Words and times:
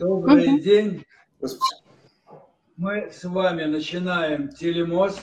Добрый 0.00 0.54
угу. 0.54 0.60
день. 0.60 1.04
Мы 2.78 3.10
с 3.12 3.22
вами 3.22 3.64
начинаем 3.64 4.48
телемост, 4.48 5.20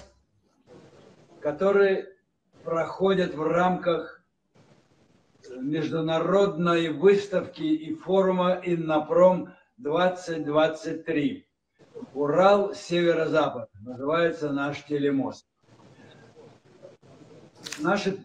который 1.42 2.06
проходит 2.64 3.34
в 3.34 3.42
рамках 3.42 4.24
международной 5.50 6.90
выставки 6.90 7.64
и 7.64 7.96
форума 7.96 8.62
Иннопром 8.64 9.56
2023. 9.78 11.48
Урал, 12.14 12.76
северо-запад. 12.76 13.72
Называется 13.82 14.52
наш 14.52 14.84
телемост. 14.84 15.48
Наша 17.80 18.16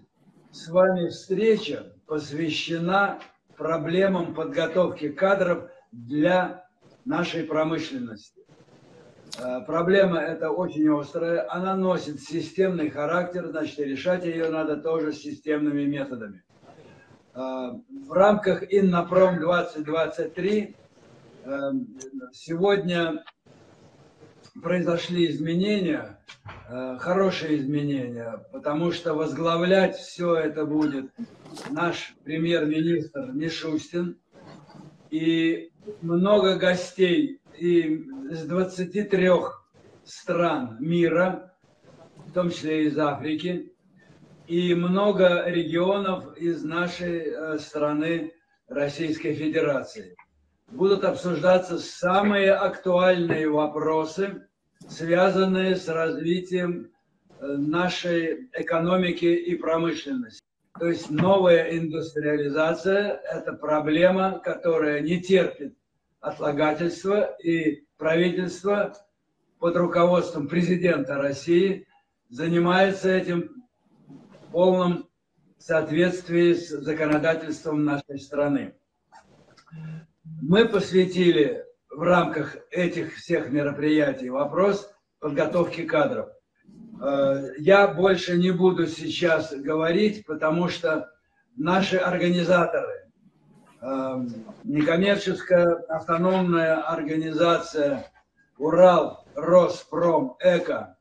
с 0.50 0.68
вами 0.68 1.08
встреча 1.08 1.94
посвящена 2.06 3.20
проблемам 3.56 4.34
подготовки 4.34 5.08
кадров 5.08 5.71
для 5.92 6.64
нашей 7.04 7.44
промышленности. 7.44 8.42
Э, 9.38 9.60
проблема 9.66 10.18
эта 10.18 10.50
очень 10.50 10.88
острая, 10.88 11.50
она 11.50 11.76
носит 11.76 12.20
системный 12.20 12.90
характер, 12.90 13.48
значит, 13.48 13.78
решать 13.78 14.24
ее 14.24 14.48
надо 14.50 14.76
тоже 14.76 15.12
системными 15.12 15.84
методами. 15.84 16.42
Э, 17.34 17.72
в 18.06 18.12
рамках 18.12 18.62
Иннопром 18.72 19.38
2023 19.38 20.76
э, 21.44 21.72
сегодня 22.32 23.24
произошли 24.62 25.30
изменения, 25.30 26.18
хорошие 26.98 27.56
изменения, 27.56 28.44
потому 28.52 28.92
что 28.92 29.14
возглавлять 29.14 29.96
все 29.96 30.36
это 30.36 30.66
будет 30.66 31.10
наш 31.70 32.14
премьер-министр 32.22 33.32
Мишустин 33.32 34.18
и 35.10 35.71
много 36.00 36.56
гостей 36.56 37.40
и 37.58 38.04
с 38.30 38.44
23 38.44 39.30
стран 40.04 40.76
мира, 40.80 41.54
в 42.26 42.32
том 42.32 42.50
числе 42.50 42.86
из 42.86 42.98
Африки, 42.98 43.72
и 44.46 44.74
много 44.74 45.44
регионов 45.46 46.36
из 46.36 46.62
нашей 46.64 47.20
э, 47.20 47.58
страны 47.58 48.32
Российской 48.68 49.34
Федерации. 49.34 50.16
Будут 50.68 51.04
обсуждаться 51.04 51.78
самые 51.78 52.52
актуальные 52.52 53.48
вопросы, 53.48 54.48
связанные 54.88 55.76
с 55.76 55.88
развитием 55.88 56.90
э, 57.38 57.46
нашей 57.46 58.48
экономики 58.52 59.26
и 59.26 59.54
промышленности. 59.54 60.42
То 60.78 60.88
есть 60.88 61.10
новая 61.10 61.76
индустриализация– 61.76 63.20
это 63.32 63.52
проблема, 63.52 64.38
которая 64.38 65.00
не 65.00 65.20
терпит 65.20 65.76
отлагательства, 66.20 67.36
и 67.42 67.84
правительство 67.98 68.96
под 69.58 69.76
руководством 69.76 70.48
президента 70.48 71.16
России 71.16 71.86
занимается 72.30 73.10
этим 73.10 73.64
в 74.08 74.50
полном 74.50 75.08
соответствии 75.58 76.54
с 76.54 76.68
законодательством 76.68 77.84
нашей 77.84 78.18
страны. 78.18 78.74
Мы 80.40 80.66
посвятили 80.66 81.64
в 81.90 82.02
рамках 82.02 82.56
этих 82.70 83.14
всех 83.14 83.50
мероприятий 83.50 84.30
вопрос 84.30 84.90
подготовки 85.20 85.84
кадров– 85.84 86.30
я 87.58 87.88
больше 87.88 88.38
не 88.38 88.50
буду 88.52 88.86
сейчас 88.86 89.52
говорить, 89.52 90.24
потому 90.26 90.68
что 90.68 91.10
наши 91.56 91.96
организаторы, 91.96 93.10
э, 93.80 94.26
некоммерческая 94.64 95.74
автономная 95.88 96.80
организация 96.80 98.06
Урал, 98.58 99.26
Роспром, 99.34 100.36
Эко 100.40 100.96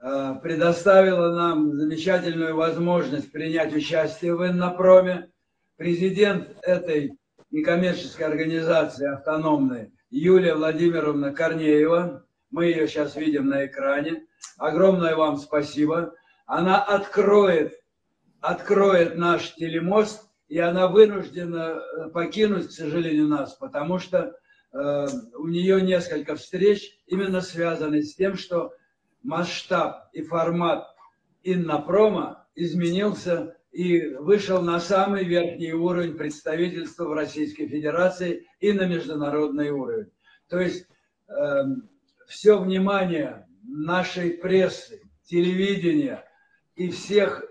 э, 0.00 0.34
предоставила 0.42 1.34
нам 1.34 1.74
замечательную 1.74 2.54
возможность 2.54 3.32
принять 3.32 3.74
участие 3.74 4.34
в 4.34 4.46
Иннопроме. 4.46 5.30
Президент 5.76 6.56
этой 6.62 7.18
некоммерческой 7.50 8.26
организации 8.26 9.12
автономной 9.12 9.92
Юлия 10.10 10.54
Владимировна 10.54 11.32
Корнеева, 11.32 12.24
мы 12.50 12.66
ее 12.66 12.86
сейчас 12.86 13.16
видим 13.16 13.48
на 13.48 13.66
экране, 13.66 14.26
огромное 14.58 15.16
вам 15.16 15.36
спасибо. 15.36 16.14
Она 16.46 16.82
откроет, 16.82 17.74
откроет 18.40 19.16
наш 19.16 19.54
телемост, 19.54 20.28
и 20.48 20.58
она 20.58 20.88
вынуждена 20.88 21.80
э, 21.80 22.10
покинуть, 22.10 22.68
к 22.68 22.72
сожалению, 22.72 23.26
нас, 23.26 23.54
потому 23.54 23.98
что 23.98 24.36
э, 24.72 25.06
у 25.38 25.48
нее 25.48 25.80
несколько 25.80 26.36
встреч, 26.36 27.00
именно 27.06 27.40
связанных 27.40 28.04
с 28.04 28.14
тем, 28.14 28.36
что 28.36 28.74
масштаб 29.22 30.10
и 30.12 30.22
формат 30.22 30.86
Иннопрома 31.42 32.46
изменился 32.54 33.56
и 33.72 34.14
вышел 34.14 34.60
на 34.60 34.78
самый 34.78 35.24
верхний 35.24 35.72
уровень 35.72 36.16
представительства 36.16 37.04
в 37.04 37.14
Российской 37.14 37.66
Федерации 37.66 38.46
и 38.60 38.72
на 38.72 38.86
международный 38.86 39.70
уровень. 39.70 40.10
То 40.48 40.60
есть 40.60 40.86
э, 41.28 41.64
все 42.26 42.58
внимание 42.58 43.48
нашей 43.62 44.30
прессы, 44.30 45.00
телевидения 45.24 46.24
и 46.74 46.90
всех 46.90 47.44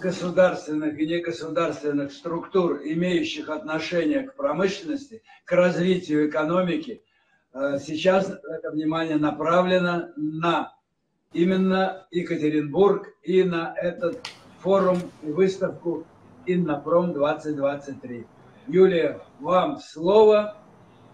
государственных 0.00 0.98
и 0.98 1.06
негосударственных 1.06 2.12
структур, 2.12 2.80
имеющих 2.84 3.48
отношение 3.48 4.22
к 4.22 4.34
промышленности, 4.34 5.22
к 5.44 5.52
развитию 5.52 6.28
экономики, 6.28 7.02
э, 7.54 7.78
сейчас 7.78 8.28
это 8.30 8.70
внимание 8.70 9.16
направлено 9.16 10.08
на 10.16 10.74
именно 11.32 12.06
Екатеринбург 12.10 13.08
и 13.22 13.42
на 13.42 13.74
этот 13.76 14.26
форум 14.60 14.98
и 15.22 15.30
выставку 15.30 16.06
Иннопром 16.46 17.12
2023. 17.12 18.26
Юлия, 18.68 19.20
вам 19.40 19.78
слово 19.78 20.56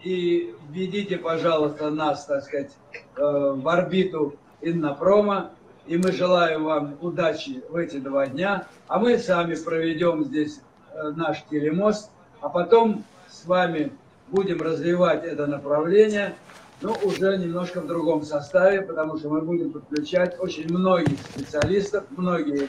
и 0.05 0.55
введите, 0.71 1.17
пожалуйста, 1.17 1.91
нас, 1.91 2.27
так 2.27 2.43
сказать, 2.45 2.73
э, 3.17 3.21
в 3.21 3.69
орбиту 3.69 4.35
Иннопрома. 4.61 5.51
И 5.87 5.97
мы 5.97 6.13
желаем 6.13 6.65
вам 6.65 6.97
удачи 7.01 7.63
в 7.69 7.77
эти 7.77 7.97
два 7.99 8.27
дня. 8.27 8.67
А 8.87 8.99
мы 8.99 9.19
сами 9.19 9.55
проведем 9.57 10.25
здесь 10.25 10.61
э, 10.93 11.11
наш 11.17 11.43
телемост, 11.51 12.11
а 12.41 12.49
потом 12.49 13.05
с 13.29 13.45
вами 13.47 13.93
будем 14.29 14.63
развивать 14.63 15.25
это 15.25 15.47
направление, 15.47 16.35
но 16.81 16.97
уже 17.03 17.37
немножко 17.37 17.81
в 17.81 17.87
другом 17.87 18.23
составе, 18.23 18.83
потому 18.83 19.19
что 19.19 19.29
мы 19.29 19.43
будем 19.43 19.73
подключать 19.73 20.39
очень 20.41 20.73
многих 20.73 21.19
специалистов, 21.21 22.05
многие 22.11 22.69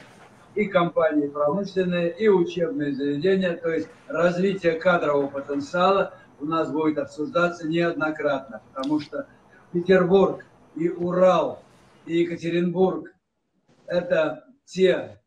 и 0.55 0.65
компании 0.65 1.27
промышленные, 1.27 2.11
и 2.11 2.27
учебные 2.27 2.94
заведения, 2.94 3.55
то 3.55 3.69
есть 3.71 3.88
развитие 4.07 4.73
кадрового 4.73 5.27
потенциала– 5.27 6.13
у 6.43 6.45
нас 6.45 6.69
будет 6.69 6.97
обсуждаться 6.97 7.67
неоднократно, 7.67 8.61
потому 8.73 8.99
что 8.99 9.27
Петербург 9.71 10.45
и 10.75 10.89
Урал 10.89 11.63
и 12.05 12.17
Екатеринбург– 12.19 13.13
это 13.87 14.45
те 14.65 15.21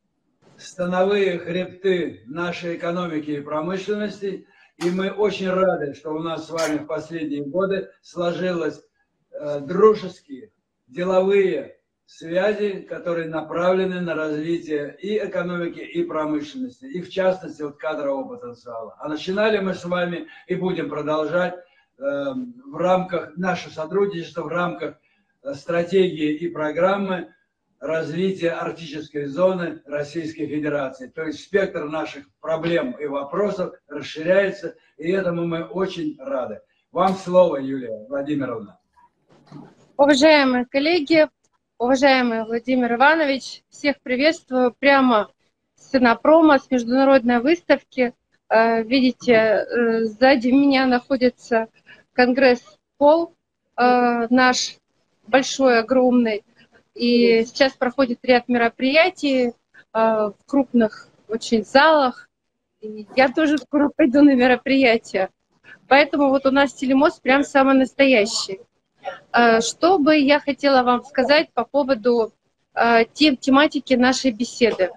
становые 0.58 1.38
хребты 1.38 2.22
нашей 2.26 2.76
экономики 2.76 3.30
и 3.30 3.40
промышленности, 3.40 4.46
и 4.76 4.90
мы 4.90 5.10
очень 5.10 5.48
рады, 5.48 5.94
что 5.94 6.10
у 6.10 6.18
нас 6.18 6.46
с 6.46 6.50
вами 6.50 6.78
в 6.78 6.86
последние 6.86 7.46
годы 7.46 7.90
сложилось 8.02 8.82
э, 9.30 9.60
дружеские, 9.60 10.52
деловые 10.86 11.78
связи, 12.06 12.86
которые 12.88 13.28
направлены 13.28 14.00
на 14.00 14.14
развитие 14.14 14.96
и 15.00 15.18
экономики, 15.18 15.80
и 15.80 16.04
промышленности, 16.04 16.84
и 16.86 17.02
в 17.02 17.10
частности 17.10 17.62
вот 17.62 17.76
кадрового 17.76 18.36
потенциала. 18.36 18.96
А 18.98 19.08
начинали 19.08 19.58
мы 19.58 19.74
с 19.74 19.84
вами 19.84 20.28
и 20.46 20.54
будем 20.54 20.88
продолжать 20.88 21.54
э, 21.54 21.60
в 21.98 22.76
рамках 22.76 23.36
нашего 23.36 23.72
сотрудничества, 23.72 24.42
в 24.42 24.48
рамках 24.48 24.94
э, 25.42 25.54
стратегии 25.54 26.36
и 26.36 26.48
программы 26.48 27.32
развития 27.80 28.50
арктической 28.50 29.26
зоны 29.26 29.82
Российской 29.84 30.46
Федерации. 30.46 31.08
То 31.08 31.24
есть 31.24 31.40
спектр 31.42 31.84
наших 31.84 32.24
проблем 32.40 32.92
и 32.92 33.06
вопросов 33.06 33.74
расширяется, 33.88 34.76
и 34.96 35.10
этому 35.10 35.46
мы 35.46 35.64
очень 35.64 36.16
рады. 36.18 36.60
Вам 36.92 37.14
слово, 37.14 37.58
Юлия 37.58 38.06
Владимировна. 38.08 38.78
Уважаемые 39.98 40.66
коллеги, 40.66 41.28
Уважаемый 41.78 42.42
Владимир 42.44 42.94
Иванович, 42.94 43.62
всех 43.68 44.00
приветствую 44.00 44.72
прямо 44.72 45.30
с 45.74 45.94
Инопрома, 45.94 46.58
с 46.58 46.70
международной 46.70 47.40
выставки. 47.40 48.14
Э, 48.48 48.82
видите, 48.82 49.32
э, 49.34 50.04
сзади 50.04 50.48
меня 50.48 50.86
находится 50.86 51.68
конгресс 52.14 52.62
Пол, 52.96 53.34
э, 53.76 54.26
наш 54.30 54.78
большой, 55.26 55.80
огромный. 55.80 56.46
И 56.94 57.44
сейчас 57.44 57.74
проходит 57.74 58.20
ряд 58.22 58.48
мероприятий 58.48 59.52
в 59.92 60.34
крупных 60.46 61.10
очень 61.28 61.62
залах. 61.62 62.30
И 62.80 63.06
я 63.16 63.28
тоже 63.30 63.58
скоро 63.58 63.90
пойду 63.94 64.22
на 64.22 64.34
мероприятие. 64.34 65.28
Поэтому 65.88 66.30
вот 66.30 66.46
у 66.46 66.50
нас 66.50 66.72
телемост 66.72 67.20
прям 67.20 67.44
самый 67.44 67.74
настоящий. 67.74 68.60
Э, 69.32 69.60
что 69.60 69.98
бы 69.98 70.16
я 70.16 70.40
хотела 70.40 70.82
вам 70.82 71.04
сказать 71.04 71.50
по 71.52 71.64
поводу 71.64 72.32
э, 72.74 73.04
тем, 73.12 73.36
тематики 73.36 73.94
нашей 73.94 74.30
беседы. 74.30 74.90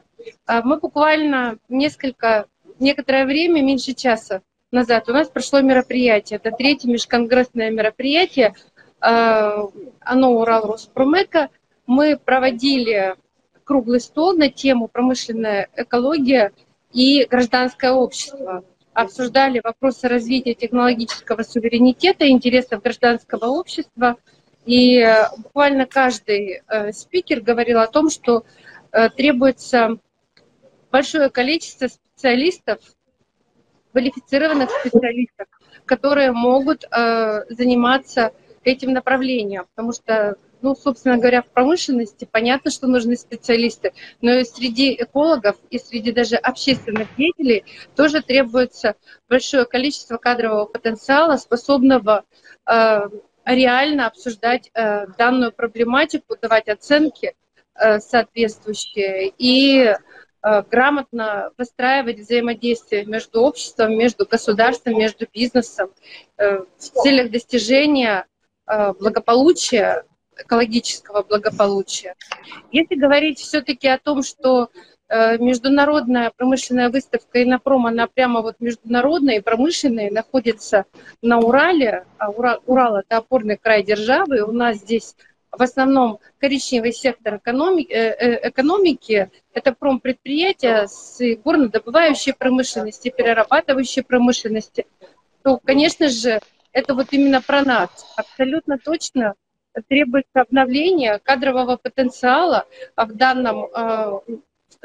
Э, 0.47 0.61
мы 0.63 0.77
буквально 0.77 1.57
несколько, 1.67 2.45
некоторое 2.79 3.25
время, 3.25 3.61
меньше 3.61 3.93
часа 3.93 4.41
назад, 4.71 5.09
у 5.09 5.13
нас 5.13 5.27
прошло 5.27 5.61
мероприятие. 5.61 6.37
Это 6.37 6.51
третье 6.55 6.87
межконгрессное 6.89 7.71
мероприятие, 7.71 8.53
оно 8.99 10.33
Урал 10.33 10.67
Роспромека. 10.67 11.49
Мы 11.87 12.17
проводили 12.17 13.15
круглый 13.63 14.01
стол 14.01 14.33
на 14.33 14.49
тему 14.49 14.87
промышленная 14.87 15.69
экология 15.75 16.51
и 16.91 17.25
гражданское 17.25 17.91
общество 17.91 18.63
обсуждали 19.01 19.61
вопросы 19.63 20.07
развития 20.07 20.53
технологического 20.53 21.43
суверенитета, 21.43 22.27
интересов 22.27 22.81
гражданского 22.81 23.45
общества. 23.45 24.17
И 24.65 24.97
э, 24.99 25.25
буквально 25.37 25.85
каждый 25.85 26.61
э, 26.67 26.91
спикер 26.91 27.41
говорил 27.41 27.79
о 27.79 27.87
том, 27.87 28.09
что 28.09 28.43
э, 28.91 29.09
требуется 29.09 29.97
большое 30.91 31.29
количество 31.29 31.87
специалистов, 31.87 32.79
квалифицированных 33.91 34.69
специалистов, 34.69 35.47
которые 35.85 36.31
могут 36.31 36.83
заниматься 37.49 38.33
этим 38.63 38.93
направлением, 38.93 39.65
потому 39.73 39.93
что 39.93 40.35
ну, 40.61 40.75
собственно 40.75 41.17
говоря, 41.17 41.41
в 41.41 41.47
промышленности 41.47 42.27
понятно, 42.29 42.71
что 42.71 42.87
нужны 42.87 43.15
специалисты, 43.15 43.93
но 44.21 44.33
и 44.33 44.43
среди 44.43 44.93
экологов, 44.93 45.57
и 45.69 45.79
среди 45.79 46.11
даже 46.11 46.35
общественных 46.35 47.07
деятелей 47.17 47.63
тоже 47.95 48.21
требуется 48.21 48.95
большое 49.29 49.65
количество 49.65 50.17
кадрового 50.17 50.65
потенциала, 50.65 51.37
способного 51.37 52.23
э, 52.69 53.01
реально 53.45 54.07
обсуждать 54.07 54.69
э, 54.73 55.07
данную 55.17 55.51
проблематику, 55.51 56.35
давать 56.41 56.67
оценки 56.67 57.35
э, 57.75 57.99
соответствующие 57.99 59.33
и 59.37 59.83
э, 59.83 59.95
грамотно 60.69 61.51
выстраивать 61.57 62.19
взаимодействие 62.19 63.05
между 63.05 63.41
обществом, 63.41 63.97
между 63.97 64.25
государством, 64.25 64.97
между 64.97 65.25
бизнесом 65.33 65.91
э, 66.37 66.59
в 66.59 67.03
целях 67.03 67.31
достижения 67.31 68.25
э, 68.67 68.93
благополучия 68.93 70.05
экологического 70.43 71.23
благополучия. 71.23 72.15
Если 72.71 72.95
говорить 72.95 73.39
все-таки 73.39 73.87
о 73.87 73.97
том, 73.97 74.23
что 74.23 74.69
э, 75.07 75.37
международная 75.37 76.31
промышленная 76.35 76.89
выставка 76.89 77.43
Инопром, 77.43 77.87
она 77.87 78.07
прямо 78.07 78.41
вот 78.41 78.55
международная 78.59 79.37
и 79.37 79.41
промышленная, 79.41 80.11
находится 80.11 80.85
на 81.21 81.39
Урале, 81.39 82.05
а 82.17 82.29
Урал, 82.29 82.97
это 82.97 83.17
опорный 83.17 83.57
край 83.57 83.83
державы, 83.83 84.41
у 84.41 84.51
нас 84.51 84.77
здесь 84.77 85.15
в 85.51 85.61
основном 85.61 86.19
коричневый 86.39 86.93
сектор 86.93 87.37
экономики, 87.37 87.91
э, 87.91 88.09
э, 88.11 88.49
экономики 88.49 89.31
это 89.53 89.73
промпредприятия 89.73 90.87
с 90.87 91.19
горнодобывающей 91.43 92.33
промышленности, 92.33 93.09
перерабатывающей 93.15 94.03
промышленности, 94.03 94.85
то, 95.43 95.57
конечно 95.57 96.07
же, 96.07 96.39
это 96.71 96.93
вот 96.93 97.07
именно 97.11 97.41
про 97.41 97.63
нас. 97.63 97.89
Абсолютно 98.15 98.77
точно 98.77 99.33
требуется 99.87 100.41
обновление 100.41 101.19
кадрового 101.19 101.77
потенциала. 101.77 102.65
А 102.95 103.05
в 103.05 103.13
данном 103.13 103.65
э, 103.65 104.19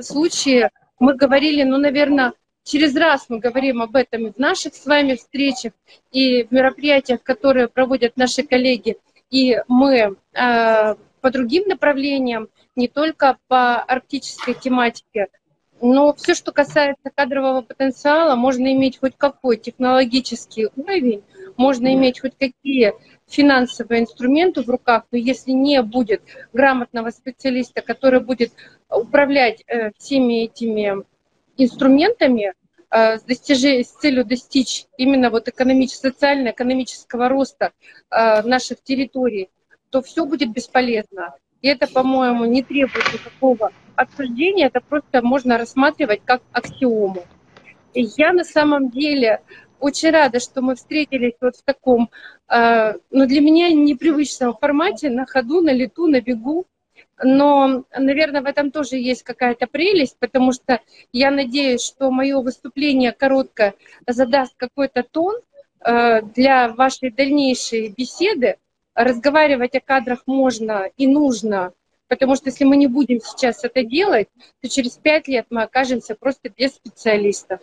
случае 0.01 0.71
мы 0.99 1.15
говорили, 1.15 1.63
ну, 1.63 1.79
наверное, 1.79 2.33
через 2.65 2.97
раз 2.97 3.27
мы 3.29 3.39
говорим 3.39 3.83
об 3.83 3.97
этом 3.97 4.27
и 4.27 4.33
в 4.33 4.39
наших 4.39 4.75
с 4.75 4.87
вами 4.87 5.15
встречах, 5.15 5.73
и 6.11 6.45
в 6.45 6.53
мероприятиях, 6.53 7.23
которые 7.23 7.69
проводят 7.69 8.17
наши 8.17 8.43
коллеги. 8.43 8.97
И 9.31 9.59
мы 9.69 10.17
э, 10.33 10.95
по 11.21 11.31
другим 11.31 11.69
направлениям, 11.69 12.49
не 12.77 12.89
только 12.89 13.39
по 13.49 13.77
арктической 13.77 14.55
тематике, 14.55 15.29
но 15.81 16.15
все, 16.15 16.35
что 16.35 16.53
касается 16.53 17.11
кадрового 17.15 17.61
потенциала, 17.61 18.37
можно 18.37 18.73
иметь 18.73 18.99
хоть 18.99 19.15
какой 19.17 19.57
технологический 19.57 20.69
уровень, 20.77 21.23
можно 21.57 21.93
иметь 21.95 22.21
хоть 22.21 22.37
какие 22.39 22.95
финансовые 23.27 24.03
инструменты 24.03 24.63
в 24.63 24.69
руках, 24.69 25.05
но 25.11 25.19
если 25.19 25.53
не 25.53 25.83
будет 25.83 26.23
грамотного 26.53 27.11
специалиста, 27.11 27.83
который 27.83 28.21
будет 28.21 28.53
управлять 28.91 29.63
э, 29.67 29.91
всеми 29.99 30.45
этими 30.45 31.05
инструментами 31.57 32.53
э, 32.91 33.19
с, 33.19 33.23
достиж... 33.23 33.87
с 33.87 33.93
целью 34.01 34.25
достичь 34.25 34.87
именно 34.97 35.31
вот 35.31 35.49
экономического, 35.49 36.11
социально-экономического 36.11 37.29
роста 37.29 37.73
э, 38.11 38.43
наших 38.43 38.83
территорий, 38.83 39.51
то 39.91 40.03
все 40.03 40.25
будет 40.25 40.51
бесполезно. 40.51 41.35
И 41.63 41.69
это, 41.69 41.87
по-моему, 41.87 42.45
не 42.45 42.63
требует 42.63 43.13
никакого 43.13 43.71
обсуждения, 43.97 44.67
это 44.67 44.81
просто 44.81 45.23
можно 45.23 45.57
рассматривать 45.57 46.21
как 46.25 46.43
аксиому. 46.53 47.25
И 47.95 48.03
я 48.17 48.33
на 48.33 48.45
самом 48.45 48.91
деле 48.91 49.41
очень 49.85 50.11
рада, 50.11 50.41
что 50.41 50.63
мы 50.63 50.77
встретились 50.77 51.35
вот 51.43 51.57
в 51.57 51.63
таком, 51.63 52.09
э, 52.49 52.95
ну, 53.11 53.27
для 53.27 53.41
меня 53.43 53.69
непривычном 53.69 54.57
формате, 54.57 55.11
на 55.11 55.27
ходу, 55.27 55.61
на 55.61 55.75
лету, 55.75 56.07
на 56.07 56.23
бегу. 56.23 56.65
Но, 57.23 57.85
наверное, 57.95 58.41
в 58.41 58.47
этом 58.47 58.71
тоже 58.71 58.97
есть 58.97 59.23
какая-то 59.23 59.67
прелесть, 59.67 60.17
потому 60.19 60.53
что 60.53 60.81
я 61.13 61.31
надеюсь, 61.31 61.83
что 61.85 62.11
мое 62.11 62.41
выступление 62.41 63.13
короткое 63.13 63.75
задаст 64.07 64.55
какой-то 64.57 65.03
тон 65.03 65.35
э, 65.81 66.23
для 66.35 66.69
вашей 66.69 67.11
дальнейшей 67.11 67.89
беседы. 67.89 68.57
Разговаривать 68.95 69.75
о 69.75 69.81
кадрах 69.81 70.23
можно 70.27 70.89
и 70.97 71.07
нужно, 71.07 71.75
потому 72.09 72.37
что 72.37 72.49
если 72.49 72.65
мы 72.65 72.79
не 72.79 72.87
будем 72.87 73.21
сейчас 73.21 73.65
это 73.65 73.85
делать, 73.85 74.29
то 74.63 74.69
через 74.69 74.93
пять 74.93 75.29
лет 75.29 75.47
мы 75.51 75.63
окажемся 75.65 76.15
просто 76.15 76.49
без 76.49 76.75
специалистов. 76.75 77.61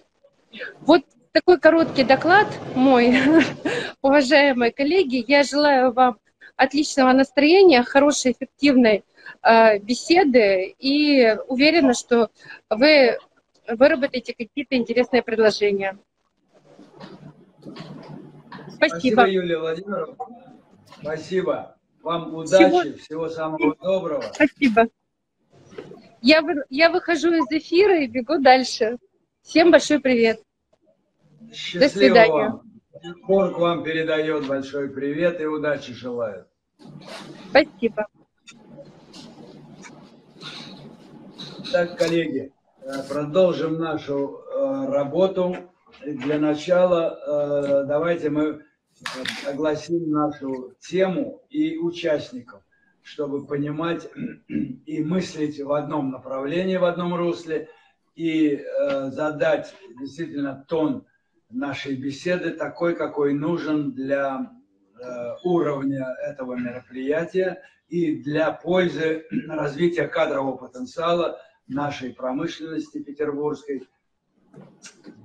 Вот 0.81 1.03
такой 1.31 1.59
короткий 1.59 2.03
доклад 2.03 2.47
мой, 2.75 3.15
уважаемые 4.01 4.71
коллеги. 4.71 5.23
Я 5.27 5.43
желаю 5.43 5.93
вам 5.93 6.19
отличного 6.55 7.11
настроения, 7.13 7.83
хорошей, 7.83 8.33
эффективной 8.33 9.03
э, 9.43 9.79
беседы 9.79 10.75
и 10.77 11.35
уверена, 11.47 11.93
что 11.93 12.29
вы 12.69 13.17
выработаете 13.67 14.33
какие-то 14.33 14.75
интересные 14.75 15.23
предложения. 15.23 15.97
Спасибо. 18.75 18.75
Спасибо, 18.77 19.27
Юлия 19.27 19.59
Владимировна. 19.59 20.15
Спасибо. 21.01 21.77
Вам 22.01 22.33
удачи, 22.33 22.63
всего, 22.63 22.97
всего 22.97 23.29
самого 23.29 23.75
доброго. 23.75 24.23
Спасибо. 24.33 24.87
Я, 26.21 26.41
я 26.69 26.89
выхожу 26.89 27.31
из 27.33 27.45
эфира 27.49 28.03
и 28.03 28.07
бегу 28.07 28.39
дальше. 28.39 28.97
Всем 29.41 29.71
большой 29.71 29.99
привет. 29.99 30.41
Счастливо 31.53 31.79
До 31.79 31.89
свидания. 31.89 32.61
Вам. 33.27 33.53
Вам 33.53 33.83
передает 33.83 34.47
большой 34.47 34.89
привет 34.89 35.41
и 35.41 35.45
удачи 35.45 35.93
желает. 35.93 36.47
Спасибо. 37.49 38.07
Так, 41.71 41.97
коллеги, 41.97 42.53
э, 42.81 43.03
продолжим 43.07 43.79
нашу 43.79 44.39
э, 44.39 44.91
работу. 44.91 45.55
Для 46.05 46.37
начала 46.37 47.17
э, 47.83 47.85
давайте 47.87 48.29
мы 48.29 48.61
огласим 49.47 50.11
нашу 50.11 50.73
тему 50.79 51.41
и 51.49 51.77
участников, 51.77 52.61
чтобы 53.01 53.45
понимать 53.47 54.07
и 54.47 55.03
мыслить 55.03 55.59
в 55.59 55.71
одном 55.71 56.11
направлении, 56.11 56.77
в 56.77 56.85
одном 56.85 57.15
русле, 57.15 57.69
и 58.15 58.61
задать 59.07 59.73
действительно 59.97 60.65
тон 60.67 61.05
нашей 61.53 61.95
беседы 61.95 62.51
такой, 62.51 62.95
какой 62.95 63.33
нужен 63.33 63.91
для 63.91 64.51
э, 64.99 65.05
уровня 65.43 66.07
этого 66.23 66.55
мероприятия 66.55 67.61
и 67.89 68.17
для 68.17 68.51
пользы 68.51 69.25
развития 69.47 70.07
кадрового 70.07 70.57
потенциала 70.57 71.39
нашей 71.67 72.13
промышленности 72.13 73.03
петербургской, 73.03 73.87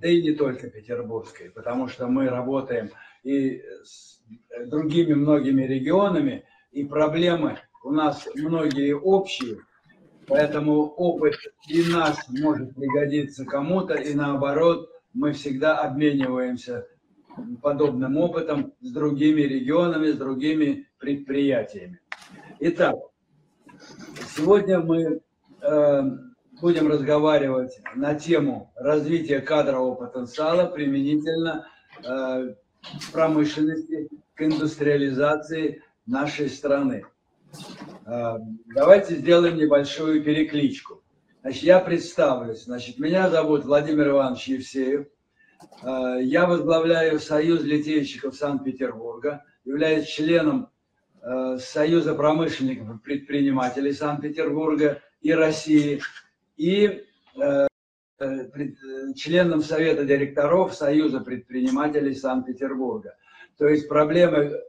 да 0.00 0.08
и 0.08 0.22
не 0.22 0.32
только 0.32 0.68
петербургской, 0.68 1.50
потому 1.50 1.88
что 1.88 2.06
мы 2.06 2.28
работаем 2.28 2.90
и 3.22 3.62
с 3.84 4.20
другими 4.66 5.14
многими 5.14 5.62
регионами, 5.62 6.44
и 6.70 6.84
проблемы 6.84 7.58
у 7.84 7.90
нас 7.90 8.28
многие 8.34 8.94
общие, 8.94 9.58
поэтому 10.26 10.82
опыт 10.82 11.34
и 11.68 11.82
наш 11.90 12.16
может 12.28 12.74
пригодиться 12.74 13.44
кому-то, 13.44 13.94
и 13.94 14.14
наоборот– 14.14 14.90
мы 15.16 15.32
всегда 15.32 15.78
обмениваемся 15.78 16.86
подобным 17.62 18.18
опытом 18.18 18.74
с 18.80 18.92
другими 18.92 19.40
регионами, 19.42 20.12
с 20.12 20.16
другими 20.16 20.88
предприятиями. 20.98 22.00
Итак, 22.60 22.94
сегодня 24.36 24.80
мы 24.80 25.20
э, 25.62 26.02
будем 26.60 26.88
разговаривать 26.88 27.80
на 27.94 28.14
тему 28.14 28.72
развития 28.76 29.40
кадрового 29.40 29.94
потенциала 29.94 30.66
применительно 30.66 31.66
э, 32.04 32.54
промышленности, 33.12 34.08
к 34.34 34.42
индустриализации 34.42 35.82
нашей 36.06 36.50
страны. 36.50 37.06
Э, 38.04 38.36
давайте 38.74 39.16
сделаем 39.16 39.56
небольшую 39.56 40.22
перекличку. 40.22 41.02
Значит, 41.46 41.62
я 41.62 41.78
представлюсь. 41.78 42.64
Значит, 42.64 42.98
меня 42.98 43.30
зовут 43.30 43.64
Владимир 43.64 44.08
Иванович 44.08 44.48
Евсеев. 44.48 45.06
Э, 45.80 46.18
я 46.20 46.44
возглавляю 46.44 47.20
Союз 47.20 47.62
литейщиков 47.62 48.34
Санкт-Петербурга, 48.34 49.44
являюсь 49.64 50.08
членом 50.08 50.70
э, 51.22 51.58
Союза 51.60 52.16
промышленников 52.16 52.96
и 52.96 52.98
предпринимателей 52.98 53.92
Санкт-Петербурга 53.92 55.00
и 55.20 55.32
России 55.32 56.02
и 56.56 57.04
членом 59.14 59.62
Совета 59.62 60.04
директоров 60.04 60.74
Союза 60.74 61.20
предпринимателей 61.20 62.16
Санкт-Петербурга. 62.16 63.14
То 63.56 63.68
есть 63.68 63.86
проблемы 63.88 64.60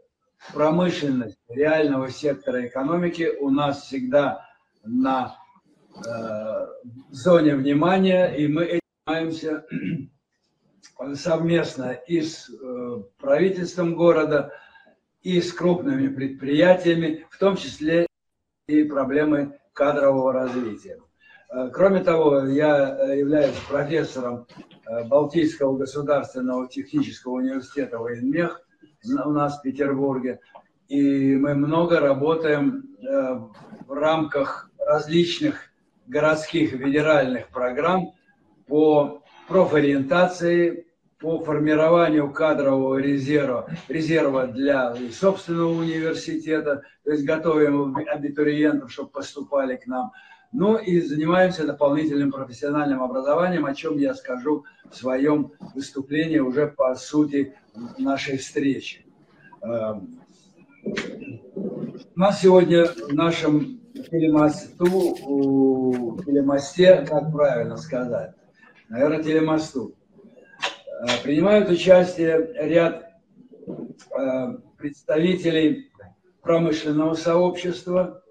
промышленности, 0.54 1.40
реального 1.50 2.12
сектора 2.12 2.68
экономики 2.68 3.32
у 3.40 3.50
нас 3.50 3.82
всегда 3.82 4.48
на 4.84 5.36
э, 5.36 5.47
зоне 7.12 7.56
внимания, 7.56 8.28
и 8.28 8.48
мы 8.48 8.64
этим 8.66 8.82
занимаемся 9.06 9.66
совместно 11.16 11.92
и 11.92 12.22
с 12.22 12.50
э, 12.50 13.04
правительством 13.20 13.96
города, 13.96 14.52
и 15.22 15.42
с 15.42 15.52
крупными 15.52 16.08
предприятиями, 16.08 17.26
в 17.30 17.38
том 17.38 17.58
числе 17.58 18.08
и 18.68 18.84
проблемы 18.84 19.60
кадрового 19.74 20.34
развития. 20.34 21.00
Э, 21.50 21.70
кроме 21.72 22.04
того, 22.04 22.46
я 22.46 22.98
э, 22.98 23.20
являюсь 23.20 23.56
профессором 23.70 24.48
э, 24.86 25.04
Балтийского 25.06 25.78
государственного 25.78 26.68
технического 26.68 27.34
университета 27.34 27.98
военмех 28.00 28.62
у 29.04 29.30
нас 29.32 29.60
в 29.60 29.62
Петербурге. 29.62 30.40
И 30.90 31.36
мы 31.36 31.54
много 31.54 32.00
работаем 32.00 32.96
в 33.00 33.94
рамках 33.94 34.70
различных 34.80 35.67
городских 36.08 36.72
федеральных 36.72 37.50
программ 37.50 38.14
по 38.68 39.24
профориентации, 39.48 40.86
по 41.20 41.40
формированию 41.44 42.32
кадрового 42.32 42.98
резерва, 42.98 43.70
резерва 43.88 44.48
для 44.48 44.96
собственного 45.12 45.72
университета, 45.72 46.84
то 47.04 47.12
есть 47.12 47.26
готовим 47.26 47.98
абитуриентов, 47.98 48.92
чтобы 48.92 49.10
поступали 49.10 49.78
к 49.78 49.88
нам– 49.88 50.12
ну 50.52 50.78
и 50.78 51.02
занимаемся 51.02 51.66
дополнительным 51.66 52.32
профессиональным 52.32 53.04
образованием, 53.04 53.66
о 53.66 53.76
чем 53.76 53.98
я 53.98 54.14
скажу 54.14 54.66
в 54.90 54.96
своем 54.96 55.52
выступлении 55.76 56.40
уже 56.40 56.68
по 56.68 56.96
сути 56.96 57.54
нашей 57.98 58.38
встречи. 58.38 59.06
Эм, 59.62 60.20
у 60.86 62.20
нас 62.20 62.42
сегодня 62.42 62.86
в 62.86 63.14
нашем 63.14 63.77
телемосту, 64.10 64.90
телемосте, 66.26 67.06
как 67.08 67.32
правильно 67.32 67.78
сказать, 67.78 68.32
наверное, 68.90 69.24
телемосту, 69.24 69.96
э, 70.60 71.24
принимают 71.24 71.70
участие 71.70 72.54
ряд 72.56 73.12
э, 73.68 74.58
представителей 74.78 75.92
промышленного 76.42 77.16
сообщества, 77.16 78.24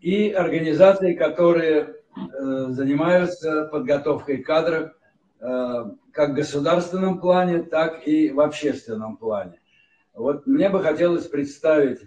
и 0.00 0.30
организации, 0.30 1.14
которые 1.14 1.80
э, 1.84 2.66
занимаются 2.68 3.64
подготовкой 3.66 4.38
кадров 4.38 4.92
как 6.14 6.30
в 6.30 6.34
государственном 6.34 7.20
плане, 7.20 7.62
так 7.64 8.08
и 8.08 8.30
в 8.30 8.40
общественном 8.40 9.18
плане. 9.18 9.60
Вот 10.14 10.46
мне 10.46 10.68
бы 10.68 10.80
хотелось 10.80 11.26
представить 11.26 12.00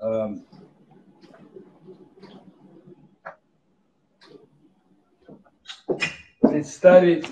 э, 0.00 0.26
представить 6.58 7.26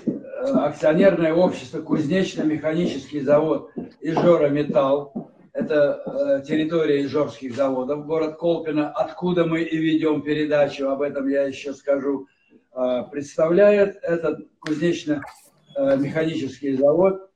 акционерное 0.53 1.33
общество 1.33 1.81
«Кузнечно-механический 1.81 3.19
завод 3.19 3.71
Ижора 3.99 4.47
Металл», 4.47 5.33
это 5.51 6.01
э, 6.05 6.43
территория 6.47 7.03
Ижорских 7.03 7.53
заводов, 7.53 8.05
город 8.05 8.37
Колпино, 8.37 8.89
откуда 8.89 9.45
мы 9.45 9.63
и 9.63 9.77
ведем 9.77 10.21
передачу, 10.21 10.87
об 10.87 11.01
этом 11.01 11.27
я 11.27 11.43
еще 11.43 11.73
скажу, 11.73 12.27
э, 12.73 13.03
представляет 13.11 13.97
этот 14.01 14.47
кузнечно-механический 14.59 16.77
завод, 16.77 17.29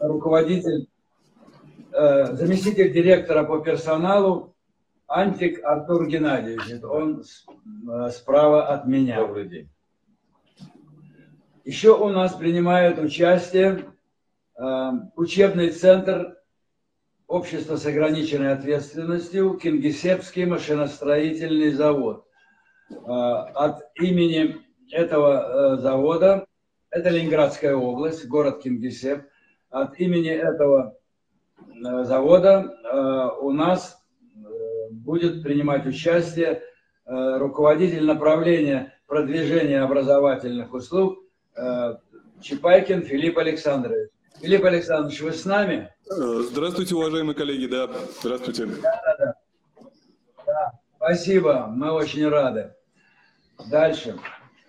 руководитель, 0.00 0.88
э, 1.92 2.34
заместитель 2.34 2.92
директора 2.92 3.44
по 3.44 3.60
персоналу 3.60 4.56
Антик 5.06 5.62
Артур 5.62 6.08
Геннадьевич. 6.08 6.82
Он 6.82 7.22
справа 8.10 8.66
от 8.66 8.88
меня. 8.88 9.20
Добрый 9.20 9.48
день. 9.48 9.70
Еще 11.64 11.96
у 11.96 12.08
нас 12.08 12.34
принимает 12.34 12.98
участие 12.98 13.84
учебный 15.16 15.70
центр 15.70 16.36
общество 17.26 17.76
с 17.76 17.86
ограниченной 17.86 18.52
ответственностью 18.52 19.54
Кингисеппский 19.56 20.46
машиностроительный 20.46 21.70
завод. 21.70 22.26
А, 23.06 23.44
от 23.44 23.82
имени 23.94 24.56
этого 24.90 25.76
э, 25.76 25.80
завода, 25.80 26.44
это 26.90 27.10
Ленинградская 27.10 27.76
область, 27.76 28.26
город 28.26 28.62
Кингисепп, 28.62 29.22
от 29.70 30.00
имени 30.00 30.30
этого 30.30 30.96
э, 31.58 32.04
завода 32.04 32.74
э, 32.84 33.42
у 33.42 33.52
нас 33.52 34.04
будет 34.90 35.44
принимать 35.44 35.86
участие 35.86 36.62
руководитель 37.06 38.04
направления 38.04 38.92
продвижения 39.06 39.80
образовательных 39.80 40.72
услуг 40.74 41.20
Чапайкин 42.40 43.02
Филипп 43.02 43.38
Александрович. 43.38 44.10
Филипп 44.40 44.64
Александрович, 44.64 45.20
вы 45.20 45.32
с 45.32 45.44
нами? 45.44 45.92
Э, 46.10 46.42
здравствуйте, 46.48 46.94
уважаемые 46.94 47.34
коллеги, 47.34 47.66
да, 47.66 47.90
здравствуйте. 48.20 48.66
Да, 48.66 49.02
да, 49.04 49.16
да. 49.18 49.34
да 50.46 50.72
спасибо, 50.96 51.66
мы 51.66 51.90
очень 51.92 52.26
рады. 52.26 52.72
Дальше. 53.70 54.16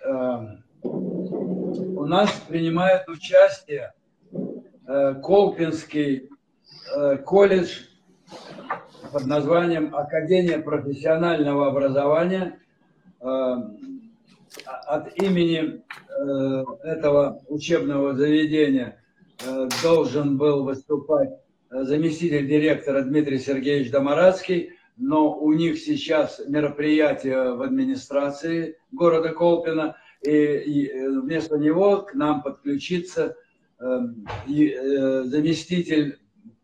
Эм, 0.04 0.64
у 0.84 2.06
нас 2.06 2.32
принимает 2.50 3.08
участие 3.08 3.94
э, 4.88 5.16
Колпинский 5.24 6.30
э, 6.94 7.18
колледж 7.20 7.84
под 9.14 9.26
названием 9.26 9.96
Академия 9.96 10.60
профессионального 10.60 11.68
образования 11.68 12.60
от 14.66 15.18
имени 15.22 15.82
этого 16.84 17.42
учебного 17.48 18.14
заведения 18.14 19.02
Э, 19.44 19.68
должен 19.82 20.38
был 20.38 20.64
выступать 20.64 21.30
э, 21.72 21.84
заместитель 21.84 22.48
директора 22.48 23.02
Дмитрий 23.02 23.40
Сергеевич 23.40 23.92
Домарадский, 23.92 24.74
но 24.98 25.36
у 25.36 25.52
них 25.54 25.80
сейчас 25.80 26.42
мероприятие 26.48 27.56
в 27.56 27.62
администрации 27.64 28.78
города 28.92 29.30
Колпина, 29.30 29.96
и 30.22 30.86
э, 30.86 31.10
вместо 31.10 31.58
него 31.58 32.04
к 32.04 32.14
нам 32.14 32.44
подключится 32.44 33.36
заместитель 34.46 36.20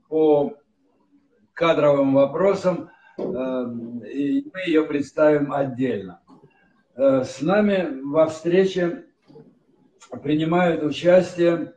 по 0.07 0.53
кадровым 1.53 2.13
вопросам, 2.13 2.91
и 3.17 3.23
мы 4.53 4.59
ее 4.67 4.83
представим 4.83 5.51
отдельно. 5.51 6.21
С 6.97 7.41
нами 7.41 8.01
во 8.03 8.25
встрече 8.25 9.05
принимают 10.23 10.83
участие 10.83 11.73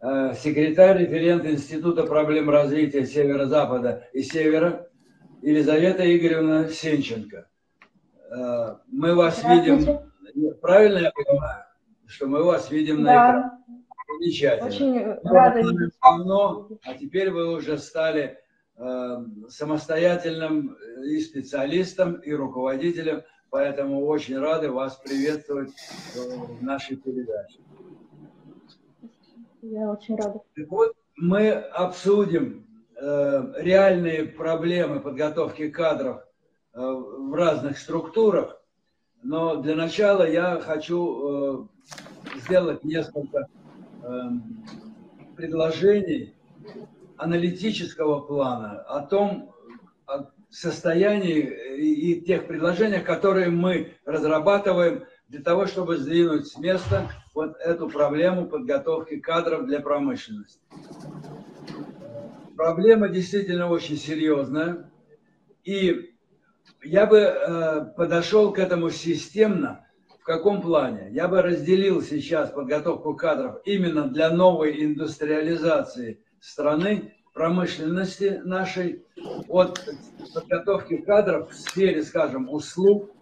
Э, 0.00 0.32
секретарь 0.34 0.98
референт 0.98 1.44
Института 1.44 2.04
проблем 2.04 2.48
развития 2.50 3.04
Северо-Запада 3.04 4.08
и 4.12 4.22
Севера 4.22 4.88
Елизавета 5.42 6.04
Игоревна 6.04 6.68
Сенченко. 6.68 7.48
Э, 8.30 8.76
мы 8.86 9.16
вас 9.16 9.42
видим, 9.42 10.00
правильно 10.60 10.98
я 10.98 11.10
понимаю, 11.10 11.64
что 12.06 12.26
мы 12.28 12.44
вас 12.44 12.70
видим 12.70 13.02
да. 13.02 13.02
на 13.02 13.30
экране? 13.30 13.50
Замечательно. 14.20 14.68
Очень 14.68 15.04
рада. 15.24 15.90
Давно, 16.00 16.68
а 16.84 16.94
теперь 16.94 17.30
вы 17.30 17.52
уже 17.56 17.76
стали 17.78 18.38
э, 18.76 19.16
самостоятельным 19.48 20.76
и 21.04 21.18
специалистом, 21.18 22.14
и 22.20 22.32
руководителем, 22.32 23.22
поэтому 23.50 24.06
очень 24.06 24.38
рады 24.38 24.70
вас 24.70 24.96
приветствовать 24.96 25.72
в 26.14 26.62
нашей 26.62 26.96
передаче. 26.96 27.58
Я 29.62 29.90
очень 29.90 30.16
рада. 30.16 30.40
Вот 30.68 30.94
мы 31.16 31.50
обсудим 31.50 32.66
э, 32.96 33.52
реальные 33.58 34.26
проблемы 34.26 35.00
подготовки 35.00 35.68
кадров 35.68 36.22
э, 36.74 36.80
в 36.80 37.34
разных 37.34 37.78
структурах, 37.78 38.60
но 39.22 39.56
для 39.56 39.74
начала 39.74 40.28
я 40.28 40.60
хочу 40.60 41.68
э, 42.36 42.38
сделать 42.40 42.84
несколько 42.84 43.48
э, 44.02 44.20
предложений 45.36 46.34
аналитического 47.16 48.20
плана, 48.20 48.80
о 48.82 49.00
том 49.00 49.52
состоянии 50.50 51.40
и 51.78 52.20
тех 52.22 52.46
предложениях, 52.46 53.04
которые 53.04 53.50
мы 53.50 53.94
разрабатываем 54.04 55.04
для 55.28 55.42
того, 55.42 55.66
чтобы 55.66 55.96
сдвинуть 55.96 56.46
с 56.46 56.58
места 56.58 57.10
вот 57.34 57.56
эту 57.58 57.88
проблему 57.88 58.46
подготовки 58.46 59.18
кадров 59.20 59.66
для 59.66 59.80
промышленности. 59.80 60.60
Проблема 62.56 63.08
действительно 63.08 63.68
очень 63.68 63.96
серьезная. 63.96 64.90
И 65.64 66.14
я 66.82 67.06
бы 67.06 67.18
э, 67.18 67.84
подошел 67.96 68.52
к 68.52 68.58
этому 68.58 68.90
системно. 68.90 69.86
В 70.20 70.24
каком 70.24 70.60
плане? 70.60 71.08
Я 71.10 71.28
бы 71.28 71.40
разделил 71.40 72.02
сейчас 72.02 72.50
подготовку 72.50 73.14
кадров 73.14 73.60
именно 73.64 74.08
для 74.08 74.30
новой 74.30 74.84
индустриализации 74.84 76.22
страны, 76.40 77.14
промышленности 77.38 78.40
нашей, 78.44 79.04
от 79.46 79.80
подготовки 80.34 80.96
кадров 80.96 81.52
в 81.52 81.54
сфере, 81.54 82.02
скажем, 82.02 82.50
услуг 82.50 83.12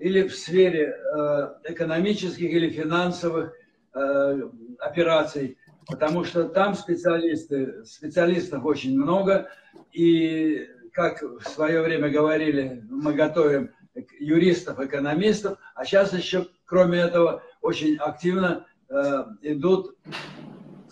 или 0.00 0.26
в 0.26 0.34
сфере 0.34 0.92
э, 0.92 1.48
экономических 1.72 2.50
или 2.50 2.68
финансовых 2.70 3.52
э, 3.94 4.40
операций, 4.80 5.56
потому 5.86 6.24
что 6.24 6.48
там 6.48 6.74
специалисты, 6.74 7.84
специалистов 7.84 8.64
очень 8.64 9.00
много, 9.00 9.48
и 9.92 10.66
как 10.92 11.22
в 11.22 11.44
свое 11.48 11.80
время 11.82 12.10
говорили, 12.10 12.82
мы 12.90 13.14
готовим 13.14 13.70
юристов, 14.18 14.80
экономистов, 14.80 15.58
а 15.76 15.84
сейчас 15.84 16.12
еще, 16.12 16.48
кроме 16.64 16.98
этого, 16.98 17.44
очень 17.60 17.98
активно 17.98 18.66
э, 18.88 19.24
идут 19.42 19.96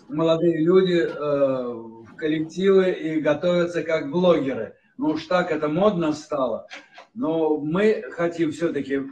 молодые 0.08 0.58
люди 0.64 1.06
э, 1.08 1.97
коллективы 2.18 2.90
и 2.90 3.20
готовятся 3.20 3.82
как 3.82 4.10
блогеры. 4.10 4.76
Ну 4.96 5.10
уж 5.10 5.24
так 5.26 5.50
это 5.50 5.68
модно 5.68 6.12
стало. 6.12 6.66
Но 7.14 7.58
мы 7.58 8.04
хотим 8.10 8.52
все-таки 8.52 9.02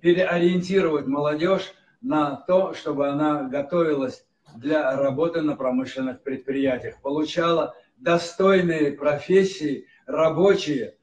переориентировать 0.00 1.06
молодежь 1.06 1.72
на 2.00 2.36
то, 2.36 2.74
чтобы 2.74 3.08
она 3.08 3.44
готовилась 3.44 4.24
для 4.56 4.96
работы 4.96 5.42
на 5.42 5.56
промышленных 5.56 6.22
предприятиях, 6.22 7.00
получала 7.02 7.74
достойные 7.98 8.92
профессии, 8.92 9.86
рабочие 10.06 10.96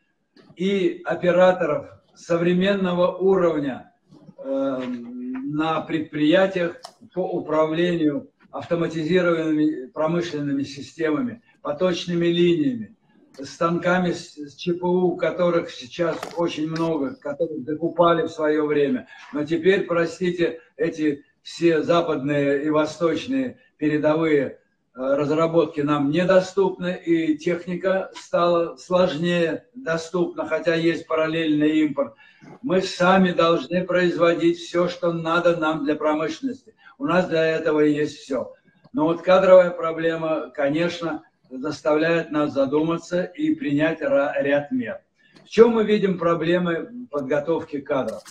и 0.55 1.01
операторов 1.05 1.87
современного 2.15 3.15
уровня 3.15 3.93
э, 4.37 4.81
на 4.83 5.81
предприятиях 5.81 6.81
по 7.13 7.21
управлению 7.21 8.29
автоматизированными 8.57 9.87
промышленными 9.87 10.63
системами, 10.63 11.41
поточными 11.61 12.25
линиями, 12.25 12.95
станками 13.39 14.11
с 14.11 14.55
ЧПУ, 14.55 15.15
которых 15.15 15.69
сейчас 15.69 16.17
очень 16.35 16.67
много, 16.67 17.15
которых 17.15 17.63
закупали 17.63 18.23
в 18.23 18.29
свое 18.29 18.65
время. 18.65 19.07
Но 19.31 19.45
теперь, 19.45 19.83
простите, 19.85 20.59
эти 20.75 21.23
все 21.41 21.81
западные 21.83 22.65
и 22.65 22.69
восточные 22.69 23.59
передовые 23.77 24.59
разработки 24.97 25.81
нам 25.81 26.09
недоступны, 26.09 26.99
и 27.05 27.37
техника 27.37 28.09
стала 28.15 28.77
сложнее 28.77 29.67
доступна, 29.75 30.47
хотя 30.47 30.73
есть 30.73 31.07
параллельный 31.07 31.81
импорт. 31.81 32.15
Мы 32.63 32.81
сами 32.81 33.31
должны 33.31 33.85
производить 33.85 34.57
все, 34.57 34.89
что 34.89 35.13
надо 35.13 35.55
нам 35.55 35.85
для 35.85 35.95
промышленности. 35.95 36.73
У 36.97 37.05
нас 37.05 37.27
для 37.27 37.45
этого 37.45 37.81
есть 37.81 38.17
все. 38.17 38.53
Но 38.91 39.05
вот 39.05 39.21
кадровая 39.21 39.69
проблема, 39.69 40.49
конечно, 40.49 41.21
заставляет 41.51 42.31
нас 42.31 42.53
задуматься 42.53 43.23
и 43.23 43.53
принять 43.53 44.01
ряд 44.01 44.71
мер. 44.71 45.01
В 45.45 45.49
чем 45.49 45.71
мы 45.71 45.83
видим 45.83 46.17
проблемы 46.17 47.07
подготовки 47.11 47.79
кадров? 47.79 48.23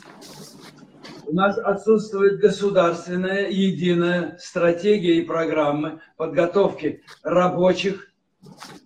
У 1.28 1.32
нас 1.32 1.58
отсутствует 1.58 2.38
государственная 2.38 3.48
единая 3.50 4.36
стратегия 4.38 5.16
и 5.16 5.22
программы 5.22 6.00
подготовки 6.16 7.02
рабочих 7.24 8.12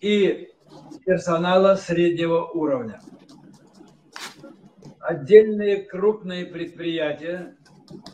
и 0.00 0.48
персонала 1.04 1.74
среднего 1.74 2.46
уровня. 2.46 2.98
Отдельные 5.00 5.82
крупные 5.82 6.46
предприятия 6.46 7.58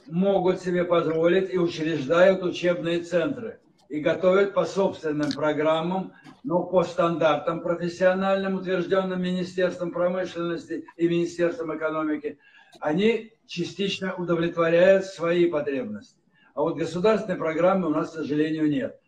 могут 0.09 0.61
себе 0.61 0.83
позволить 0.83 1.55
и 1.55 1.59
учреждают 1.59 2.43
учебные 2.43 3.03
центры 3.03 3.61
и 3.89 4.01
готовят 4.01 4.55
по 4.55 4.65
собственным 4.65 5.31
программам, 5.31 6.13
но 6.43 6.65
по 6.65 6.83
стандартам 6.83 7.61
профессиональным, 7.61 8.57
утвержденным 8.57 9.23
Министерством 9.23 9.93
промышленности 9.93 10.85
и 10.97 11.09
Министерством 11.09 11.77
экономики, 11.77 12.41
они 12.81 13.33
частично 13.47 14.15
удовлетворяют 14.15 15.07
свои 15.07 15.47
потребности. 15.47 16.19
А 16.55 16.63
вот 16.63 16.77
государственной 16.77 17.39
программы 17.39 17.89
у 17.89 17.91
нас, 17.91 18.11
к 18.11 18.15
сожалению, 18.15 18.69
нет. 18.69 18.99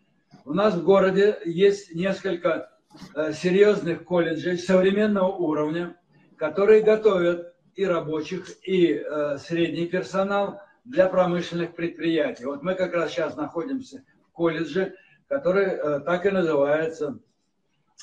У 0.45 0.53
нас 0.53 0.75
в 0.75 0.83
городе 0.83 1.39
есть 1.45 1.93
несколько 1.95 2.71
э, 3.15 3.33
серьезных 3.33 4.03
колледжей 4.03 4.57
современного 4.57 5.31
уровня, 5.31 5.97
которые 6.37 6.81
готовят 6.81 7.53
и 7.75 7.85
рабочих, 7.85 8.47
и 8.67 8.93
э, 8.93 9.37
средний 9.39 9.87
персонал 9.87 10.61
для 10.85 11.07
промышленных 11.07 11.75
предприятий. 11.75 12.45
Вот 12.45 12.61
мы 12.61 12.75
как 12.75 12.93
раз 12.93 13.11
сейчас 13.11 13.35
находимся 13.35 14.03
в 14.27 14.31
колледже, 14.31 14.95
который 15.27 15.65
э, 15.65 15.99
так 16.01 16.25
и 16.25 16.29
называется, 16.29 17.19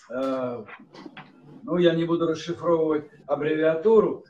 ну, 0.09 1.79
я 1.79 1.94
не 1.94 2.05
буду 2.05 2.29
расшифровывать 2.29 3.07
аббревиатуру, 3.26 4.24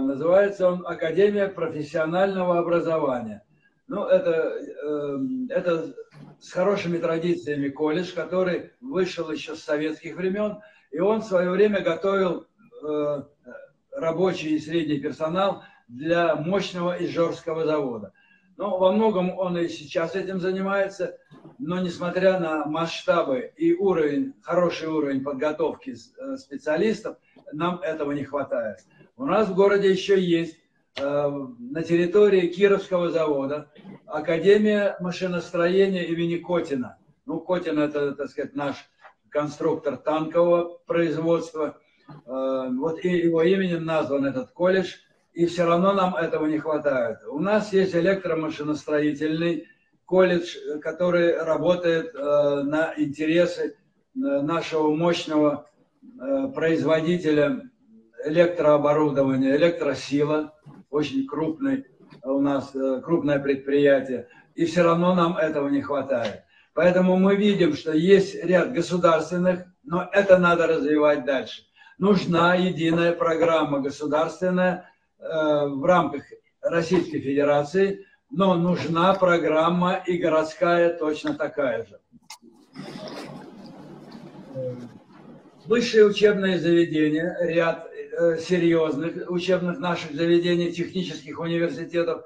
называется 0.00 0.68
он 0.68 0.86
Академия 0.86 1.48
профессионального 1.48 2.58
образования. 2.58 3.42
Ну, 3.88 4.04
это, 4.04 4.30
э, 4.30 5.18
это 5.50 5.94
с 6.40 6.52
хорошими 6.52 6.98
традициями 6.98 7.68
колледж, 7.68 8.14
который 8.14 8.72
вышел 8.80 9.30
еще 9.30 9.54
с 9.54 9.62
советских 9.62 10.16
времен, 10.16 10.60
и 10.90 10.98
он 10.98 11.20
в 11.20 11.26
свое 11.26 11.50
время 11.50 11.80
готовил 11.80 12.46
э, 12.82 13.22
рабочий 13.92 14.56
и 14.56 14.58
средний 14.58 14.98
персонал 14.98 15.62
для 15.88 16.36
мощного 16.36 16.96
Ижорского 17.04 17.64
завода. 17.64 18.12
Но 18.56 18.78
во 18.78 18.92
многом 18.92 19.36
он 19.38 19.58
и 19.58 19.68
сейчас 19.68 20.14
этим 20.14 20.40
занимается, 20.40 21.18
но 21.58 21.80
несмотря 21.80 22.38
на 22.38 22.64
масштабы 22.66 23.52
и 23.56 23.74
уровень, 23.74 24.34
хороший 24.42 24.88
уровень 24.88 25.22
подготовки 25.22 25.94
э, 25.94 26.36
специалистов, 26.36 27.16
нам 27.52 27.80
этого 27.82 28.12
не 28.12 28.24
хватает. 28.24 28.78
У 29.22 29.26
нас 29.26 29.46
в 29.46 29.54
городе 29.54 29.88
еще 29.88 30.20
есть 30.20 30.58
э, 30.98 31.30
на 31.60 31.82
территории 31.84 32.48
Кировского 32.48 33.08
завода 33.08 33.70
Академия 34.04 34.96
машиностроения 34.98 36.02
имени 36.02 36.38
Котина. 36.38 36.98
Ну, 37.24 37.38
Котин 37.38 37.78
это, 37.78 38.16
так 38.16 38.30
сказать, 38.30 38.56
наш 38.56 38.74
конструктор 39.28 39.96
танкового 39.96 40.76
производства. 40.86 41.78
Э, 42.26 42.68
вот 42.72 43.04
и 43.04 43.10
его 43.10 43.42
именем 43.42 43.84
назван 43.84 44.24
этот 44.24 44.50
колледж, 44.50 44.96
и 45.34 45.46
все 45.46 45.66
равно 45.66 45.92
нам 45.92 46.16
этого 46.16 46.46
не 46.46 46.58
хватает. 46.58 47.18
У 47.30 47.38
нас 47.38 47.72
есть 47.72 47.94
электромашиностроительный 47.94 49.68
колледж, 50.04 50.80
который 50.80 51.40
работает 51.40 52.12
э, 52.12 52.62
на 52.64 52.92
интересы 52.96 53.76
нашего 54.14 54.92
мощного 54.92 55.68
производителя 56.54 57.70
электрооборудования, 58.24 59.56
электросила, 59.56 60.54
очень 60.90 61.26
крупный 61.26 61.86
у 62.22 62.40
нас, 62.40 62.72
крупное 63.04 63.38
предприятие, 63.38 64.28
и 64.54 64.64
все 64.66 64.82
равно 64.82 65.14
нам 65.14 65.36
этого 65.36 65.68
не 65.68 65.82
хватает. 65.82 66.42
Поэтому 66.74 67.16
мы 67.16 67.36
видим, 67.36 67.74
что 67.74 67.92
есть 67.92 68.34
ряд 68.42 68.72
государственных, 68.72 69.64
но 69.82 70.08
это 70.12 70.38
надо 70.38 70.66
развивать 70.66 71.24
дальше 71.24 71.62
нужна 72.02 72.56
единая 72.56 73.12
программа 73.12 73.78
государственная 73.78 74.90
э, 75.20 75.24
в 75.24 75.84
рамках 75.84 76.24
Российской 76.60 77.20
Федерации, 77.20 78.04
но 78.28 78.54
нужна 78.54 79.14
программа 79.14 80.02
и 80.04 80.18
городская 80.18 80.98
точно 80.98 81.34
такая 81.34 81.86
же. 81.86 82.00
Высшие 85.64 86.06
учебные 86.06 86.58
заведения, 86.58 87.36
ряд 87.40 87.86
э, 87.86 87.91
серьезных 88.40 89.30
учебных 89.30 89.78
наших 89.78 90.14
заведений, 90.14 90.72
технических 90.72 91.38
университетов, 91.40 92.24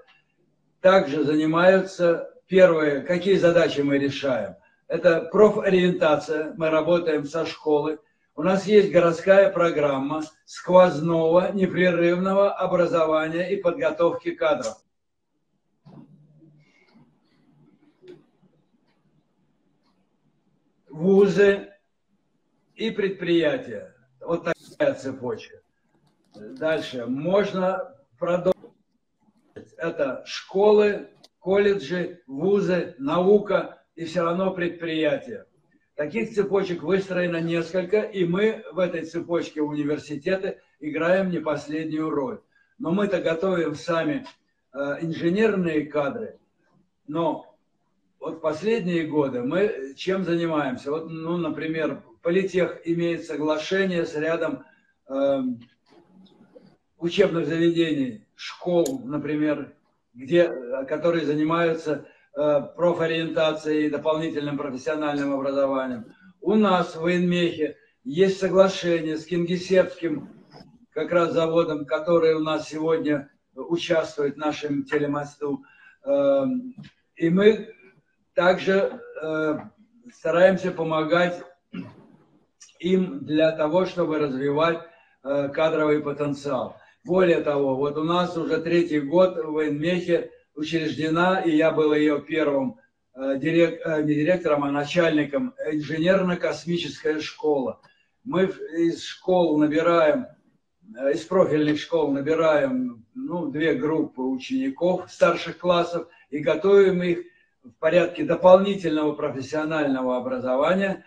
также 0.81 1.25
занимаются, 1.25 2.31
первые, 2.47 3.01
какие 3.01 3.37
задачи 3.37 3.81
мы 3.81 3.99
решаем. 3.99 4.57
Это 4.89 5.21
профориентация, 5.21 6.55
мы 6.57 6.71
работаем 6.71 7.25
со 7.25 7.45
школы, 7.47 7.99
у 8.37 8.43
нас 8.43 8.67
есть 8.67 8.93
городская 8.93 9.51
программа 9.51 10.23
сквозного 10.45 11.53
непрерывного 11.53 12.53
образования 12.53 13.51
и 13.51 13.57
подготовки 13.57 14.33
кадров. 14.33 14.77
Вузы 20.91 21.73
и 22.75 22.91
предприятия. 22.91 23.95
Вот 24.21 24.45
такая 24.45 24.95
цепочка. 24.95 25.63
Дальше. 26.39 27.07
Можно 27.07 27.95
продолжить. 28.19 28.55
Это 29.77 30.23
школы, 30.27 31.09
колледжи, 31.39 32.23
вузы, 32.27 32.95
наука 32.99 33.83
и 33.95 34.05
все 34.05 34.23
равно 34.23 34.53
предприятия. 34.53 35.47
Таких 35.95 36.33
цепочек 36.35 36.83
выстроено 36.83 37.41
несколько, 37.41 38.01
и 38.01 38.25
мы 38.25 38.65
в 38.73 38.79
этой 38.79 39.05
цепочке 39.05 39.63
университеты 39.63 40.61
играем 40.81 41.31
не 41.31 41.39
последнюю 41.39 42.11
роль. 42.11 42.41
Но 42.79 42.91
мы-то 42.91 43.23
готовим 43.23 43.75
сами 43.75 44.27
э, 44.75 44.79
инженерные 45.01 45.87
кадры, 45.87 46.39
но 47.07 47.57
вот 48.21 48.43
последние 48.43 49.07
годы 49.07 49.43
мы 49.43 49.95
чем 49.97 50.25
занимаемся? 50.25 50.91
Вот, 50.91 51.09
ну, 51.09 51.39
например, 51.39 52.03
Политех 52.27 52.81
имеет 52.85 53.25
соглашение 53.25 54.05
с 54.05 54.17
рядом 54.17 54.65
э, 55.09 55.43
учебных 56.99 57.47
заведений, 57.47 58.27
школ, 58.35 59.03
например, 59.05 59.73
где, 60.15 60.51
которые 60.89 61.27
занимаются 61.27 62.07
э, 62.35 62.61
профориентацией 62.77 63.87
и 63.87 63.91
дополнительным 63.91 64.57
профессиональным 64.57 65.35
образованием. 65.35 66.07
У 66.41 66.55
нас 66.55 66.95
в 66.95 67.03
Военмехе 67.03 67.77
есть 68.05 68.39
соглашение 68.39 69.19
с 69.19 69.27
Кингисеппским 69.27 70.29
как 70.91 71.13
раз 71.13 71.33
заводом, 71.33 71.85
который 71.85 72.35
у 72.35 72.41
нас 72.41 72.69
сегодня 72.69 73.31
участвует 73.55 74.35
в 74.35 74.39
нашем 74.39 74.85
телемосту. 74.85 75.63
Э, 76.05 76.45
и 77.17 77.31
мы 77.31 77.75
также 78.35 79.01
э, 79.23 79.59
стараемся 80.13 80.71
помогать 80.71 81.43
им 82.79 83.25
для 83.25 83.53
того, 83.53 83.87
чтобы 83.87 84.19
развивать 84.19 84.81
э, 85.25 85.49
кадровый 85.49 86.01
потенциал. 86.01 86.77
Более 87.07 87.41
того, 87.41 87.77
вот 87.77 87.97
у 87.99 88.03
нас 88.03 88.37
уже 88.37 88.61
третий 88.61 88.99
год 88.99 89.37
в 89.37 89.53
Военмехе 89.53 90.33
учреждена, 90.57 91.41
и 91.41 91.57
я 91.57 91.71
был 91.71 91.95
ее 91.95 92.21
первым 92.21 92.81
э, 93.15 93.39
дирек, 93.39 93.81
э, 93.87 94.03
не 94.03 94.15
директором, 94.15 94.65
а 94.65 94.73
начальником, 94.73 95.55
инженерно-космическая 95.71 97.21
школа. 97.21 97.81
Мы 98.25 98.47
из 98.47 99.05
школ 99.05 99.57
набираем, 99.57 100.27
э, 100.99 101.13
из 101.13 101.21
профильных 101.21 101.79
школ 101.79 102.11
набираем 102.11 103.07
ну, 103.15 103.53
две 103.53 103.75
группы 103.75 104.23
учеников 104.23 105.09
старших 105.09 105.59
классов 105.59 106.09
и 106.31 106.41
готовим 106.41 107.05
их 107.05 107.21
в 107.63 107.71
порядке 107.79 108.25
дополнительного 108.25 109.13
профессионального 109.13 110.17
образования 110.17 111.05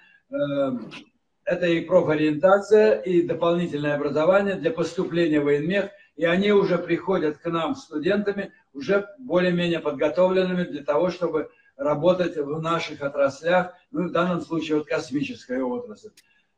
это 1.49 1.65
и 1.65 1.81
профориентация, 1.81 2.99
и 2.99 3.23
дополнительное 3.23 3.95
образование 3.95 4.53
для 4.53 4.69
поступления 4.69 5.41
в 5.41 5.45
военмех, 5.45 5.89
и 6.15 6.23
они 6.23 6.51
уже 6.51 6.77
приходят 6.77 7.39
к 7.39 7.49
нам 7.49 7.75
студентами, 7.75 8.53
уже 8.71 9.07
более-менее 9.17 9.79
подготовленными 9.79 10.63
для 10.65 10.83
того, 10.83 11.09
чтобы 11.09 11.49
работать 11.75 12.37
в 12.37 12.61
наших 12.61 13.01
отраслях, 13.01 13.73
ну, 13.89 14.09
в 14.09 14.11
данном 14.11 14.41
случае 14.41 14.77
вот 14.77 14.87
космическая 14.87 15.63
отрасль. 15.63 16.11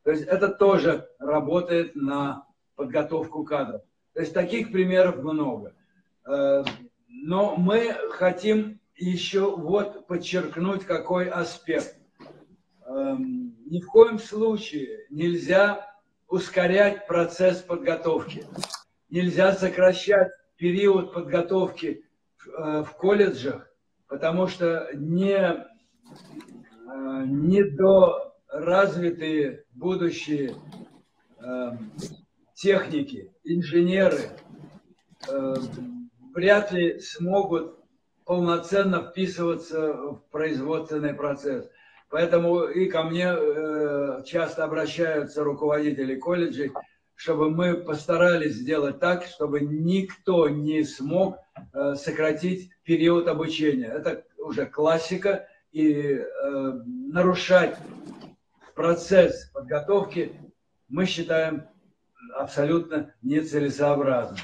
То 0.04 0.12
есть 0.12 0.24
это 0.24 0.50
тоже 0.50 1.08
работает 1.20 1.96
на 1.96 2.46
подготовку 2.76 3.46
кадров. 3.46 3.84
То 4.14 4.20
есть 4.20 4.34
таких 4.34 4.74
примеров 4.74 5.24
много. 5.24 5.74
Э, 6.26 6.66
но 7.08 7.56
мы 7.56 7.96
хотим 8.10 8.82
еще 8.98 9.56
вот 9.56 10.06
подчеркнуть 10.08 10.84
какой 10.84 11.30
аспект. 11.30 11.96
Ни 13.72 13.80
в 13.80 13.88
коем 13.88 14.20
случае 14.20 15.06
нельзя 15.10 15.96
ускорять 16.28 17.08
процесс 17.08 17.62
подготовки. 17.62 18.46
Нельзя 19.10 19.54
сокращать 19.54 20.30
период 20.58 21.14
подготовки 21.14 22.04
в 22.38 22.50
э, 22.50 22.84
колледжах, 23.00 23.74
потому 24.10 24.48
что 24.48 24.90
не, 24.94 25.38
э, 25.38 25.66
не 27.28 27.64
до 27.64 28.36
развитые 28.50 29.64
будущие 29.72 30.54
эм, 31.40 31.94
техники, 32.54 33.32
инженеры 33.46 34.32
эм, 35.30 36.10
вряд 36.36 36.74
ли 36.74 37.00
смогут 37.00 37.80
полноценно 38.26 39.02
вписываться 39.02 39.94
в 39.94 40.24
производственный 40.30 41.14
процесс. 41.14 41.70
Поэтому 42.12 42.66
и 42.66 42.88
ко 42.88 43.04
мне 43.04 43.34
э, 43.34 44.24
часто 44.26 44.66
обращаются 44.66 45.46
руководители 45.46 46.16
колледжей, 46.16 46.74
чтобы 47.16 47.50
мы 47.50 47.78
постарались 47.78 48.56
сделать 48.56 49.00
так, 49.00 49.24
чтобы 49.24 49.62
никто 49.62 50.50
не 50.50 50.84
смог 50.84 51.38
э, 51.74 51.96
сократить 51.96 52.70
период 52.84 53.30
обучения. 53.30 53.88
Это 53.88 54.26
уже 54.38 54.66
классика, 54.66 55.48
и 55.72 55.94
э, 55.94 56.82
нарушать 56.84 57.78
процесс 58.76 59.50
подготовки 59.54 60.34
мы 60.90 61.06
считаем 61.06 61.64
абсолютно 62.36 63.14
нецелесообразным. 63.22 64.40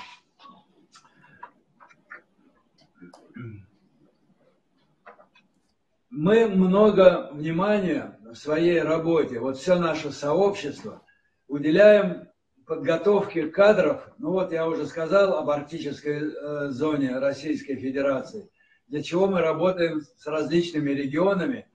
Мы 6.18 6.48
много 6.48 7.30
внимания 7.32 8.18
в 8.24 8.34
своей 8.34 8.82
работе, 8.82 9.40
вот 9.40 9.58
все 9.58 9.76
наше 9.76 10.10
сообщество, 10.10 11.04
уделяем 11.48 12.28
подготовке 12.66 13.50
кадров, 13.50 14.02
ну 14.18 14.32
вот 14.32 14.52
я 14.52 14.68
уже 14.68 14.88
сказал 14.88 15.38
об 15.38 15.48
арктической 15.52 16.24
э, 16.24 16.70
зоне 16.70 17.20
Российской 17.20 17.76
Федерации, 17.76 18.50
для 18.88 19.04
чего 19.04 19.28
мы 19.28 19.42
работаем 19.42 20.02
с 20.02 20.26
различными 20.26 20.90
регионами 20.90 21.68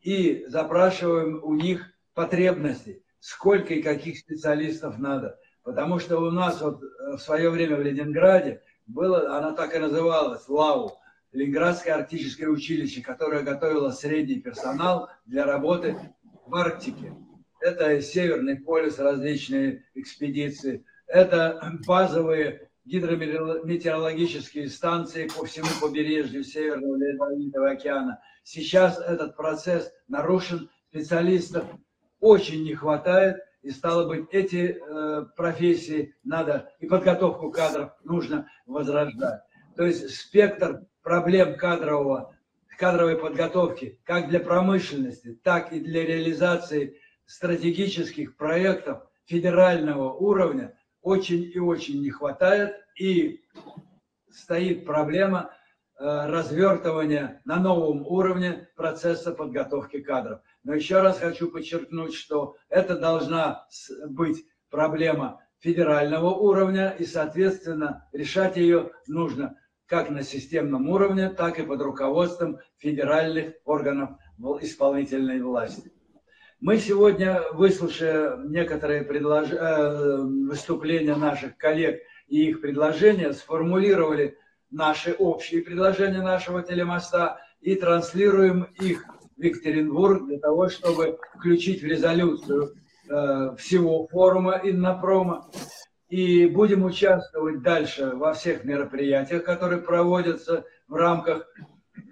и 0.00 0.44
запрашиваем 0.46 1.42
у 1.42 1.54
них 1.54 1.84
потребности, 2.14 3.02
сколько 3.18 3.74
и 3.74 3.82
каких 3.82 4.18
специалистов 4.18 5.00
надо. 5.00 5.40
Потому 5.64 5.98
что 5.98 6.18
у 6.18 6.30
нас 6.30 6.60
вот 6.60 6.80
э, 6.84 7.16
в 7.16 7.18
свое 7.18 7.50
время 7.50 7.76
в 7.76 7.82
Ленинграде 7.82 8.62
было, 8.86 9.36
она 9.36 9.54
так 9.54 9.74
и 9.74 9.78
называлась, 9.80 10.48
ЛАУ, 10.48 10.97
Ленинградское 11.32 11.94
арктическое 11.94 12.48
училище, 12.48 13.02
которое 13.02 13.42
готовило 13.42 13.90
средний 13.90 14.40
персонал 14.40 15.10
для 15.26 15.44
работы 15.44 15.96
в 16.46 16.54
Арктике. 16.54 17.14
Это 17.60 18.00
Северный 18.00 18.56
полюс, 18.56 18.98
различные 18.98 19.84
экспедиции. 19.94 20.84
Это 21.06 21.78
базовые 21.86 22.70
гидрометеорологические 22.84 24.68
станции 24.68 25.28
по 25.28 25.44
всему 25.44 25.68
побережью 25.80 26.42
Северного 26.44 26.96
Ледовитого 26.96 27.70
океана. 27.70 28.20
Сейчас 28.42 28.98
этот 28.98 29.36
процесс 29.36 29.92
нарушен, 30.08 30.70
специалистов 30.90 31.66
очень 32.20 32.64
не 32.64 32.74
хватает, 32.74 33.36
и 33.62 33.70
стало 33.70 34.08
быть, 34.08 34.26
эти 34.30 34.80
э, 34.80 35.26
профессии 35.36 36.14
надо, 36.24 36.72
и 36.80 36.86
подготовку 36.86 37.50
кадров 37.50 37.92
нужно 38.04 38.48
возрождать. 38.66 39.42
То 39.76 39.84
есть 39.84 40.14
спектр 40.14 40.86
проблем 41.08 41.56
кадрового, 41.56 42.36
кадровой 42.78 43.16
подготовки 43.16 43.98
как 44.04 44.28
для 44.28 44.40
промышленности, 44.40 45.40
так 45.42 45.72
и 45.72 45.80
для 45.80 46.04
реализации 46.04 47.00
стратегических 47.24 48.36
проектов 48.36 49.04
федерального 49.24 50.12
уровня 50.12 50.78
очень 51.00 51.50
и 51.50 51.58
очень 51.58 52.02
не 52.02 52.10
хватает. 52.10 52.74
И 53.00 53.40
стоит 54.30 54.84
проблема 54.84 55.50
э, 55.98 56.04
развертывания 56.04 57.40
на 57.46 57.56
новом 57.56 58.06
уровне 58.06 58.68
процесса 58.76 59.32
подготовки 59.32 60.00
кадров. 60.02 60.42
Но 60.62 60.74
еще 60.74 61.00
раз 61.00 61.20
хочу 61.20 61.50
подчеркнуть, 61.50 62.12
что 62.12 62.56
это 62.68 62.98
должна 62.98 63.66
быть 64.10 64.44
проблема 64.68 65.40
федерального 65.58 66.34
уровня, 66.34 66.90
и, 66.98 67.06
соответственно, 67.06 68.06
решать 68.12 68.58
ее 68.58 68.90
нужно 69.06 69.56
как 69.88 70.10
на 70.10 70.22
системном 70.22 70.88
уровне, 70.88 71.30
так 71.30 71.58
и 71.58 71.62
под 71.62 71.80
руководством 71.80 72.58
федеральных 72.76 73.54
органов 73.64 74.10
исполнительной 74.60 75.40
власти. 75.42 75.90
Мы 76.60 76.78
сегодня, 76.78 77.42
выслушая 77.52 78.36
некоторые 78.36 79.02
предлож... 79.02 79.48
Э, 79.50 80.18
выступления 80.48 81.14
наших 81.14 81.56
коллег 81.56 82.00
и 82.26 82.48
их 82.48 82.60
предложения, 82.60 83.32
сформулировали 83.32 84.36
наши 84.70 85.12
общие 85.12 85.62
предложения 85.62 86.22
нашего 86.22 86.62
телемоста 86.62 87.38
и 87.60 87.74
транслируем 87.74 88.64
их 88.80 89.04
в 89.36 89.42
Екатеринбург 89.42 90.26
для 90.26 90.38
того, 90.38 90.68
чтобы 90.68 91.18
включить 91.38 91.82
в 91.82 91.86
резолюцию 91.86 92.74
э, 93.08 93.54
всего 93.56 94.06
форума 94.08 94.60
Иннопрома 94.62 95.48
и 96.08 96.46
будем 96.46 96.84
участвовать 96.84 97.62
дальше 97.62 98.12
во 98.14 98.32
всех 98.32 98.64
мероприятиях, 98.64 99.44
которые 99.44 99.82
проводятся 99.82 100.64
в 100.88 100.94
рамках 100.94 101.46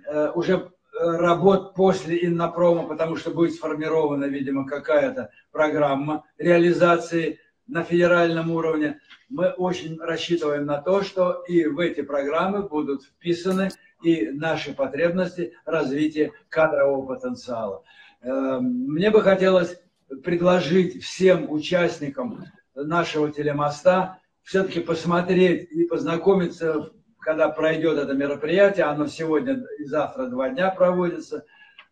э, 0.06 0.30
уже 0.34 0.70
работ 0.98 1.74
после 1.74 2.24
Иннопрома, 2.24 2.86
потому 2.88 3.16
что 3.16 3.30
будет 3.30 3.54
сформирована, 3.54 4.24
видимо, 4.24 4.66
какая-то 4.66 5.30
программа 5.52 6.24
реализации 6.38 7.40
на 7.66 7.82
федеральном 7.82 8.50
уровне. 8.50 9.00
Мы 9.28 9.48
очень 9.48 9.98
рассчитываем 9.98 10.66
на 10.66 10.80
то, 10.80 11.02
что 11.02 11.42
и 11.48 11.66
в 11.66 11.78
эти 11.80 12.02
программы 12.02 12.62
будут 12.62 13.04
вписаны 13.04 13.70
и 14.02 14.30
наши 14.30 14.72
потребности 14.74 15.54
развития 15.64 16.32
кадрового 16.48 17.14
потенциала. 17.14 17.82
Эм, 18.22 18.64
мне 18.88 19.10
бы 19.10 19.22
хотелось 19.22 19.78
предложить 20.22 21.02
всем 21.02 21.50
участникам 21.50 22.44
нашего 22.76 23.30
телемоста 23.32 24.18
все-таки 24.42 24.80
посмотреть 24.80 25.70
и 25.70 25.84
познакомиться, 25.84 26.90
когда 27.18 27.48
пройдет 27.48 27.98
это 27.98 28.14
мероприятие, 28.14 28.86
оно 28.86 29.08
сегодня 29.08 29.64
и 29.78 29.84
завтра 29.84 30.26
два 30.26 30.50
дня 30.50 30.70
проводится, 30.70 31.44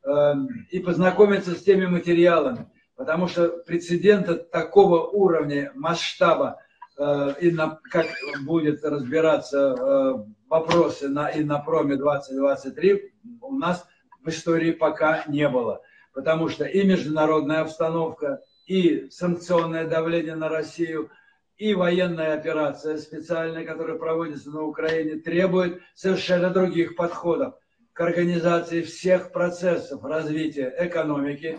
эм, 0.05 0.49
и 0.71 0.79
познакомиться 0.79 1.55
с 1.57 1.63
теми 1.63 1.87
материалами, 1.87 2.71
потому 2.97 3.27
что 3.27 3.49
прецедента 3.67 4.37
такого 4.37 5.09
уровня, 5.09 5.73
масштаба, 5.75 6.61
э, 6.97 7.35
и 7.41 7.51
на, 7.51 7.81
как 7.91 8.07
будет 8.45 8.85
разбираться 8.85 9.75
э, 9.77 10.15
вопросы 10.49 11.09
на 11.09 11.31
Иннопроме 11.33 11.97
2023, 11.97 13.15
у 13.41 13.57
нас 13.57 13.85
в 14.23 14.29
истории 14.29 14.71
пока 14.71 15.25
не 15.27 15.49
было. 15.49 15.81
Потому 16.13 16.49
что 16.49 16.65
и 16.65 16.87
международная 16.87 17.63
обстановка, 17.63 18.41
и 18.67 19.09
санкционное 19.11 19.87
давление 19.87 20.37
на 20.37 20.49
Россию, 20.49 21.11
и 21.57 21.75
военная 21.75 22.35
операция 22.35 22.99
специальная, 22.99 23.65
которая 23.65 23.97
проводится 23.97 24.51
на 24.51 24.63
Украине, 24.63 25.21
требует 25.21 25.81
совершенно 25.95 26.51
других 26.51 26.97
подходов 26.97 27.55
к 27.93 28.01
организации 28.01 28.83
всех 28.83 29.31
процессов 29.31 30.05
развития 30.05 30.75
экономики. 30.79 31.59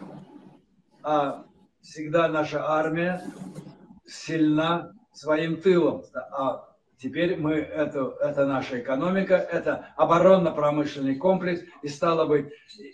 А 1.02 1.46
всегда 1.82 2.28
наша 2.28 2.68
армия 2.68 3.24
сильна 4.06 4.92
своим 5.14 5.62
тылом, 5.62 6.04
а 6.14 6.76
Теперь 6.98 7.38
мы, 7.38 7.56
это, 7.56 8.16
это 8.22 8.46
наша 8.46 8.80
экономика, 8.80 9.36
это 9.36 9.90
оборонно-промышленный 9.98 11.16
комплекс, 11.16 11.62
и 11.82 11.88
стало 11.88 12.26
быть, 12.26 12.48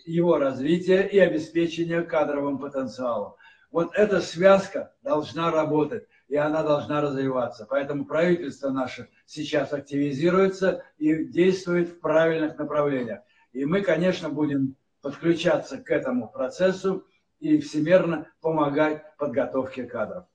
его 0.05 0.37
развитие 0.37 1.07
и 1.07 1.19
обеспечение 1.19 2.01
кадровым 2.01 2.57
потенциалом. 2.57 3.35
Вот 3.71 3.95
эта 3.95 4.19
связка 4.19 4.93
должна 5.01 5.49
работать, 5.49 6.05
и 6.27 6.35
она 6.35 6.61
должна 6.61 7.01
развиваться. 7.01 7.65
Поэтому 7.69 8.05
правительство 8.05 8.69
наше 8.69 9.09
сейчас 9.25 9.71
активизируется 9.71 10.83
и 10.97 11.25
действует 11.25 11.89
в 11.89 11.99
правильных 11.99 12.57
направлениях. 12.57 13.21
И 13.53 13.65
мы, 13.65 13.81
конечно, 13.81 14.29
будем 14.29 14.75
подключаться 15.01 15.77
к 15.77 15.89
этому 15.89 16.27
процессу 16.29 17.05
и 17.39 17.59
всемерно 17.59 18.27
помогать 18.41 19.03
подготовке 19.17 19.83
кадров. 19.85 20.25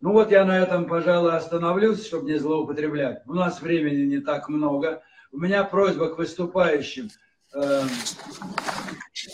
Ну 0.00 0.12
вот 0.12 0.30
я 0.30 0.44
на 0.44 0.58
этом, 0.58 0.86
пожалуй, 0.86 1.34
остановлюсь, 1.34 2.06
чтобы 2.06 2.30
не 2.30 2.38
злоупотреблять. 2.38 3.22
У 3.26 3.34
нас 3.34 3.62
времени 3.62 4.04
не 4.04 4.20
так 4.20 4.48
много. 4.48 5.02
У 5.32 5.38
меня 5.38 5.64
просьба 5.64 6.14
к 6.14 6.18
выступающим 6.18 7.08
э, 7.54 7.82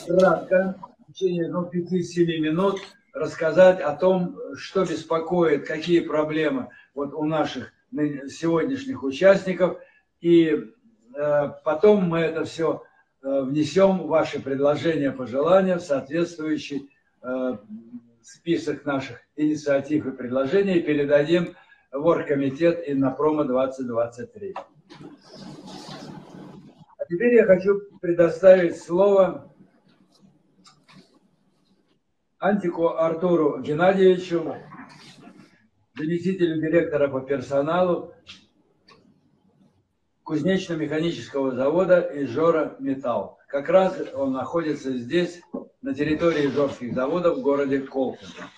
кратко, 0.07 0.77
в 1.09 1.13
течение 1.13 1.49
ну, 1.49 1.69
5-7 1.69 2.39
минут, 2.39 2.81
рассказать 3.13 3.81
о 3.81 3.95
том, 3.95 4.39
что 4.57 4.85
беспокоит, 4.85 5.67
какие 5.67 6.01
проблемы 6.01 6.69
вот 6.95 7.15
у 7.15 7.25
наших 7.25 7.73
сегодняшних 7.93 9.03
участников. 9.03 9.79
И 10.21 10.49
э, 11.15 11.51
потом 11.65 12.05
мы 12.05 12.21
это 12.21 12.45
все 12.45 12.83
э, 13.23 13.43
внесем, 13.43 14.07
ваши 14.07 14.41
предложения, 14.41 15.11
пожелания 15.11 15.77
в 15.77 15.83
соответствующий 15.83 16.91
э, 17.23 17.57
список 18.23 18.85
наших 18.87 19.19
инициатив 19.37 20.07
и 20.07 20.13
предложений 20.13 20.79
и 20.79 20.83
передадим 20.83 21.55
в 21.91 22.07
Оргкомитет 22.07 22.83
Иннопрома 22.87 23.45
2023. 23.45 24.55
А 26.99 27.05
теперь 27.09 27.35
я 27.35 27.45
хочу 27.45 27.81
предоставить 28.01 28.81
слово 28.81 29.52
Антику 32.43 32.89
Артуру 32.97 33.61
Геннадьевичу, 33.61 34.57
заместителю 35.95 36.61
директора 36.61 37.07
по 37.07 37.21
персоналу 37.21 38.15
кузнечно-механического 40.25 41.53
завода 41.53 42.01
Ижора 42.01 42.75
Металл. 42.81 43.39
Как 43.47 43.69
раз 43.69 43.97
он 44.13 44.33
находится 44.33 44.91
здесь, 44.91 45.41
на 45.83 45.95
территории 45.95 46.49
Ижорских 46.49 46.95
заводов 46.95 47.39
в 47.39 47.43
городе 47.43 47.79
Колпино. 47.79 48.51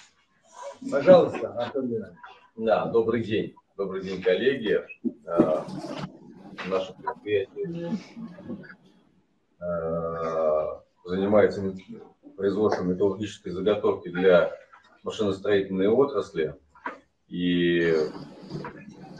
Пожалуйста, 0.90 1.52
Артур 1.52 1.82
Геннадьевич. 1.84 2.18
Да, 2.56 2.86
добрый 2.86 3.22
день. 3.22 3.54
Добрый 3.76 4.02
день, 4.02 4.22
коллеги. 4.22 4.80
А, 5.26 5.66
наше 6.70 6.94
предприятие 6.94 7.98
а, 9.60 10.82
занимается 11.04 11.60
производством 12.36 12.90
металлургической 12.90 13.52
заготовки 13.52 14.08
для 14.08 14.52
машиностроительной 15.02 15.88
отрасли. 15.88 16.54
И 17.28 17.94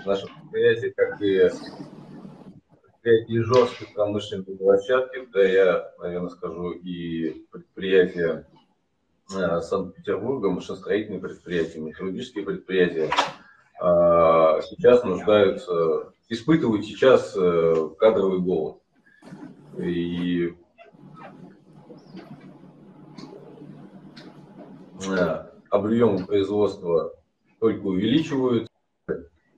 наше 0.04 0.26
предприятие, 0.26 0.92
как 0.92 1.20
и 1.20 1.50
предприятие 2.82 3.40
Ижорской 3.40 3.88
промышленной 3.94 4.56
площадки, 4.56 5.28
да 5.32 5.42
я, 5.42 5.92
наверное, 5.98 6.30
скажу, 6.30 6.72
и 6.72 7.44
предприятие 7.50 8.46
э, 9.34 9.60
Санкт-Петербурга, 9.60 10.50
машиностроительные 10.50 11.20
предприятия, 11.20 11.80
металлургические 11.80 12.44
предприятия, 12.44 13.10
а, 13.80 14.60
сейчас 14.62 15.04
нуждаются, 15.04 16.12
испытывают 16.28 16.86
сейчас 16.86 17.34
э, 17.36 17.90
кадровый 17.98 18.40
голод. 18.40 18.78
И 19.78 20.54
э, 25.08 25.46
объемы 25.70 26.24
производства 26.26 27.14
только 27.60 27.84
увеличивают, 27.84 28.68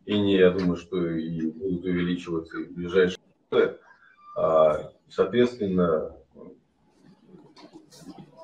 и 0.04 0.18
не, 0.18 0.36
я 0.36 0.50
думаю, 0.50 0.76
что 0.76 1.06
и 1.06 1.50
будут 1.50 1.84
увеличиваться 1.84 2.58
в 2.58 2.72
ближайшие 2.72 3.18
а, 4.36 4.92
соответственно, 5.08 6.14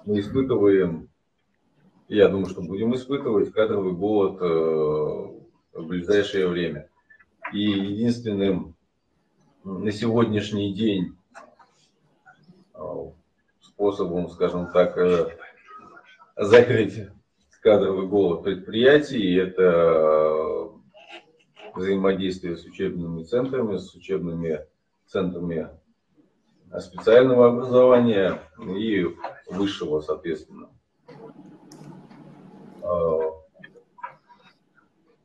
мы 0.07 0.21
испытываем, 0.21 1.11
я 2.09 2.29
думаю, 2.29 2.47
что 2.47 2.63
будем 2.63 2.95
испытывать 2.95 3.53
кадровый 3.53 3.93
голод 3.93 4.41
э, 4.41 5.79
в 5.79 5.87
ближайшее 5.87 6.49
время. 6.49 6.89
И 7.53 7.61
единственным 7.61 8.75
на 9.65 9.93
сегодняшний 9.93 10.73
день 10.73 11.15
э, 12.75 12.81
способом, 13.61 14.31
скажем 14.31 14.73
так, 14.73 14.97
закрыть 16.37 17.09
кадровый 17.61 18.07
голод 18.07 18.43
предприятий, 18.43 19.37
это 19.37 20.69
взаимодействие 21.75 22.57
с 22.57 22.65
учебными 22.65 23.23
центрами, 23.23 23.77
с 23.79 23.95
учебными 23.95 24.61
центрами 25.07 25.69
специального 26.81 27.49
образования 27.49 28.41
и 28.59 29.07
высшего, 29.49 30.01
соответственно. 30.01 30.71
А, 32.83 33.21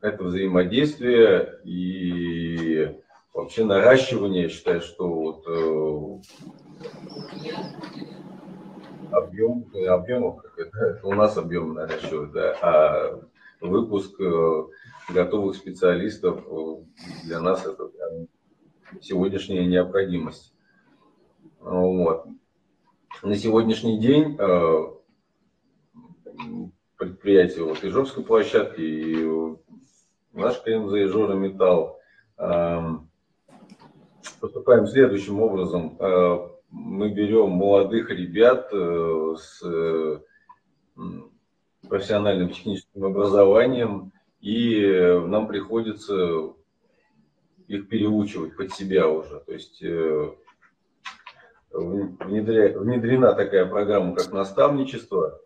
это 0.02 0.24
взаимодействие 0.24 1.60
и 1.64 2.96
вообще 3.34 3.66
наращивание, 3.66 4.44
я 4.44 4.50
считаю, 4.50 4.82
что 4.82 5.08
вот 5.08 5.44
э, 5.48 6.22
объем, 9.12 9.66
объемов, 9.88 10.44
это, 10.58 10.78
это 10.78 11.00
у 11.08 11.14
нас 11.14 11.38
объем 11.38 11.74
наращивают, 11.74 12.32
да, 12.32 12.56
а 12.62 13.22
выпуск 13.62 14.20
э, 14.20 14.64
готовых 15.10 15.56
специалистов 15.56 16.46
э, 16.46 16.76
для 17.26 17.40
нас 17.40 17.66
это 17.66 17.90
сегодняшняя 19.02 19.66
необходимость. 19.66 20.54
Вот. 21.60 22.28
На 23.24 23.36
сегодняшний 23.36 24.00
день 24.00 24.38
э, 24.40 24.86
предприятие 26.98 27.66
вот, 27.66 27.84
Ижорской 27.84 28.24
площадки 28.24 28.82
и 28.82 29.58
наш 30.34 30.60
КМЗ 30.62 30.94
Ижора 30.94 31.34
Металл 31.34 32.00
э, 32.38 32.80
поступаем 34.40 34.88
следующим 34.88 35.42
образом. 35.42 35.98
Э, 36.70 36.74
мы 36.74 37.10
берем 37.10 37.50
молодых 37.52 38.10
ребят 38.10 38.72
с 39.40 39.64
профессиональным 41.88 42.50
техническим 42.50 43.06
образованием, 43.06 44.12
и 44.42 44.82
нам 45.26 45.48
приходится 45.48 46.54
их 47.68 47.88
переучивать 47.88 48.56
под 48.56 48.74
себя 48.74 49.08
уже. 49.08 49.40
То 49.42 49.54
есть 49.54 49.82
внедрена 51.72 53.34
такая 53.34 53.66
программа, 53.66 54.16
как 54.16 54.32
наставничество. 54.32 55.40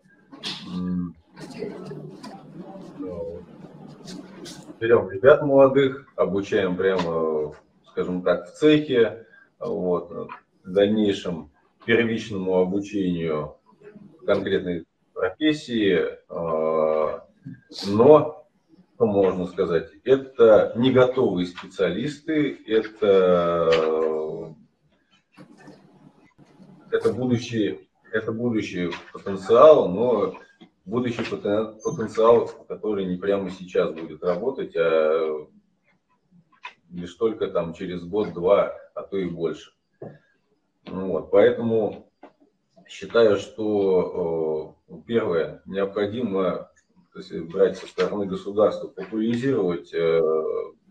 Берем 4.80 5.10
ребят 5.10 5.42
молодых, 5.42 6.06
обучаем 6.16 6.76
прямо, 6.76 7.54
скажем 7.86 8.22
так, 8.22 8.48
в 8.48 8.54
цехе, 8.54 9.26
вот, 9.60 10.28
дальнейшем 10.64 11.50
первичному 11.84 12.58
обучению 12.58 13.56
конкретной 14.24 14.84
профессии, 15.12 16.00
а, 16.28 17.26
но, 17.86 18.46
можно 18.98 19.46
сказать, 19.46 19.90
это 20.04 20.72
не 20.76 20.92
готовые 20.92 21.46
специалисты, 21.46 22.58
это, 22.66 24.54
это, 26.90 27.12
будущий, 27.12 27.88
это 28.12 28.32
будущий 28.32 28.90
потенциал, 29.12 29.88
но 29.88 30.34
будущий 30.84 31.24
потенциал, 31.24 32.46
который 32.68 33.06
не 33.06 33.16
прямо 33.16 33.50
сейчас 33.50 33.92
будет 33.92 34.22
работать, 34.22 34.74
а 34.76 35.46
лишь 36.90 37.14
только 37.14 37.48
там 37.48 37.74
через 37.74 38.04
год-два, 38.04 38.76
а 38.94 39.02
то 39.02 39.16
и 39.16 39.24
больше. 39.24 39.72
Вот, 40.86 41.30
поэтому 41.30 42.10
считаю, 42.86 43.36
что 43.36 44.76
первое, 45.06 45.62
необходимо 45.66 46.70
то 47.12 47.18
есть, 47.18 47.32
брать 47.52 47.76
со 47.76 47.86
стороны 47.86 48.26
государства, 48.26 48.88
популяризировать 48.88 49.92
э, 49.92 50.20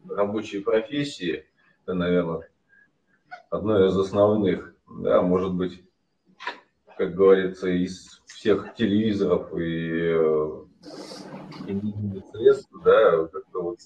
рабочие 0.07 0.61
профессии, 0.61 1.45
это, 1.83 1.95
наверное, 1.95 2.47
одно 3.49 3.83
из 3.85 3.97
основных, 3.97 4.75
да, 4.87 5.23
может 5.23 5.53
быть, 5.53 5.83
как 6.97 7.15
говорится, 7.15 7.69
из 7.69 8.21
всех 8.27 8.75
телевизоров 8.75 9.51
и, 9.57 10.13
э, 10.13 10.63
и 11.67 12.21
средств, 12.31 12.69
да, 12.83 13.25
как-то 13.27 13.61
вот 13.61 13.79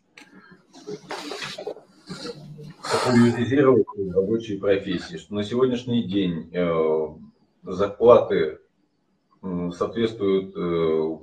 популяризировать 2.06 3.88
рабочие 4.14 4.60
профессии, 4.60 5.18
что 5.18 5.36
на 5.36 5.44
сегодняшний 5.44 6.04
день 6.04 6.50
э, 6.54 7.08
зарплаты 7.64 8.60
соответствуют 9.42 10.56
э, 10.56 11.18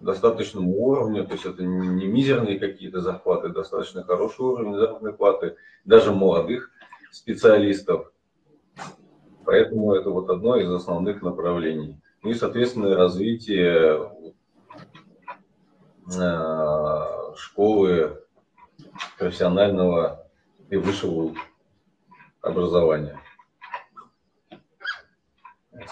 достаточному 0.00 0.76
уровню, 0.76 1.26
то 1.26 1.32
есть 1.32 1.44
это 1.44 1.62
не 1.62 2.06
мизерные 2.06 2.58
какие-то 2.58 3.00
зарплаты, 3.00 3.48
достаточно 3.48 4.04
хороший 4.04 4.40
уровень 4.40 4.74
заработной 4.74 5.12
платы, 5.12 5.56
даже 5.84 6.12
молодых 6.12 6.70
специалистов. 7.10 8.12
Поэтому 9.44 9.94
это 9.94 10.10
вот 10.10 10.28
одно 10.28 10.56
из 10.56 10.70
основных 10.70 11.22
направлений. 11.22 11.96
Ну 12.22 12.30
и, 12.30 12.34
соответственно, 12.34 12.96
развитие 12.96 14.12
э, 16.14 17.34
школы 17.36 18.18
профессионального 19.18 20.26
и 20.70 20.76
высшего 20.76 21.34
образования. 22.42 23.18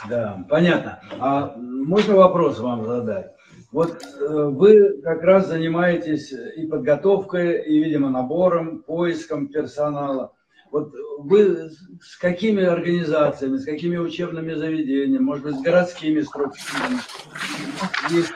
Да, 0.08 0.44
понятно. 0.48 1.00
А 1.18 1.54
можно 1.56 2.16
вопрос 2.16 2.58
вам 2.58 2.84
задать? 2.84 3.32
Вот 3.72 4.02
э, 4.02 4.44
вы 4.52 5.00
как 5.02 5.22
раз 5.22 5.48
занимаетесь 5.48 6.32
и 6.32 6.66
подготовкой, 6.66 7.62
и, 7.62 7.82
видимо, 7.82 8.10
набором, 8.10 8.82
поиском 8.82 9.48
персонала. 9.48 10.32
Вот 10.70 10.94
вы 11.18 11.70
с 12.00 12.16
какими 12.16 12.64
организациями, 12.64 13.58
с 13.58 13.64
какими 13.64 13.96
учебными 13.96 14.54
заведениями, 14.54 15.22
может 15.22 15.44
быть, 15.44 15.56
с 15.56 15.62
городскими 15.62 16.20
структурами, 16.20 17.00
есть 18.10 18.32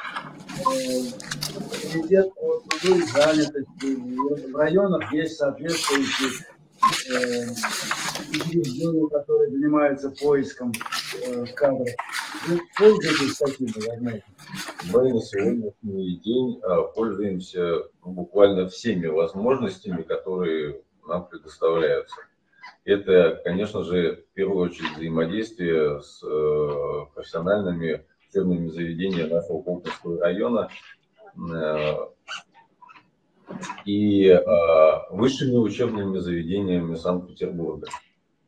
э, 0.59 1.70
комитет 1.91 2.35
по 2.35 2.61
труду 2.61 2.99
и 2.99 3.03
занятости, 3.03 4.51
в 4.53 4.57
районах 4.57 5.13
есть 5.13 5.37
соответствующие 5.37 6.47
учреждения, 8.31 9.09
которые 9.09 9.51
занимаются 9.51 10.11
поиском 10.11 10.73
э, 11.27 11.45
кадров. 11.55 11.89
Вы 12.49 12.61
пользуетесь 12.79 13.37
такими 13.37 13.69
возможностями? 13.69 14.25
Мы 14.93 15.13
на 15.13 15.21
сегодняшний 15.21 16.17
день 16.21 16.61
а, 16.63 16.83
пользуемся 16.85 17.83
буквально 18.03 18.69
всеми 18.69 19.09
возможностями, 19.09 20.03
которые 20.03 20.81
нам 21.07 21.29
предоставляются. 21.29 22.17
Это, 22.85 23.41
конечно 23.45 23.85
же, 23.85 24.25
в 24.31 24.35
первую 24.35 24.71
очередь 24.71 24.97
взаимодействие 24.97 26.01
с 26.01 26.23
э, 26.23 27.07
профессиональными 27.15 28.07
учебными 28.31 28.69
заведениями 28.69 29.29
нашего 29.29 29.63
Колпинского 29.63 30.19
района, 30.21 30.71
э, 30.71 31.00
и 33.85 34.27
э, 34.27 34.39
высшими 35.11 35.57
учебными 35.57 36.19
заведениями 36.19 36.95
Санкт-Петербурга 36.95 37.89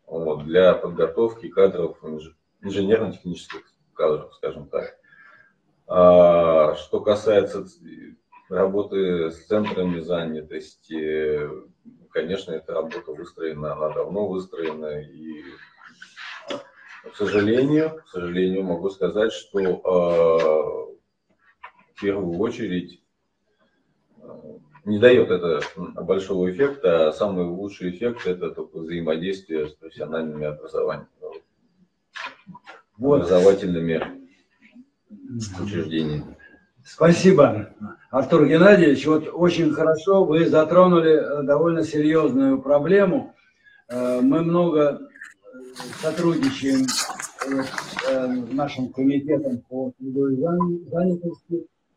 вот, 0.06 0.44
для 0.44 0.74
подготовки 0.74 1.48
кадров, 1.48 1.98
инженерно-технических 2.62 3.62
кадров, 3.94 4.34
скажем 4.34 4.68
так. 4.68 4.96
А, 5.86 6.74
что 6.76 7.00
касается 7.00 7.66
работы 8.48 9.30
с 9.30 9.46
центрами 9.46 10.00
занятости, 10.00 11.48
конечно, 12.10 12.52
эта 12.52 12.72
работа 12.74 13.12
выстроена, 13.12 13.72
она 13.72 13.88
давно 13.90 14.28
выстроена, 14.28 15.00
и, 15.00 15.42
к 17.10 17.16
сожалению, 17.16 18.02
к 18.04 18.08
сожалению, 18.08 18.62
могу 18.64 18.90
сказать, 18.90 19.32
что 19.32 19.58
э, 19.60 20.91
первую 22.02 22.38
очередь 22.38 23.00
не 24.84 24.98
дает 24.98 25.30
это 25.30 25.60
большого 25.76 26.50
эффекта, 26.50 27.08
а 27.08 27.12
самый 27.12 27.46
лучший 27.46 27.90
эффект 27.90 28.26
это 28.26 28.50
только 28.50 28.78
взаимодействие 28.78 29.68
с 29.68 29.72
профессиональными 29.74 30.46
образованиями, 30.46 31.08
вот. 32.98 33.22
образовательными 33.22 34.02
учреждениями. 35.60 36.36
Спасибо, 36.84 37.70
Артур 38.10 38.46
Геннадьевич. 38.48 39.06
Вот 39.06 39.28
очень 39.32 39.70
хорошо 39.70 40.24
вы 40.24 40.48
затронули 40.48 41.12
э, 41.12 41.42
довольно 41.44 41.84
серьезную 41.84 42.60
проблему. 42.60 43.36
Э, 43.88 44.20
мы 44.20 44.42
много 44.42 45.08
сотрудничаем 46.00 46.88
с 46.88 47.06
э, 48.08 48.26
нашим 48.52 48.92
комитетом 48.92 49.62
по 49.68 49.92
трудовой 49.96 50.36
занятости. 50.90 51.66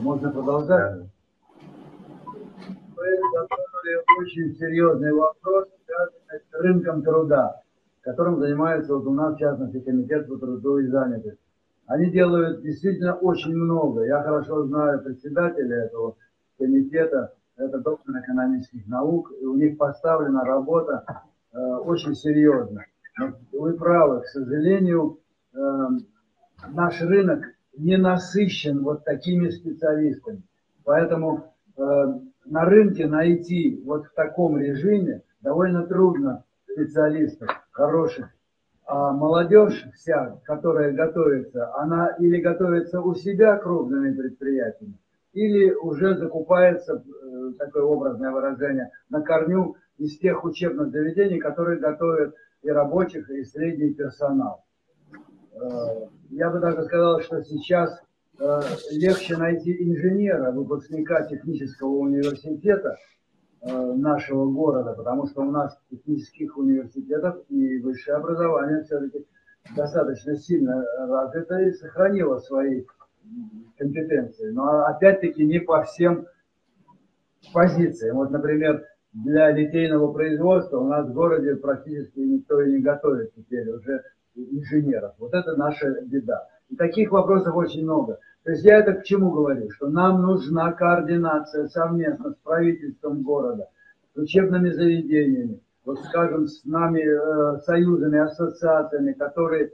Можно 0.00 0.30
продолжать? 0.30 1.02
Вы 2.96 3.06
затронули 3.32 4.02
очень 4.18 4.56
серьезный 4.56 5.12
вопрос, 5.12 5.68
связанный 5.84 6.40
с 6.50 6.54
рынком 6.54 7.02
труда, 7.02 7.60
которым 8.00 8.38
занимается 8.38 8.94
вот 8.94 9.06
у 9.06 9.12
нас, 9.12 9.34
в 9.34 9.38
частности, 9.38 9.80
Комитет 9.80 10.28
по 10.28 10.36
труду 10.36 10.78
и 10.78 10.86
занятости. 10.86 11.38
Они 11.86 12.10
делают 12.10 12.62
действительно 12.62 13.14
очень 13.14 13.54
много. 13.54 14.04
Я 14.04 14.22
хорошо 14.22 14.64
знаю 14.64 15.02
председателя 15.02 15.84
этого 15.84 16.16
комитета, 16.58 17.34
это 17.56 17.78
доктор 17.78 18.18
экономических 18.18 18.86
наук, 18.86 19.30
и 19.40 19.44
у 19.44 19.56
них 19.56 19.76
поставлена 19.76 20.44
работа 20.44 21.04
э, 21.52 21.58
очень 21.58 22.14
серьезно. 22.14 22.84
Но 23.18 23.32
вы 23.52 23.74
правы, 23.74 24.22
к 24.22 24.26
сожалению, 24.26 25.20
э, 25.54 25.58
наш 26.68 27.00
рынок 27.02 27.44
не 27.76 27.96
насыщен 27.96 28.82
вот 28.82 29.04
такими 29.04 29.48
специалистами. 29.50 30.42
Поэтому 30.84 31.52
э, 31.76 31.82
на 32.46 32.64
рынке 32.64 33.06
найти 33.06 33.80
вот 33.84 34.06
в 34.06 34.14
таком 34.14 34.58
режиме 34.58 35.22
довольно 35.40 35.86
трудно 35.86 36.44
специалистов 36.70 37.48
хороших. 37.72 38.28
А 38.86 39.12
молодежь 39.12 39.84
вся, 39.94 40.38
которая 40.44 40.92
готовится, 40.92 41.74
она 41.76 42.14
или 42.20 42.40
готовится 42.40 43.00
у 43.00 43.14
себя 43.14 43.56
крупными 43.56 44.14
предприятиями, 44.14 44.94
или 45.32 45.72
уже 45.72 46.16
закупается, 46.16 47.02
э, 47.02 47.52
такое 47.58 47.82
образное 47.82 48.30
выражение, 48.30 48.90
на 49.10 49.22
корню 49.22 49.76
из 49.98 50.18
тех 50.18 50.44
учебных 50.44 50.90
заведений, 50.90 51.38
которые 51.38 51.80
готовят 51.80 52.34
и 52.62 52.70
рабочих, 52.70 53.28
и 53.30 53.44
средний 53.44 53.92
персонал. 53.92 54.65
Э, 55.60 56.06
я 56.30 56.50
бы 56.50 56.60
даже 56.60 56.84
сказал, 56.84 57.20
что 57.20 57.42
сейчас 57.42 58.00
э, 58.38 58.60
легче 58.92 59.36
найти 59.36 59.76
инженера, 59.82 60.52
выпускника 60.52 61.22
технического 61.22 61.88
университета 61.88 62.96
нашего 63.62 64.48
города, 64.48 64.92
потому 64.92 65.26
что 65.26 65.40
у 65.40 65.50
нас 65.50 65.76
технических 65.90 66.56
университетов 66.56 67.38
и 67.48 67.80
высшее 67.80 68.18
образование 68.18 68.84
все-таки 68.84 69.26
достаточно 69.74 70.36
сильно 70.36 70.84
развито 70.98 71.58
и 71.62 71.72
сохранило 71.72 72.38
свои 72.38 72.84
компетенции. 73.76 74.50
Но 74.50 74.84
опять-таки 74.86 75.44
не 75.44 75.58
по 75.58 75.82
всем 75.82 76.26
позициям. 77.52 78.16
Вот, 78.16 78.30
например, 78.30 78.84
для 79.12 79.50
литейного 79.50 80.12
производства 80.12 80.78
у 80.78 80.88
нас 80.88 81.08
в 81.08 81.12
городе 81.12 81.56
практически 81.56 82.20
никто 82.20 82.60
и 82.60 82.72
не 82.72 82.78
готовит 82.80 83.34
теперь 83.34 83.68
уже 83.70 84.02
инженеров. 84.36 85.14
Вот 85.18 85.34
это 85.34 85.56
наша 85.56 86.00
беда. 86.02 86.46
И 86.68 86.76
таких 86.76 87.10
вопросов 87.10 87.54
очень 87.56 87.84
много. 87.84 88.18
То 88.44 88.52
есть 88.52 88.64
я 88.64 88.78
это 88.78 88.94
к 88.94 89.04
чему 89.04 89.30
говорю? 89.30 89.70
Что 89.70 89.88
нам 89.88 90.22
нужна 90.22 90.72
координация 90.72 91.66
совместно 91.68 92.30
с 92.30 92.36
правительством 92.36 93.22
города, 93.22 93.68
с 94.14 94.18
учебными 94.18 94.70
заведениями, 94.70 95.60
вот 95.84 96.00
скажем, 96.04 96.46
с 96.46 96.64
нами, 96.64 97.00
э, 97.00 97.60
союзами, 97.62 98.18
ассоциациями, 98.18 99.12
которые 99.12 99.72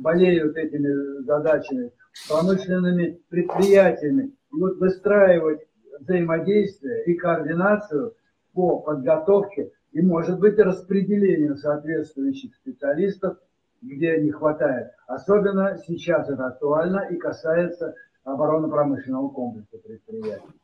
болеют 0.00 0.56
этими 0.56 1.22
задачами, 1.24 1.92
промышленными 2.28 3.20
предприятиями. 3.28 4.32
И 4.52 4.60
вот 4.60 4.78
выстраивать 4.78 5.60
взаимодействие 6.00 7.04
и 7.04 7.14
координацию 7.14 8.14
по 8.52 8.80
подготовке 8.80 9.70
и, 9.92 10.02
может 10.02 10.38
быть, 10.38 10.58
распределению 10.58 11.56
соответствующих 11.56 12.54
специалистов, 12.54 13.38
где 13.82 14.20
не 14.20 14.30
хватает. 14.30 14.92
Особенно 15.06 15.76
сейчас 15.86 16.28
это 16.28 16.46
актуально 16.46 17.06
и 17.10 17.16
касается 17.16 17.94
оборонно-промышленного 18.24 19.28
комплекса 19.28 19.78
предприятий. 19.78 20.60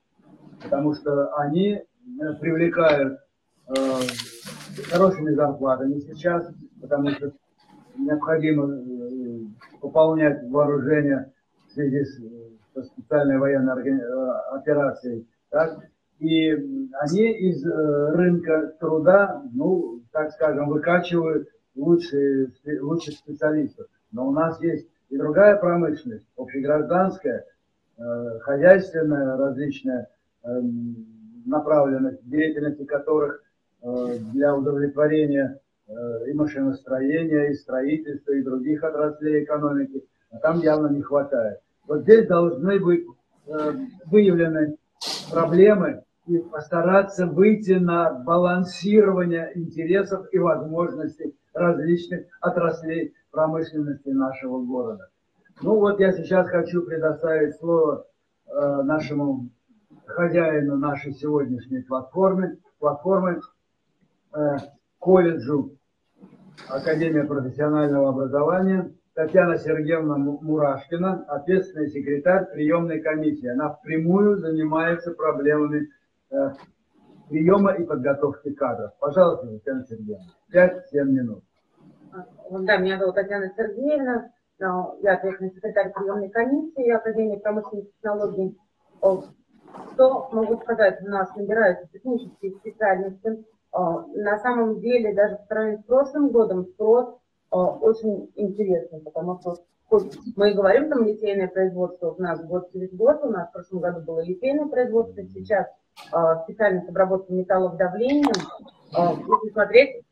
Потому 0.62 0.94
что 0.94 1.34
они 1.36 1.74
э, 1.74 2.34
привлекают 2.40 3.20
э, 3.68 3.72
хорошими 4.90 5.30
зарплатами 5.34 5.98
сейчас, 6.00 6.48
потому 6.80 7.10
что 7.10 7.32
необходимо 7.96 8.74
э, 8.74 9.78
пополнять 9.80 10.42
вооружение 10.50 11.32
в 11.68 11.72
связи 11.72 12.04
с, 12.04 12.20
со 12.74 12.82
специальной 12.84 13.38
военной 13.38 13.88
э, 13.88 14.30
операцией. 14.52 15.26
Так? 15.50 15.78
И 16.18 16.50
они 17.00 17.32
из 17.32 17.66
э, 17.66 18.10
рынка 18.12 18.74
труда, 18.78 19.42
ну, 19.52 20.00
так 20.12 20.30
скажем, 20.32 20.68
выкачивают 20.68 21.48
лучшие, 21.74 22.50
лучших 22.80 23.14
специалистов. 23.14 23.86
Но 24.10 24.28
у 24.28 24.32
нас 24.32 24.60
есть 24.60 24.88
и 25.08 25.16
другая 25.16 25.56
промышленность, 25.56 26.26
общегражданская, 26.36 27.44
хозяйственная, 28.40 29.36
различная 29.36 30.08
эм, 30.42 31.06
направленность 31.44 32.26
деятельности 32.28 32.84
которых 32.84 33.42
для 33.82 34.54
удовлетворения 34.56 35.60
Э, 35.88 36.30
и 36.30 36.32
машиностроения, 36.32 37.50
и 37.50 37.54
строительства, 37.54 38.32
и 38.32 38.42
других 38.42 38.82
отраслей 38.82 39.44
экономики, 39.44 40.04
а 40.30 40.38
там 40.38 40.60
явно 40.60 40.86
не 40.86 41.02
хватает. 41.02 41.58
Вот 41.86 42.02
здесь 42.02 42.26
должны 42.28 42.78
быть 42.78 43.04
э, 43.46 43.72
выявлены 44.06 44.76
проблемы 45.30 46.04
и 46.26 46.38
постараться 46.38 47.26
выйти 47.26 47.72
на 47.72 48.12
балансирование 48.12 49.50
интересов 49.54 50.26
и 50.32 50.38
возможностей 50.38 51.34
различных 51.54 52.26
отраслей 52.40 53.14
промышленности 53.30 54.08
нашего 54.08 54.60
города. 54.62 55.08
Ну 55.60 55.78
вот 55.78 56.00
я 56.00 56.12
сейчас 56.12 56.48
хочу 56.48 56.82
предоставить 56.82 57.56
слово 57.56 58.06
э, 58.46 58.82
нашему 58.82 59.48
хозяину 60.06 60.76
нашей 60.76 61.12
сегодняшней 61.12 61.82
платформы, 61.82 62.58
платформы 62.78 63.40
колледжу 64.98 65.76
Академия 66.68 67.24
профессионального 67.24 68.08
образования 68.08 68.92
Татьяна 69.14 69.58
Сергеевна 69.58 70.16
Мурашкина, 70.16 71.24
ответственный 71.28 71.88
секретарь 71.90 72.46
приемной 72.50 73.00
комиссии. 73.00 73.46
Она 73.46 73.70
впрямую 73.70 74.38
занимается 74.38 75.10
проблемами 75.10 75.90
э, 76.30 76.50
приема 77.32 77.72
и 77.72 77.84
подготовки 77.84 78.52
кадров. 78.52 78.92
Пожалуйста, 79.00 79.48
Татьяна 79.48 79.84
Сергеевна, 79.86 80.26
5-7 80.52 81.04
минут. 81.04 81.42
Да, 82.50 82.76
меня 82.76 82.98
зовут 82.98 83.14
Татьяна 83.14 83.50
Сергеевна, 83.56 84.30
я 84.58 85.14
ответственный 85.14 85.50
секретарь 85.50 85.92
приемной 85.92 86.28
комиссии 86.28 86.90
Академии 86.90 87.38
промышленных 87.38 87.90
технологий. 87.94 88.58
Что 89.94 90.28
могу 90.32 90.58
сказать, 90.58 91.00
у 91.00 91.06
нас 91.08 91.34
набираются 91.34 91.88
технические 91.90 92.52
специальности, 92.52 93.44
на 93.72 94.38
самом 94.40 94.80
деле, 94.80 95.14
даже 95.14 95.36
по 95.36 95.44
сравнению 95.46 95.80
с 95.80 95.84
прошлым 95.84 96.28
годом, 96.28 96.66
спрос 96.66 97.16
очень 97.50 98.30
интересный, 98.34 99.00
потому 99.00 99.40
что 99.40 99.56
мы 100.36 100.50
и 100.50 100.54
говорим 100.54 100.90
там 100.90 101.04
литейное 101.04 101.48
производство, 101.48 102.10
у 102.10 102.20
нас 102.20 102.44
год 102.44 102.70
через 102.72 102.92
год, 102.92 103.20
у 103.22 103.28
нас 103.30 103.48
в 103.48 103.52
прошлом 103.52 103.80
году 103.80 104.00
было 104.02 104.20
литейное 104.22 104.66
производство, 104.66 105.22
сейчас 105.22 105.66
специальность 106.44 106.88
обработки 106.88 107.32
металлов 107.32 107.76
давлением. 107.76 108.32
Если 108.92 109.52
смотреть, 109.52 110.04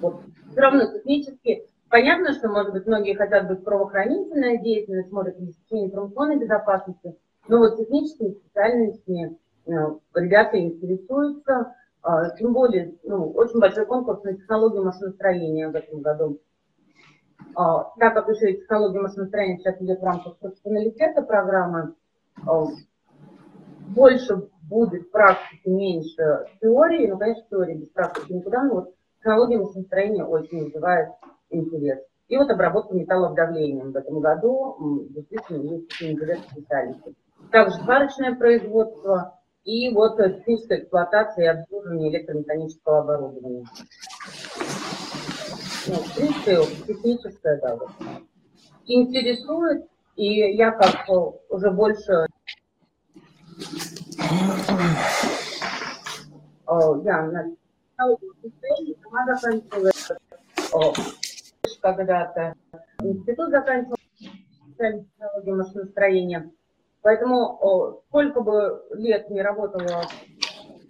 вот, 0.00 0.20
все 0.50 0.60
равно 0.60 0.86
технически 0.92 1.66
Понятно, 1.94 2.32
что, 2.32 2.48
может 2.48 2.72
быть, 2.72 2.86
многие 2.86 3.14
хотят 3.14 3.46
быть 3.46 3.62
правоохранительной 3.62 4.58
деятельность, 4.58 5.10
смотрят 5.10 5.36
обеспечение 5.36 5.86
информационной 5.86 6.38
безопасности, 6.38 7.16
но 7.46 7.58
вот 7.58 7.76
техническими 7.78 8.32
специальностями 8.32 9.38
ребята 9.66 10.58
интересуются, 10.58 11.72
тем 12.36 12.52
более, 12.52 12.96
ну, 13.04 13.30
очень 13.30 13.60
большой 13.60 13.86
конкурс 13.86 14.24
на 14.24 14.34
технологию 14.34 14.84
машиностроения 14.84 15.70
в 15.70 15.76
этом 15.76 16.00
году. 16.00 16.40
Так 17.54 18.14
как 18.14 18.28
еще 18.28 18.50
и 18.50 18.60
технология 18.60 18.98
машиностроения 18.98 19.58
сейчас 19.58 19.80
идет 19.80 20.00
в 20.00 20.04
рамках 20.04 20.36
профессионалитета 20.38 21.22
программы, 21.22 21.94
больше 23.88 24.48
будет 24.62 25.10
практики, 25.10 25.68
меньше 25.68 26.46
теории. 26.60 27.06
Ну, 27.06 27.18
конечно, 27.18 27.44
теория 27.50 27.74
без 27.74 27.88
практики 27.88 28.32
никуда, 28.32 28.62
но 28.64 28.74
вот 28.74 28.94
технология 29.18 29.58
машиностроения 29.58 30.24
очень 30.24 30.64
вызывает 30.64 31.10
интерес. 31.50 32.00
И 32.28 32.36
вот 32.36 32.50
обработка 32.50 32.94
металлов 32.94 33.34
давлением 33.34 33.92
в 33.92 33.96
этом 33.96 34.20
году 34.20 35.06
действительно 35.10 35.74
есть 35.74 36.02
интерес 36.02 36.40
специалистов. 36.50 37.12
Также 37.50 37.76
сварочное 37.76 38.34
производство, 38.34 39.38
и 39.64 39.94
вот 39.94 40.16
техническая 40.16 40.78
эксплуатация 40.78 41.44
и 41.44 41.58
обслуживание 41.58 42.10
электромеханического 42.10 43.00
оборудования. 43.00 43.64
Ну, 45.86 45.94
в 45.94 46.14
принципе, 46.16 46.56
техническая, 46.86 47.60
да, 47.60 47.76
вот. 47.76 47.90
Интересует, 48.86 49.86
и 50.16 50.56
я 50.56 50.70
как 50.70 51.08
уже 51.50 51.70
больше 51.70 52.26
я 57.04 57.30
сама 59.02 59.26
заканчивала 59.26 59.90
когда-то 61.80 62.54
институт 63.00 63.50
заканчивал 63.50 63.96
технологии 64.78 65.52
машиностроения. 65.52 66.50
Поэтому 67.02 68.02
сколько 68.08 68.40
бы 68.40 68.82
лет 68.92 69.28
не 69.30 69.42
работала 69.42 70.02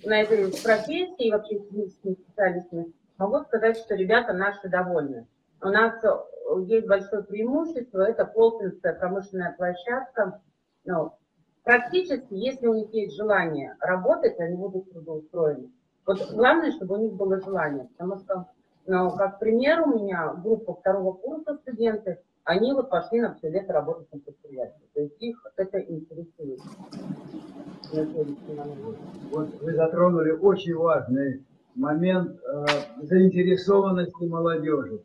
на 0.04 0.20
этой 0.20 0.52
профессии 0.62 1.32
вообще 1.32 1.58
с 1.58 1.62
техническими 1.66 2.14
специалистами, 2.14 2.92
могу 3.18 3.40
сказать, 3.40 3.76
что 3.78 3.94
ребята 3.96 4.32
наши 4.32 4.68
довольны. 4.68 5.26
У 5.60 5.68
нас 5.68 5.94
есть 6.66 6.86
большое 6.86 7.24
преимущество, 7.24 8.02
это 8.02 8.24
Колпинская 8.26 8.94
промышленная 8.94 9.54
площадка. 9.56 10.40
Ну, 10.84 11.12
практически, 11.64 12.34
если 12.34 12.66
у 12.66 12.74
них 12.74 12.92
есть 12.92 13.16
желание 13.16 13.76
работать, 13.80 14.38
они 14.38 14.56
будут 14.56 14.90
трудоустроены. 14.92 15.70
Вот 16.06 16.20
главное, 16.32 16.70
чтобы 16.72 16.98
у 16.98 17.02
них 17.02 17.14
было 17.14 17.40
желание, 17.40 17.88
потому 17.96 18.20
что, 18.20 18.46
ну, 18.86 19.10
как 19.16 19.38
пример, 19.38 19.82
у 19.82 19.98
меня 19.98 20.34
группа 20.34 20.74
второго 20.74 21.14
курса 21.14 21.56
студенты, 21.62 22.18
они 22.44 22.74
вот 22.74 22.90
пошли 22.90 23.22
на 23.22 23.34
все 23.34 23.48
лето 23.48 23.72
работать 23.72 24.12
на 24.12 24.18
предприятии. 24.18 24.84
То 24.92 25.00
есть 25.00 25.16
их 25.20 25.46
это 25.56 25.80
интересует. 25.80 26.60
Вот 29.30 29.48
вы 29.62 29.74
затронули 29.74 30.30
очень 30.32 30.74
важный 30.74 31.42
момент 31.74 32.38
э, 32.38 32.66
заинтересованности 33.02 34.24
молодежи. 34.24 35.00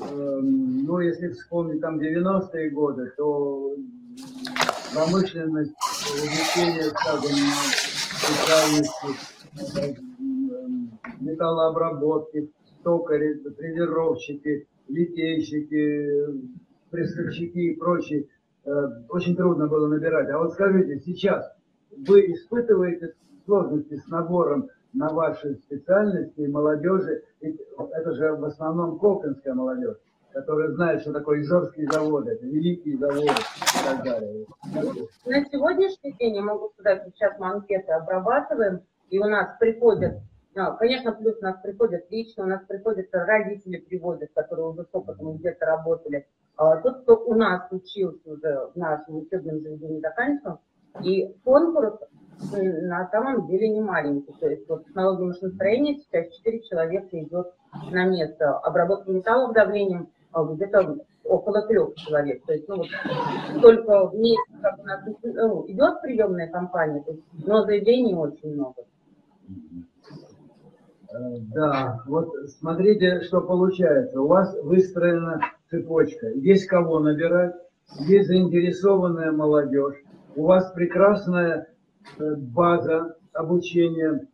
Э, 0.00 0.40
ну, 0.42 1.00
если 1.00 1.28
вспомнить 1.28 1.82
там 1.82 1.98
90-е 1.98 2.70
годы, 2.70 3.12
то 3.16 3.74
промышленность 4.94 5.74
скажем, 6.10 7.36
специальности 8.18 9.06
э, 9.56 9.94
металлообработки, 11.20 12.50
токари, 12.82 13.40
фрезеровщики, 13.56 14.66
литейщики, 14.88 16.50
пресовщики 16.90 17.58
и 17.58 17.76
прочие, 17.76 18.26
э, 18.64 18.70
очень 19.08 19.36
трудно 19.36 19.66
было 19.68 19.86
набирать. 19.86 20.28
А 20.30 20.38
вот 20.38 20.52
скажите, 20.52 21.00
сейчас 21.00 21.50
вы 21.96 22.32
испытываете 22.32 23.14
сложности 23.44 23.96
с 23.96 24.06
набором 24.08 24.68
на 24.92 25.08
ваши 25.10 25.54
специальности 25.54 26.40
молодежи, 26.40 27.22
ведь 27.40 27.60
это 27.92 28.14
же 28.14 28.32
в 28.32 28.44
основном 28.44 28.98
колпинская 28.98 29.54
молодежь, 29.54 29.96
которая 30.32 30.70
знает, 30.72 31.02
что 31.02 31.12
такое 31.12 31.40
Ижорские 31.40 31.86
заводы, 31.90 32.32
это 32.32 32.46
великие 32.46 32.96
заводы 32.98 33.26
и 33.26 33.84
так 33.84 34.04
далее. 34.04 34.46
На 35.26 35.44
сегодняшний 35.46 36.12
день 36.12 36.36
я 36.36 36.42
могу 36.42 36.70
сказать, 36.70 37.04
сейчас 37.06 37.38
мы 37.38 37.48
анкеты 37.48 37.92
обрабатываем, 37.92 38.80
и 39.10 39.18
у 39.18 39.24
нас 39.24 39.56
приходят, 39.58 40.18
а, 40.54 40.72
конечно, 40.72 41.12
плюс 41.12 41.36
у 41.40 41.44
нас 41.44 41.60
приходят 41.62 42.04
лично, 42.10 42.44
у 42.44 42.46
нас 42.46 42.62
приходят 42.66 43.06
родители 43.12 43.78
приводят, 43.78 44.30
которые 44.34 44.66
уже 44.66 44.84
с 44.84 44.88
опытом 44.92 45.36
где-то 45.36 45.66
работали. 45.66 46.26
А 46.56 46.76
тот, 46.76 47.02
кто 47.02 47.16
у 47.24 47.34
нас 47.34 47.66
учился 47.70 48.20
уже 48.30 48.70
в 48.74 48.76
нашем 48.76 49.18
учебном 49.18 49.60
заведении, 49.60 50.00
заканчивал, 50.00 50.60
и 51.02 51.34
конкурс 51.44 52.00
на 52.52 53.08
самом 53.10 53.46
деле 53.46 53.68
не 53.68 53.80
маленький. 53.80 54.32
То 54.40 54.48
есть 54.48 54.68
вот 54.68 54.86
технология 54.86 55.24
машиностроения 55.24 55.96
сейчас 55.96 56.34
4 56.36 56.62
человека 56.62 57.20
идет 57.20 57.52
на 57.90 58.06
место. 58.06 58.58
Обработка 58.58 59.10
металлов 59.10 59.52
давлением 59.52 60.08
где-то 60.32 60.98
около 61.24 61.66
трех 61.66 61.94
человек. 61.96 62.44
То 62.44 62.52
есть, 62.52 62.68
ну, 62.68 62.76
вот 62.76 62.86
только 63.60 64.08
в 64.08 64.14
месяц, 64.14 64.52
как 64.60 64.78
у 64.78 64.82
нас 64.84 65.00
ну, 65.22 65.64
идет 65.68 66.00
приемная 66.02 66.48
кампания, 66.48 67.02
то 67.02 67.12
есть, 67.12 67.22
но 67.46 67.62
заявлений 67.64 68.14
очень 68.14 68.54
много. 68.54 68.82
Э, 71.12 71.38
Да, 71.54 72.02
вот 72.06 72.32
смотрите, 72.58 73.22
что 73.22 73.40
получается. 73.40 74.20
У 74.20 74.26
вас 74.26 74.56
выстроена 74.62 75.40
цепочка. 75.70 76.28
Есть 76.28 76.66
кого 76.66 77.00
набирать, 77.00 77.54
есть 78.00 78.28
заинтересованная 78.28 79.32
молодежь. 79.32 79.96
У 80.36 80.44
вас 80.44 80.70
прекрасная 80.72 81.68
э, 82.18 82.34
база 82.36 83.16
обучения 83.32 84.26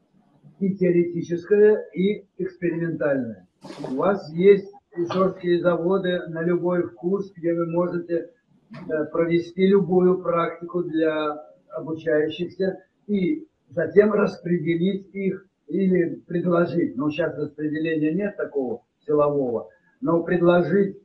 и 0.61 0.74
теоретическая, 0.74 1.84
и 1.94 2.26
экспериментальная. 2.38 3.47
У 3.90 3.97
вас 3.97 4.30
есть 4.32 4.70
исорские 4.99 5.61
заводы 5.61 6.26
на 6.28 6.42
любой 6.42 6.82
вкус, 6.84 7.32
где 7.34 7.55
вы 7.55 7.66
можете 7.66 8.30
э, 8.70 9.05
провести 9.07 9.66
любую 9.66 10.22
практику 10.22 10.82
для 10.82 11.44
обучающихся 11.70 12.82
и 13.07 13.47
затем 13.68 14.12
распределить 14.12 15.14
их 15.14 15.47
или 15.68 16.16
предложить. 16.26 16.97
Ну, 16.97 17.11
сейчас 17.11 17.36
распределения 17.36 18.12
нет 18.12 18.36
такого 18.36 18.82
силового, 19.07 19.68
но 20.01 20.22
предложить 20.22 20.99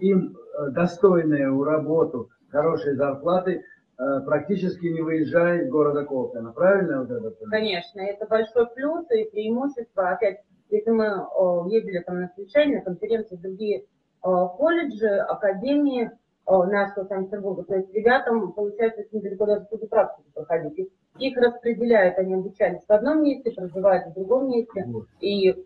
им 0.00 0.36
э, 0.36 0.70
достойную 0.70 1.62
работу, 1.64 2.30
хорошие 2.48 2.94
зарплаты, 2.96 3.62
э, 3.98 4.20
практически 4.24 4.86
не 4.86 5.00
выезжая 5.00 5.62
из 5.62 5.70
города 5.70 6.04
Колпина. 6.04 6.52
Правильно 6.52 7.00
вот 7.00 7.10
это? 7.10 7.32
Конечно, 7.50 8.00
это 8.00 8.26
большой 8.26 8.66
плюс 8.74 9.10
и 9.10 9.24
преимущество. 9.30 10.10
Опять, 10.10 10.40
если 10.70 10.90
мы 10.90 11.04
э, 11.04 11.68
ездили 11.68 12.00
там 12.00 12.20
на 12.20 12.28
совещание, 12.34 12.78
на 12.78 12.84
конференции 12.84 13.36
другие 13.36 13.80
э, 13.80 13.82
колледжи, 14.22 15.08
академии 15.08 16.10
э, 16.10 16.10
нашего 16.46 17.04
Санкт-Петербурга, 17.04 17.64
то 17.64 17.76
есть 17.76 17.92
ребятам, 17.94 18.52
получается, 18.52 19.02
очень 19.02 19.22
далеко 19.22 19.46
даже 19.46 19.66
буду 19.70 19.86
практику 19.86 20.24
проходить. 20.34 20.90
Их, 21.18 21.36
распределяют, 21.36 22.18
они 22.18 22.34
обучались 22.34 22.82
в 22.88 22.90
одном 22.90 23.22
месте, 23.22 23.52
проживают 23.52 24.08
в 24.08 24.14
другом 24.14 24.50
месте, 24.50 24.84
и 25.20 25.64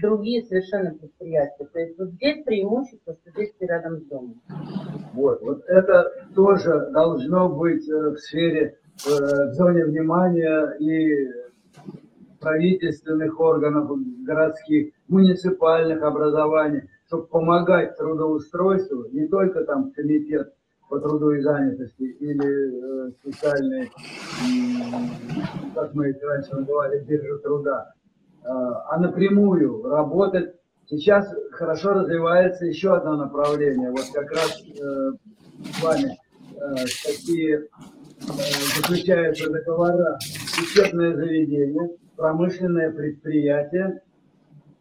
другие 0.00 0.44
совершенно 0.44 0.94
предприятия. 0.94 1.66
То 1.66 1.78
есть 1.78 1.98
вот 1.98 2.08
здесь 2.12 2.42
преимущество, 2.44 3.14
что 3.20 3.30
здесь 3.32 3.52
ты 3.58 3.66
рядом 3.66 3.98
с 3.98 4.04
домом. 4.04 4.40
Вот, 5.12 5.42
вот 5.42 5.62
это 5.66 6.10
тоже 6.34 6.88
должно 6.92 7.50
быть 7.50 7.86
в 7.86 8.16
сфере, 8.16 8.78
в 9.04 9.52
зоне 9.52 9.84
внимания 9.84 10.74
и 10.78 11.28
правительственных 12.40 13.38
органов, 13.40 13.90
городских, 14.24 14.92
муниципальных 15.08 16.02
образований, 16.02 16.82
чтобы 17.06 17.26
помогать 17.26 17.96
трудоустройству, 17.96 19.06
не 19.12 19.26
только 19.26 19.64
там 19.64 19.92
комитет 19.92 20.52
по 20.88 20.98
труду 20.98 21.32
и 21.32 21.40
занятости 21.40 22.02
или 22.02 23.08
э, 23.08 23.12
специальный, 23.20 23.90
м, 24.46 25.10
как 25.74 25.94
мы 25.94 26.10
их 26.10 26.22
раньше 26.22 26.54
называли, 26.54 27.00
биржа 27.00 27.38
труда, 27.38 27.92
э, 28.42 28.48
а 28.48 28.98
напрямую 28.98 29.82
работать. 29.84 30.54
Сейчас 30.88 31.30
хорошо 31.52 31.90
развивается 31.90 32.64
еще 32.64 32.94
одно 32.96 33.16
направление. 33.16 33.90
Вот 33.90 34.06
как 34.14 34.30
раз 34.30 34.62
э, 34.62 35.12
с 35.72 35.82
вами 35.82 36.16
э, 36.56 36.74
такие 37.04 37.56
э, 37.58 37.66
заключаются 38.76 39.50
договора 39.50 40.18
учебное 40.60 41.14
заведение, 41.14 41.90
промышленное 42.16 42.90
предприятие 42.90 44.02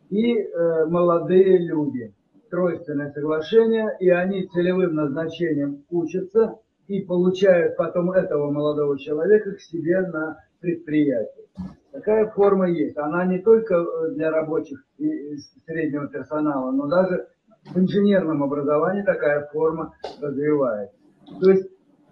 и 0.09 0.33
э, 0.35 0.85
молодые 0.85 1.57
люди. 1.59 2.13
Тройственное 2.49 3.11
соглашение, 3.11 3.97
и 3.99 4.09
они 4.09 4.47
целевым 4.47 4.95
назначением 4.95 5.83
учатся 5.89 6.59
и 6.87 7.01
получают 7.01 7.75
потом 7.75 8.11
этого 8.11 8.49
молодого 8.51 8.97
человека 8.97 9.51
к 9.51 9.59
себе 9.59 9.99
на 10.01 10.41
предприятие. 10.61 11.45
Такая 11.91 12.27
форма 12.27 12.69
есть. 12.69 12.97
Она 12.97 13.25
не 13.25 13.39
только 13.39 13.75
э, 13.75 14.11
для 14.11 14.31
рабочих 14.31 14.85
и 14.97 15.37
среднего 15.65 16.07
персонала, 16.07 16.71
но 16.71 16.87
даже 16.87 17.27
в 17.65 17.77
инженерном 17.77 18.43
образовании 18.43 19.01
такая 19.01 19.49
форма 19.51 19.93
развивается. 20.21 20.95
То 21.41 21.49
есть 21.49 21.67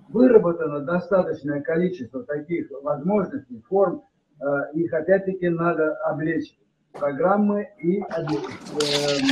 выработано 0.09 0.81
достаточное 0.81 1.61
количество 1.61 2.23
таких 2.23 2.67
возможностей, 2.83 3.61
форм, 3.67 4.03
э, 4.39 4.45
их 4.73 4.93
опять-таки 4.93 5.49
надо 5.49 5.93
облечь 6.05 6.57
программы 6.93 7.67
и 7.81 7.99
обе- 8.01 8.37
эм, 8.81 9.25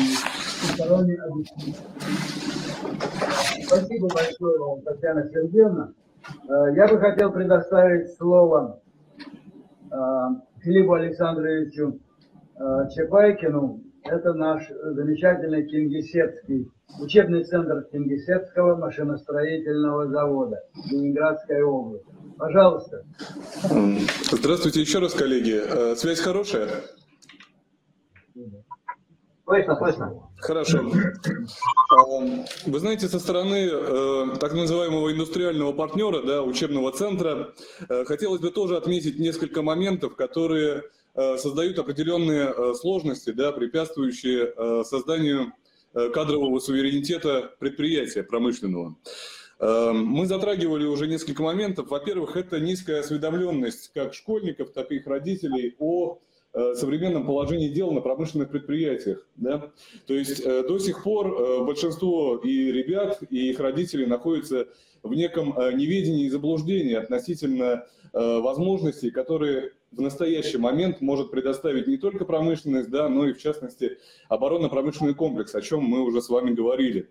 обеспечить. 1.20 1.78
Спасибо 3.66 4.08
большое 4.14 4.60
вам, 4.60 4.82
Татьяна 4.82 5.30
Сергеевна. 5.30 5.94
Э, 6.50 6.74
Я 6.76 6.88
бы 6.88 7.00
хотел 7.00 7.32
предоставить 7.32 8.14
слово 8.18 8.80
э, 9.92 9.96
Филиппу 10.62 10.94
Александровичу 10.94 12.00
Чапайкину. 12.96 13.82
Это 14.06 14.34
наш 14.34 14.68
замечательный 14.70 15.66
Кингисеппский, 15.66 16.70
учебный 17.00 17.44
центр 17.44 17.84
Кингисеппского 17.92 18.76
машиностроительного 18.76 20.08
завода, 20.08 20.64
Ленинградская 20.92 21.64
область. 21.64 22.06
Пожалуйста. 22.38 23.06
Здравствуйте 24.32 24.82
еще 24.82 25.00
раз, 25.00 25.14
коллеги. 25.14 25.62
Э, 25.64 25.96
Связь 25.96 26.20
хорошая? 26.20 26.70
Слышно, 29.46 29.76
слышно. 29.76 30.14
Хорошо. 30.38 30.80
Эм, 30.80 32.46
Вы 32.66 32.80
знаете, 32.80 33.08
со 33.08 33.20
стороны 33.20 33.70
э, 33.72 34.26
так 34.40 34.54
называемого 34.54 35.12
индустриального 35.12 35.74
партнера, 35.74 36.22
да, 36.22 36.42
учебного 36.44 36.92
центра, 36.92 37.54
э, 37.90 38.06
хотелось 38.06 38.40
бы 38.40 38.52
тоже 38.52 38.78
отметить 38.78 39.20
несколько 39.20 39.62
моментов, 39.62 40.16
которые 40.16 40.84
э, 41.16 41.38
создают 41.38 41.78
определенные 41.78 42.54
э, 42.56 42.74
сложности, 42.74 43.32
да, 43.32 43.52
препятствующие 43.52 44.54
э, 44.56 44.84
созданию 44.86 45.42
э, 45.48 45.52
кадрового 45.94 46.60
суверенитета 46.60 47.56
предприятия 47.60 48.24
промышленного. 48.24 48.98
Э, 49.60 49.92
Мы 49.94 50.26
затрагивали 50.26 50.86
уже 50.86 51.08
несколько 51.08 51.44
моментов. 51.44 51.90
Во-первых, 51.90 52.36
это 52.36 52.60
низкая 52.60 53.00
осведомленность 53.00 53.92
как 53.94 54.14
школьников, 54.14 54.72
так 54.74 54.92
и 54.92 54.96
их 54.96 55.08
родителей 55.08 55.76
о 55.80 56.16
э, 56.16 56.20
современном 56.76 57.26
положении 57.26 57.70
дел 57.70 57.92
на 57.92 58.02
промышленных 58.02 58.50
предприятиях. 58.50 59.26
Да? 59.36 59.72
То 60.06 60.14
есть 60.14 60.40
э, 60.40 60.64
до 60.68 60.78
сих 60.78 61.04
пор 61.04 61.28
э, 61.28 61.64
большинство 61.64 62.38
и 62.38 62.72
ребят, 62.72 63.20
и 63.30 63.50
их 63.50 63.60
родителей 63.60 64.06
находятся 64.06 64.68
в 65.02 65.14
неком 65.14 65.58
э, 65.58 65.74
неведении 65.74 66.26
и 66.26 66.30
заблуждении 66.30 66.94
относительно 66.94 67.86
э, 68.14 68.40
возможностей, 68.40 69.10
которые 69.10 69.72
в 69.92 70.02
настоящий 70.02 70.58
момент 70.58 71.02
может 71.02 71.32
предоставить 71.32 71.88
не 71.88 71.98
только 71.98 72.26
промышленность, 72.26 72.90
да, 72.90 73.10
но 73.10 73.28
и 73.28 73.34
в 73.34 73.42
частности 73.42 73.98
оборонно-промышленный 74.30 75.14
комплекс, 75.14 75.54
о 75.56 75.62
чем 75.62 75.84
мы 75.84 76.02
уже 76.02 76.22
с 76.22 76.30
вами 76.30 76.54
говорили. 76.54 77.10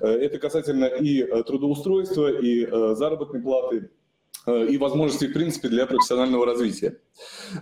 Э, 0.00 0.06
Это 0.06 0.38
касательно 0.38 0.84
и 0.84 1.22
э, 1.22 1.42
трудоустройства, 1.42 2.28
и 2.40 2.64
э, 2.64 2.94
заработной 2.94 3.42
платы, 3.42 3.90
Э, 3.90 4.05
и 4.46 4.78
возможностей, 4.78 5.26
в 5.26 5.32
принципе, 5.32 5.68
для 5.68 5.86
профессионального 5.86 6.46
развития. 6.46 6.98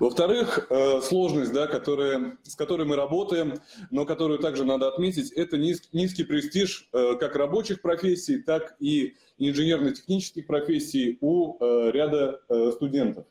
Во-вторых, 0.00 0.66
э, 0.68 1.00
сложность, 1.00 1.52
да, 1.52 1.66
которая, 1.66 2.36
с 2.42 2.54
которой 2.56 2.86
мы 2.86 2.96
работаем, 2.96 3.54
но 3.90 4.04
которую 4.04 4.38
также 4.38 4.64
надо 4.64 4.88
отметить, 4.88 5.32
это 5.32 5.56
низкий 5.56 6.24
престиж 6.24 6.88
э, 6.92 7.14
как 7.18 7.36
рабочих 7.36 7.80
профессий, 7.80 8.42
так 8.42 8.76
и 8.80 9.14
инженерно-технических 9.38 10.46
профессий 10.46 11.18
у 11.20 11.58
ряда 11.60 12.40
студентов. 12.72 13.26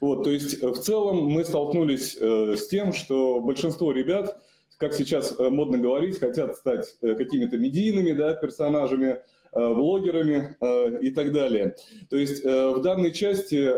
Вот, 0.00 0.24
то 0.24 0.30
есть 0.30 0.62
в 0.62 0.76
целом 0.76 1.24
мы 1.24 1.42
столкнулись 1.42 2.14
с 2.20 2.68
тем, 2.68 2.92
что 2.92 3.40
большинство 3.40 3.92
ребят, 3.92 4.42
как 4.76 4.92
сейчас 4.92 5.38
модно 5.38 5.78
говорить, 5.78 6.18
хотят 6.18 6.56
стать 6.56 6.94
какими-то 7.00 7.56
медийными 7.56 8.12
да, 8.12 8.34
персонажами, 8.34 9.20
Э, 9.20 9.37
блогерами 9.58 10.56
э, 10.60 11.00
и 11.00 11.10
так 11.10 11.32
далее. 11.32 11.76
То 12.10 12.16
есть 12.16 12.44
э, 12.44 12.70
в 12.70 12.80
данной 12.82 13.12
части 13.12 13.68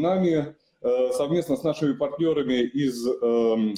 нами 0.00 0.54
совместно 1.12 1.58
с 1.58 1.62
нашими 1.62 1.92
партнерами 1.92 2.62
из 2.62 3.06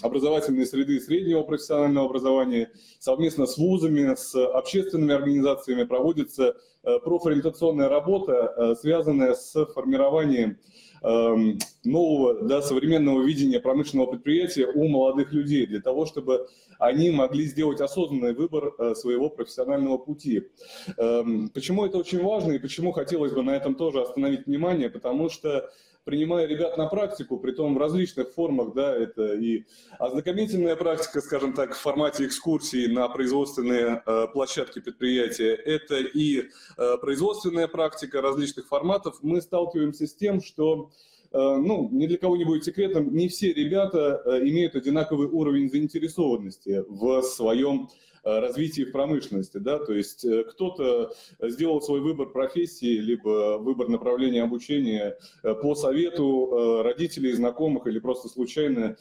образовательной 0.05 0.67
среды 0.67 1.01
среднего 1.01 1.43
профессионального 1.43 2.07
образования, 2.07 2.71
совместно 3.01 3.47
с 3.47 3.59
вузами, 3.59 4.15
с 4.15 4.37
общественными 4.37 5.13
организациями 5.13 5.83
проводится 5.83 6.55
профориентационная 6.83 7.89
работа, 7.89 8.77
связанная 8.81 9.35
с 9.35 9.65
формированием 9.75 10.51
Эм, 10.51 10.59
нового, 11.03 12.43
да, 12.43 12.63
современного 12.63 13.23
видения 13.23 13.61
промышленного 13.61 14.13
предприятия 14.13 14.67
у 14.67 14.87
молодых 14.89 15.33
людей, 15.33 15.67
для 15.67 15.81
того, 15.81 16.07
чтобы 16.07 16.49
они 16.79 17.11
могли 17.11 17.45
сделать 17.47 17.81
осознанный 17.81 18.35
выбор 18.35 18.75
э, 18.79 18.95
своего 18.95 19.31
профессионального 19.31 19.99
пути. 19.99 20.49
Эм, 20.97 21.49
почему 21.49 21.85
это 21.87 21.99
очень 21.99 22.23
важно 22.23 22.53
и 22.53 22.59
почему 22.59 22.93
хотелось 22.93 23.33
бы 23.33 23.43
на 23.43 23.51
этом 23.51 23.75
тоже 23.75 24.03
остановить 24.03 24.47
внимание? 24.47 24.91
Потому 24.91 25.29
что 25.29 25.71
принимая 26.05 26.47
ребят 26.47 26.77
на 26.77 26.87
практику, 26.87 27.39
при 27.39 27.53
том 27.53 27.75
в 27.75 27.79
различных 27.79 28.33
формах, 28.33 28.75
да, 28.75 28.95
это 28.95 29.35
и 29.35 29.65
ознакомительная 29.99 30.77
практика, 30.77 31.21
скажем 31.21 31.53
так, 31.53 31.75
в 31.75 31.81
формате 31.81 32.27
экскурсии 32.27 32.87
на 32.87 33.09
производственные 33.09 34.03
э, 34.05 34.27
площадки 34.33 34.81
предприятия, 34.81 35.55
это 35.55 35.97
и 35.97 36.45
э, 36.77 36.97
производственная 37.01 37.69
практика 37.69 38.21
различных 38.21 38.67
форматов, 38.67 39.19
мы 39.23 39.41
сталкиваемся 39.41 40.07
с 40.07 40.15
тем, 40.15 40.43
что 40.43 40.91
э, 41.31 41.39
ну, 41.39 41.89
ни 41.93 42.07
для 42.07 42.19
кого 42.19 42.37
не 42.37 42.45
будет 42.45 42.65
секретом, 42.65 43.15
не 43.15 43.29
все 43.29 43.53
ребята 43.53 44.23
э, 44.25 44.41
имеют 44.49 44.75
одинаковый 44.75 45.29
уровень 45.29 45.71
заинтересованности 45.71 46.85
в 46.89 47.23
своем 47.23 47.89
развитии 48.25 48.83
в 48.83 48.93
промышленности, 48.93 49.59
да, 49.59 49.79
то 49.79 49.93
есть 49.93 50.25
э, 50.25 50.45
кто-то 50.45 51.13
сделал 51.41 51.81
свой 51.83 52.01
выбор 52.01 52.29
профессии, 52.29 52.99
либо 52.99 53.59
выбор 53.59 53.89
направления 53.89 54.43
обучения 54.43 55.17
э, 55.43 55.55
по 55.55 55.75
совету 55.75 56.83
родителей, 56.83 57.33
знакомых 57.33 57.87
или 57.87 57.99
просто 57.99 58.29
случайно, 58.29 58.97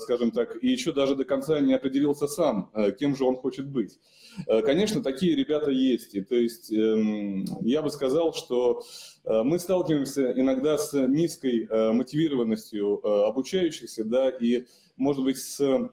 скажем 0.00 0.30
так, 0.30 0.62
и 0.62 0.68
еще 0.68 0.92
даже 0.92 1.16
до 1.16 1.24
конца 1.24 1.58
не 1.60 1.74
определился 1.74 2.26
сам, 2.26 2.70
кем 2.98 3.16
же 3.16 3.24
он 3.24 3.36
хочет 3.36 3.66
быть. 3.66 3.98
Конечно, 4.46 5.02
такие 5.02 5.34
ребята 5.34 5.70
есть, 5.70 6.14
и 6.14 6.20
то 6.22 6.34
есть 6.34 6.72
эм, 6.72 7.44
я 7.62 7.82
бы 7.82 7.90
сказал, 7.90 8.34
что 8.34 8.82
мы 9.24 9.58
сталкиваемся 9.58 10.32
иногда 10.32 10.78
с 10.78 10.92
низкой 11.06 11.68
мотивированностью 11.92 13.06
обучающихся, 13.26 14.04
да, 14.04 14.28
и, 14.30 14.66
может 14.96 15.24
быть, 15.24 15.38
с 15.38 15.90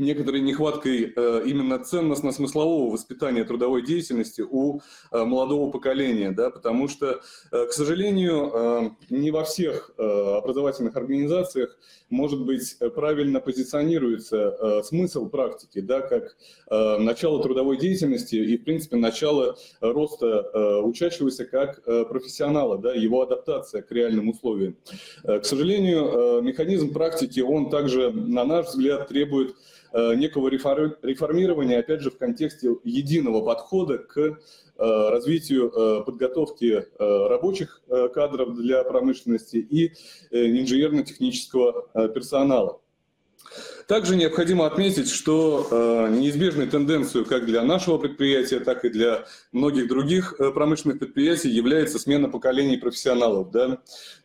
некоторой 0.00 0.40
нехваткой 0.40 1.12
э, 1.14 1.42
именно 1.44 1.78
ценностно-смыслового 1.78 2.90
воспитания 2.90 3.44
трудовой 3.44 3.84
деятельности 3.84 4.40
у 4.40 4.80
э, 5.12 5.24
молодого 5.24 5.70
поколения, 5.70 6.32
да, 6.32 6.50
потому 6.50 6.88
что, 6.88 7.20
э, 7.52 7.66
к 7.66 7.72
сожалению, 7.72 8.96
не 9.10 9.30
во 9.30 9.44
всех 9.44 9.90
образовательных 9.98 10.96
организациях, 10.96 11.76
может 12.08 12.44
быть, 12.44 12.76
правильно 12.94 13.40
позиционируется 13.40 14.82
смысл 14.84 15.28
практики, 15.28 15.80
да, 15.80 16.00
как 16.00 16.36
начало 16.70 17.42
трудовой 17.42 17.76
деятельности 17.76 18.36
и, 18.36 18.56
в 18.56 18.64
принципе, 18.64 18.96
начало 18.96 19.56
роста 19.80 20.80
учащегося 20.82 21.44
как 21.44 21.84
профессионала, 21.84 22.78
да, 22.78 22.94
его 22.94 23.22
адаптация 23.22 23.82
к 23.82 23.92
реальным 23.92 24.28
условиям. 24.30 24.76
К 25.22 25.44
сожалению, 25.44 26.40
механизм 26.42 26.92
практики, 26.92 27.40
он 27.40 27.68
также, 27.70 28.10
на 28.10 28.44
наш 28.44 28.68
взгляд, 28.68 29.08
требует 29.08 29.54
некого 29.92 30.48
реформирования, 30.48 31.78
опять 31.78 32.00
же, 32.00 32.10
в 32.10 32.18
контексте 32.18 32.76
единого 32.84 33.44
подхода 33.44 33.98
к 33.98 34.18
э, 34.18 34.34
развитию 34.76 35.70
э, 35.70 36.04
подготовки 36.04 36.86
рабочих 36.98 37.82
кадров 38.14 38.54
для 38.54 38.84
промышленности 38.84 39.56
и 39.56 39.92
инженерно-технического 40.30 42.08
персонала. 42.08 42.80
Также 43.86 44.14
необходимо 44.14 44.66
отметить, 44.66 45.10
что 45.10 46.08
неизбежной 46.10 46.66
тенденцией 46.66 47.24
как 47.24 47.46
для 47.46 47.62
нашего 47.62 47.98
предприятия, 47.98 48.60
так 48.60 48.84
и 48.84 48.90
для 48.90 49.24
многих 49.50 49.88
других 49.88 50.34
промышленных 50.54 51.00
предприятий 51.00 51.48
является 51.50 51.98
смена 51.98 52.28
поколений 52.28 52.76
профессионалов. 52.76 53.50
Да? 53.50 53.78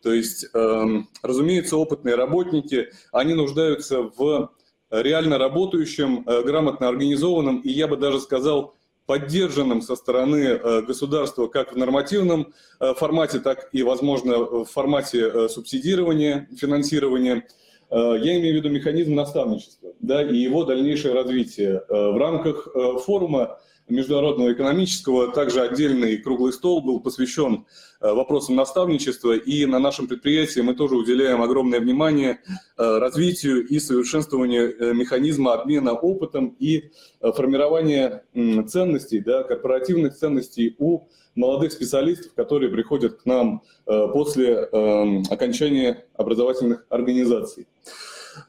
То 0.03 0.13
есть, 0.13 0.47
эм, 0.53 1.09
разумеется, 1.23 1.77
опытные 1.77 2.15
работники, 2.15 2.91
они 3.11 3.33
нуждаются 3.33 4.03
в 4.03 4.51
реально 4.91 5.37
работающим, 5.37 6.23
э, 6.25 6.43
грамотно 6.43 6.87
организованным 6.87 7.59
и, 7.59 7.69
я 7.69 7.87
бы 7.87 7.97
даже 7.97 8.19
сказал, 8.19 8.75
поддержанным 9.05 9.81
со 9.81 9.95
стороны 9.95 10.37
э, 10.37 10.81
государства 10.81 11.47
как 11.47 11.73
в 11.73 11.77
нормативном 11.77 12.53
э, 12.79 12.93
формате, 12.95 13.39
так 13.39 13.69
и, 13.71 13.83
возможно, 13.83 14.37
в 14.39 14.65
формате 14.65 15.49
субсидирования, 15.49 16.47
финансирования. 16.57 17.47
Я 17.91 18.39
имею 18.39 18.55
в 18.55 18.57
виду 18.57 18.69
механизм 18.69 19.13
наставничества 19.13 19.93
да, 19.99 20.23
и 20.23 20.35
его 20.35 20.63
дальнейшее 20.63 21.13
развитие. 21.13 21.83
В 21.87 22.17
рамках 22.17 22.67
форума 23.05 23.59
международного 23.87 24.53
экономического. 24.53 25.31
Также 25.31 25.61
отдельный 25.61 26.17
круглый 26.17 26.53
стол 26.53 26.81
был 26.81 26.99
посвящен 26.99 27.65
э, 28.01 28.11
вопросам 28.11 28.55
наставничества, 28.55 29.35
и 29.35 29.65
на 29.65 29.79
нашем 29.79 30.07
предприятии 30.07 30.61
мы 30.61 30.73
тоже 30.73 30.95
уделяем 30.95 31.41
огромное 31.41 31.79
внимание 31.79 32.39
э, 32.77 32.97
развитию 32.97 33.65
и 33.67 33.79
совершенствованию 33.79 34.75
э, 34.75 34.93
механизма 34.93 35.53
обмена 35.53 35.93
опытом 35.93 36.55
и 36.59 36.91
формирования 37.21 38.23
ценностей, 38.67 39.19
да, 39.19 39.43
корпоративных 39.43 40.15
ценностей 40.15 40.75
у 40.79 41.07
молодых 41.35 41.71
специалистов, 41.71 42.33
которые 42.33 42.71
приходят 42.71 43.21
к 43.21 43.25
нам 43.25 43.63
после 43.85 44.69
эм, 44.71 45.23
окончания 45.29 46.05
образовательных 46.15 46.85
организаций. 46.89 47.67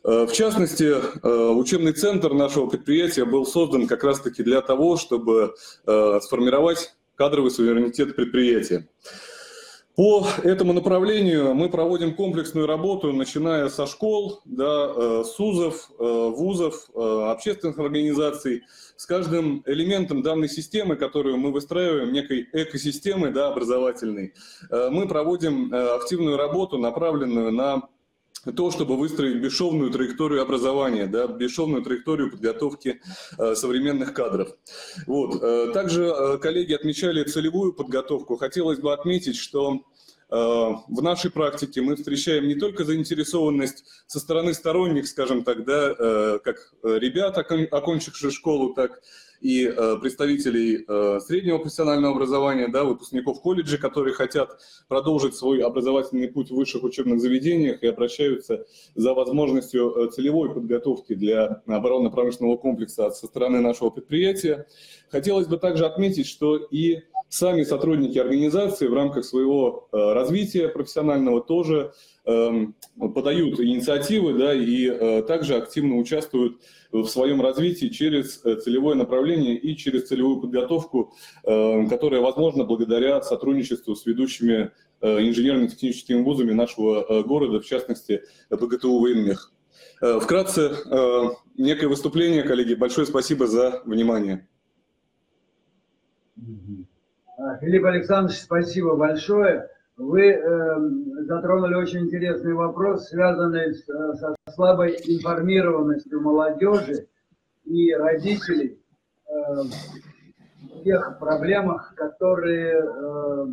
Э, 0.04 0.26
в 0.28 0.32
частности, 0.32 0.84
э, 0.84 1.48
учебный 1.50 1.92
центр 1.92 2.32
нашего 2.32 2.66
предприятия 2.66 3.24
был 3.24 3.46
создан 3.46 3.86
как 3.86 4.04
раз-таки 4.04 4.42
для 4.42 4.60
того, 4.60 4.96
чтобы 4.96 5.54
э, 5.86 6.20
сформировать 6.22 6.94
кадровый 7.14 7.50
суверенитет 7.50 8.16
предприятия. 8.16 8.88
По 9.96 10.26
этому 10.42 10.74
направлению 10.74 11.54
мы 11.54 11.70
проводим 11.70 12.14
комплексную 12.14 12.66
работу, 12.66 13.14
начиная 13.14 13.70
со 13.70 13.86
школ, 13.86 14.42
да, 14.44 15.24
СУЗов, 15.24 15.88
вузов, 15.98 16.90
общественных 16.94 17.78
организаций. 17.78 18.64
С 18.96 19.06
каждым 19.06 19.62
элементом 19.64 20.20
данной 20.20 20.50
системы, 20.50 20.96
которую 20.96 21.38
мы 21.38 21.50
выстраиваем, 21.50 22.12
некой 22.12 22.46
экосистемы 22.52 23.30
да, 23.30 23.48
образовательной, 23.48 24.34
мы 24.70 25.08
проводим 25.08 25.72
активную 25.72 26.36
работу, 26.36 26.76
направленную 26.76 27.50
на 27.50 27.88
то, 28.52 28.70
чтобы 28.70 28.96
выстроить 28.96 29.42
бесшовную 29.42 29.90
траекторию 29.90 30.42
образования, 30.42 31.06
да, 31.06 31.26
бесшовную 31.26 31.82
траекторию 31.82 32.30
подготовки 32.30 33.00
э, 33.38 33.54
современных 33.54 34.14
кадров. 34.14 34.50
Вот. 35.06 35.42
Э, 35.42 35.70
также 35.72 36.04
э, 36.04 36.38
коллеги 36.38 36.72
отмечали 36.72 37.24
целевую 37.24 37.72
подготовку. 37.72 38.36
Хотелось 38.36 38.78
бы 38.78 38.92
отметить, 38.92 39.36
что 39.36 39.82
э, 40.30 40.34
в 40.36 41.02
нашей 41.02 41.30
практике 41.30 41.82
мы 41.82 41.96
встречаем 41.96 42.46
не 42.46 42.54
только 42.54 42.84
заинтересованность 42.84 43.84
со 44.06 44.20
стороны 44.20 44.54
сторонних, 44.54 45.08
скажем 45.08 45.42
так, 45.42 45.64
да, 45.64 45.94
э, 45.98 46.38
как 46.44 46.72
ребят, 46.82 47.36
окончивших 47.38 48.32
школу, 48.32 48.74
так 48.74 49.00
и 49.40 49.64
э, 49.66 49.96
представителей 50.00 50.84
э, 50.86 51.20
среднего 51.20 51.58
профессионального 51.58 52.14
образования, 52.14 52.68
да, 52.68 52.84
выпускников 52.84 53.40
колледжа, 53.40 53.78
которые 53.78 54.14
хотят 54.14 54.60
продолжить 54.88 55.34
свой 55.34 55.62
образовательный 55.62 56.28
путь 56.28 56.50
в 56.50 56.54
высших 56.54 56.82
учебных 56.82 57.20
заведениях 57.20 57.82
и 57.82 57.86
обращаются 57.86 58.66
за 58.94 59.14
возможностью 59.14 59.94
э, 59.96 60.10
целевой 60.10 60.52
подготовки 60.52 61.14
для 61.14 61.62
оборонно-промышленного 61.66 62.56
комплекса 62.56 63.10
со 63.10 63.26
стороны 63.26 63.60
нашего 63.60 63.90
предприятия. 63.90 64.66
Хотелось 65.10 65.46
бы 65.46 65.56
также 65.58 65.86
отметить, 65.86 66.26
что 66.26 66.56
и 66.56 67.02
сами 67.28 67.64
сотрудники 67.64 68.18
организации 68.18 68.86
в 68.86 68.94
рамках 68.94 69.24
своего 69.24 69.88
развития 69.92 70.68
профессионального 70.68 71.42
тоже 71.42 71.92
эм, 72.24 72.76
подают 72.96 73.58
инициативы 73.60 74.34
да, 74.34 74.54
и 74.54 75.22
также 75.22 75.56
активно 75.56 75.96
участвуют 75.96 76.60
в 76.92 77.06
своем 77.06 77.40
развитии 77.42 77.86
через 77.86 78.40
э, 78.44 78.56
целевое 78.56 78.94
направление 78.94 79.56
и 79.56 79.76
через 79.76 80.08
целевую 80.08 80.40
подготовку, 80.40 81.14
э, 81.44 81.86
которая 81.88 82.20
возможна 82.20 82.64
благодаря 82.64 83.20
сотрудничеству 83.22 83.94
с 83.94 84.06
ведущими 84.06 84.70
инженерно-техническими 85.02 86.22
вузами 86.22 86.52
нашего 86.52 87.22
города, 87.22 87.60
в 87.60 87.66
частности, 87.66 88.22
ПГТУ 88.48 88.98
«Военмех». 88.98 89.52
Вкратце, 90.00 90.74
некое 91.58 91.88
выступление, 91.88 92.42
коллеги. 92.42 92.72
Большое 92.72 93.06
спасибо 93.06 93.46
за 93.46 93.82
внимание. 93.84 94.48
Филипп 97.60 97.84
Александрович, 97.84 98.38
спасибо 98.40 98.96
большое. 98.96 99.68
Вы 99.96 100.32
э, 100.32 100.80
затронули 101.24 101.74
очень 101.74 102.00
интересный 102.00 102.52
вопрос, 102.52 103.08
связанный 103.08 103.74
с, 103.74 103.84
со 103.84 104.34
слабой 104.54 104.96
информированностью 105.04 106.20
молодежи 106.20 107.08
и 107.64 107.94
родителей 107.94 108.78
э, 109.26 109.62
тех 110.86 111.18
проблемах, 111.18 111.94
которые 111.96 112.80
э, 112.80 113.46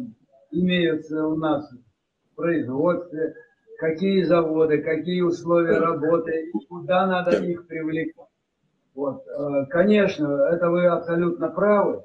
имеются 0.51 1.25
у 1.25 1.35
нас 1.35 1.67
в 2.31 2.35
производстве, 2.35 3.33
какие 3.79 4.21
заводы, 4.21 4.83
какие 4.83 5.21
условия 5.21 5.79
работы, 5.79 6.51
куда 6.69 7.07
надо 7.07 7.43
их 7.43 7.65
привлекать. 7.65 8.27
Вот. 8.93 9.25
Э, 9.27 9.65
конечно, 9.71 10.47
это 10.51 10.69
вы 10.69 10.85
абсолютно 10.85 11.49
правы, 11.49 11.95
э, 11.97 12.03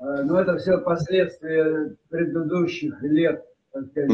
но 0.00 0.40
это 0.40 0.56
все 0.56 0.78
последствия 0.78 1.96
предыдущих 2.08 3.02
лет 3.02 3.44
так 3.72 3.86
сказать, 3.86 4.10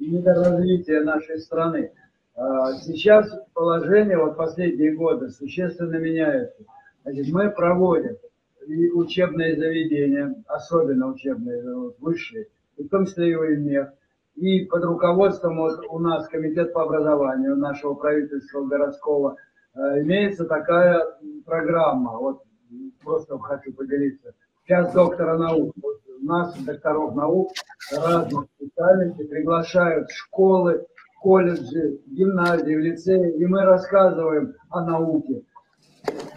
недоразвития 0.00 1.02
нашей 1.04 1.38
страны. 1.38 1.92
А 2.34 2.72
сейчас 2.74 3.32
положение, 3.52 4.18
вот 4.18 4.36
последние 4.36 4.94
годы, 4.94 5.30
существенно 5.30 5.96
меняется. 5.96 6.64
Значит, 7.02 7.32
мы 7.32 7.50
проводим 7.50 8.16
и 8.66 8.90
учебные 8.90 9.56
заведения, 9.56 10.34
особенно 10.46 11.08
учебные, 11.08 11.62
высшие, 11.98 12.48
и 12.76 12.84
в 12.84 12.88
том 12.90 13.06
числе 13.06 13.30
и 13.30 13.34
УИМЕХ, 13.34 13.88
и 14.36 14.64
под 14.66 14.84
руководством 14.84 15.56
вот, 15.56 15.80
у 15.88 15.98
нас 15.98 16.28
Комитет 16.28 16.72
по 16.72 16.82
образованию 16.82 17.56
нашего 17.56 17.94
правительства 17.94 18.64
городского 18.64 19.36
э, 19.74 20.02
имеется 20.02 20.44
такая 20.44 21.02
программа, 21.44 22.18
вот 22.18 22.42
просто 23.02 23.38
хочу 23.38 23.72
поделиться, 23.72 24.34
час 24.66 24.92
доктора 24.92 25.36
наук. 25.36 25.74
Вот, 25.82 25.98
нас, 26.22 26.56
докторов 26.64 27.14
наук 27.14 27.52
разных 27.92 28.46
специальностей, 28.56 29.26
приглашают 29.26 30.08
в 30.08 30.16
школы, 30.16 30.86
колледжи, 31.20 32.00
гимназии, 32.06 32.74
лицеи, 32.74 33.36
и 33.36 33.46
мы 33.46 33.62
рассказываем 33.62 34.54
о 34.70 34.84
науке, 34.84 35.42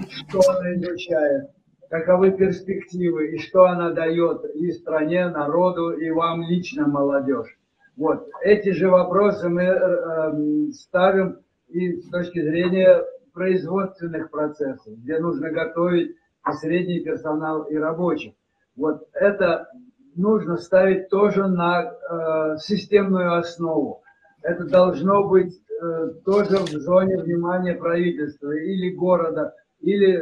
что 0.09 0.39
она 0.49 0.73
изучает, 0.75 1.49
каковы 1.89 2.31
перспективы 2.31 3.35
и 3.35 3.37
что 3.39 3.65
она 3.65 3.91
дает 3.91 4.43
и 4.55 4.71
стране, 4.71 5.27
народу, 5.29 5.91
и 5.91 6.09
вам 6.09 6.43
лично, 6.43 6.87
молодежь. 6.87 7.57
Вот. 7.97 8.27
Эти 8.43 8.69
же 8.69 8.89
вопросы 8.89 9.49
мы 9.49 9.63
э, 9.63 10.71
ставим 10.71 11.39
и 11.67 11.97
с 11.97 12.09
точки 12.09 12.41
зрения 12.41 13.03
производственных 13.33 14.31
процессов, 14.31 14.93
где 14.97 15.19
нужно 15.19 15.51
готовить 15.51 16.15
и 16.47 16.53
средний 16.53 16.99
персонал, 16.99 17.63
и 17.63 17.75
рабочих. 17.75 18.33
Вот 18.75 19.07
это 19.13 19.67
нужно 20.15 20.57
ставить 20.57 21.09
тоже 21.09 21.47
на 21.47 21.83
э, 21.83 22.57
системную 22.57 23.37
основу. 23.37 24.01
Это 24.41 24.65
должно 24.65 25.27
быть 25.27 25.61
э, 25.69 26.09
тоже 26.25 26.57
в 26.57 26.69
зоне 26.69 27.17
внимания 27.17 27.75
правительства 27.75 28.51
или 28.51 28.89
города, 28.89 29.53
или 29.81 30.21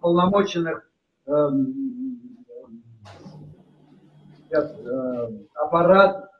полномоченных 0.00 0.88
э, 1.26 1.48
сейчас, 4.48 4.72
э, 4.78 5.28
аппарат 5.54 6.30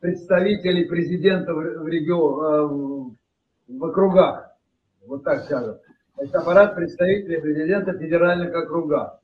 представителей 0.00 0.84
президента 0.84 1.52
в, 1.52 1.58
в, 1.58 1.88
регион, 1.88 3.14
э, 3.68 3.74
в 3.76 3.84
округах, 3.84 4.50
вот 5.06 5.24
так 5.24 5.44
скажем. 5.44 5.76
Это 6.20 6.40
аппарат 6.40 6.74
представителей 6.74 7.40
президента 7.40 7.92
в 7.92 7.98
федеральных 7.98 8.52
округах. 8.52 9.20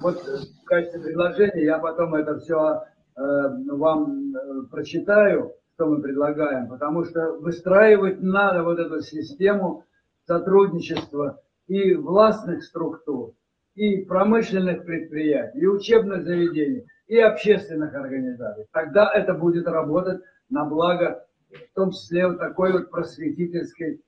Вот 0.00 0.16
в 0.16 0.64
качестве 0.64 1.00
предложения 1.00 1.64
я 1.64 1.78
потом 1.78 2.14
это 2.14 2.38
все 2.38 2.84
э, 3.16 3.20
вам 3.68 4.34
э, 4.34 4.62
прочитаю, 4.70 5.52
что 5.74 5.86
мы 5.86 6.00
предлагаем, 6.00 6.68
потому 6.68 7.04
что 7.04 7.32
выстраивать 7.32 8.22
надо 8.22 8.62
вот 8.62 8.78
эту 8.78 9.02
систему 9.02 9.84
сотрудничества 10.26 11.42
и 11.66 11.94
властных 11.94 12.64
структур, 12.64 13.34
и 13.74 13.98
промышленных 13.98 14.86
предприятий, 14.86 15.60
и 15.60 15.66
учебных 15.66 16.24
заведений, 16.24 16.86
и 17.08 17.18
общественных 17.18 17.94
организаций. 17.94 18.64
Тогда 18.72 19.12
это 19.12 19.34
будет 19.34 19.66
работать 19.66 20.22
на 20.48 20.64
благо, 20.64 21.26
в 21.50 21.74
том 21.74 21.90
числе 21.90 22.26
вот 22.26 22.38
такой 22.38 22.72
вот 22.72 22.90
просветительской 22.90 24.00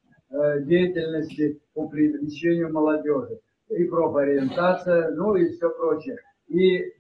деятельности 0.63 1.61
по 1.75 1.89
привлечению 1.89 2.73
молодежи 2.73 3.41
и 3.69 3.85
профориентация, 3.85 5.11
ну 5.13 5.35
и 5.35 5.49
все 5.51 5.71
прочее. 5.71 6.19
И 6.49 6.93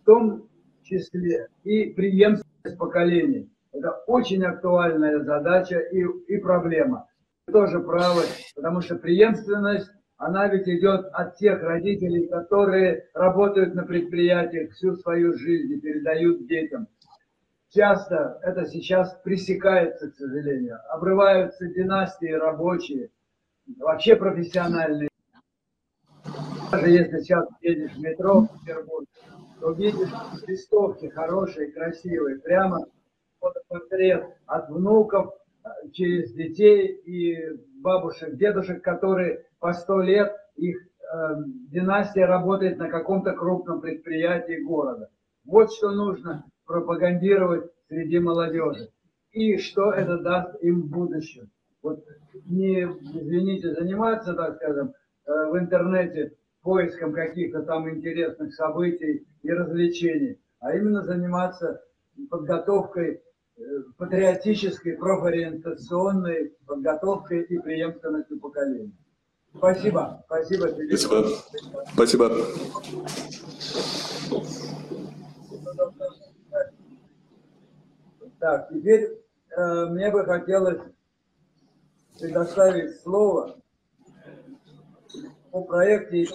в 0.00 0.04
том 0.04 0.48
числе 0.82 1.48
и 1.64 1.86
преемственность 1.90 2.78
поколений. 2.78 3.50
Это 3.72 3.92
очень 4.06 4.44
актуальная 4.44 5.20
задача 5.20 5.78
и, 5.78 6.04
и 6.28 6.38
проблема. 6.38 7.08
Вы 7.46 7.52
тоже 7.54 7.80
правы, 7.80 8.22
потому 8.54 8.80
что 8.82 8.96
преемственность, 8.96 9.90
она 10.16 10.46
ведь 10.48 10.68
идет 10.68 11.06
от 11.12 11.36
тех 11.36 11.62
родителей, 11.62 12.28
которые 12.28 13.08
работают 13.14 13.74
на 13.74 13.84
предприятиях 13.84 14.72
всю 14.72 14.94
свою 14.96 15.36
жизнь 15.36 15.72
и 15.72 15.80
передают 15.80 16.46
детям. 16.46 16.86
Часто 17.74 18.38
это 18.42 18.66
сейчас 18.66 19.14
пресекается, 19.24 20.10
к 20.10 20.14
сожалению. 20.14 20.78
Обрываются 20.90 21.66
династии 21.66 22.30
рабочие, 22.30 23.10
вообще 23.78 24.14
профессиональные 24.14 25.08
даже 26.70 26.88
если 26.88 27.20
сейчас 27.20 27.46
едешь 27.60 27.92
в 27.92 28.00
метро 28.00 28.40
в 28.40 28.60
Петербурге, 28.60 29.06
то 29.60 29.72
видишь 29.72 30.08
листовки 30.46 31.06
хорошие, 31.08 31.70
красивые, 31.70 32.38
прямо 32.38 32.86
портрет 33.68 34.24
от 34.46 34.70
внуков 34.70 35.34
через 35.92 36.32
детей 36.32 36.86
и 37.04 37.58
бабушек, 37.82 38.36
дедушек, 38.36 38.82
которые 38.82 39.44
по 39.60 39.74
сто 39.74 40.00
лет, 40.00 40.34
их 40.56 40.78
э, 40.78 41.34
династия 41.70 42.24
работает 42.24 42.78
на 42.78 42.88
каком-то 42.88 43.32
крупном 43.32 43.82
предприятии 43.82 44.62
города. 44.62 45.10
Вот 45.44 45.72
что 45.72 45.90
нужно 45.90 46.44
пропагандировать 46.72 47.70
среди 47.88 48.18
молодежи. 48.18 48.88
И 49.32 49.58
что 49.58 49.92
это 49.92 50.18
даст 50.18 50.62
им 50.62 50.82
в 50.82 50.86
будущем. 50.86 51.50
Вот 51.82 52.02
не, 52.46 52.82
извините, 52.82 53.74
заниматься, 53.74 54.32
так 54.34 54.56
скажем, 54.56 54.94
э, 55.26 55.50
в 55.50 55.58
интернете 55.58 56.32
поиском 56.62 57.12
каких-то 57.12 57.62
там 57.62 57.90
интересных 57.90 58.54
событий 58.54 59.26
и 59.42 59.50
развлечений, 59.50 60.38
а 60.60 60.74
именно 60.74 61.02
заниматься 61.02 61.82
подготовкой 62.30 63.20
э, 63.56 63.62
патриотической, 63.98 64.96
профориентационной 64.96 66.54
подготовкой 66.66 67.42
и 67.42 67.58
преемственностью 67.58 68.40
поколений. 68.40 68.94
Спасибо. 69.54 70.24
Спасибо. 70.26 70.68
Спасибо. 70.68 71.26
Спасибо. 71.92 72.30
Так, 78.42 78.70
теперь 78.70 79.20
э, 79.56 79.86
мне 79.86 80.10
бы 80.10 80.24
хотелось 80.24 80.80
предоставить 82.18 83.00
слово 83.00 83.56
по 85.52 85.62
проекте 85.62 86.26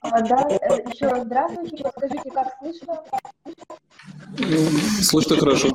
а, 0.00 0.20
да, 0.22 0.46
э, 0.48 0.82
еще 0.90 1.06
раз 1.08 1.24
здравствуйте. 1.24 1.90
Скажите, 1.94 2.30
как 2.30 2.56
слышно? 2.60 3.04
Слышно 5.02 5.36
хорошо. 5.36 5.68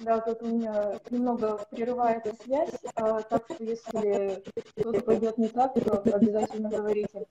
Да, 0.00 0.20
тут 0.20 0.42
у 0.42 0.46
меня 0.46 0.98
немного 1.10 1.64
прерывается 1.70 2.34
связь, 2.44 2.74
а, 2.96 3.22
так 3.22 3.44
что 3.44 3.62
если 3.62 4.42
что-то 4.78 5.00
пойдет 5.00 5.38
не 5.38 5.48
так, 5.48 5.74
то 5.74 6.02
обязательно 6.12 6.70
говорите. 6.70 7.24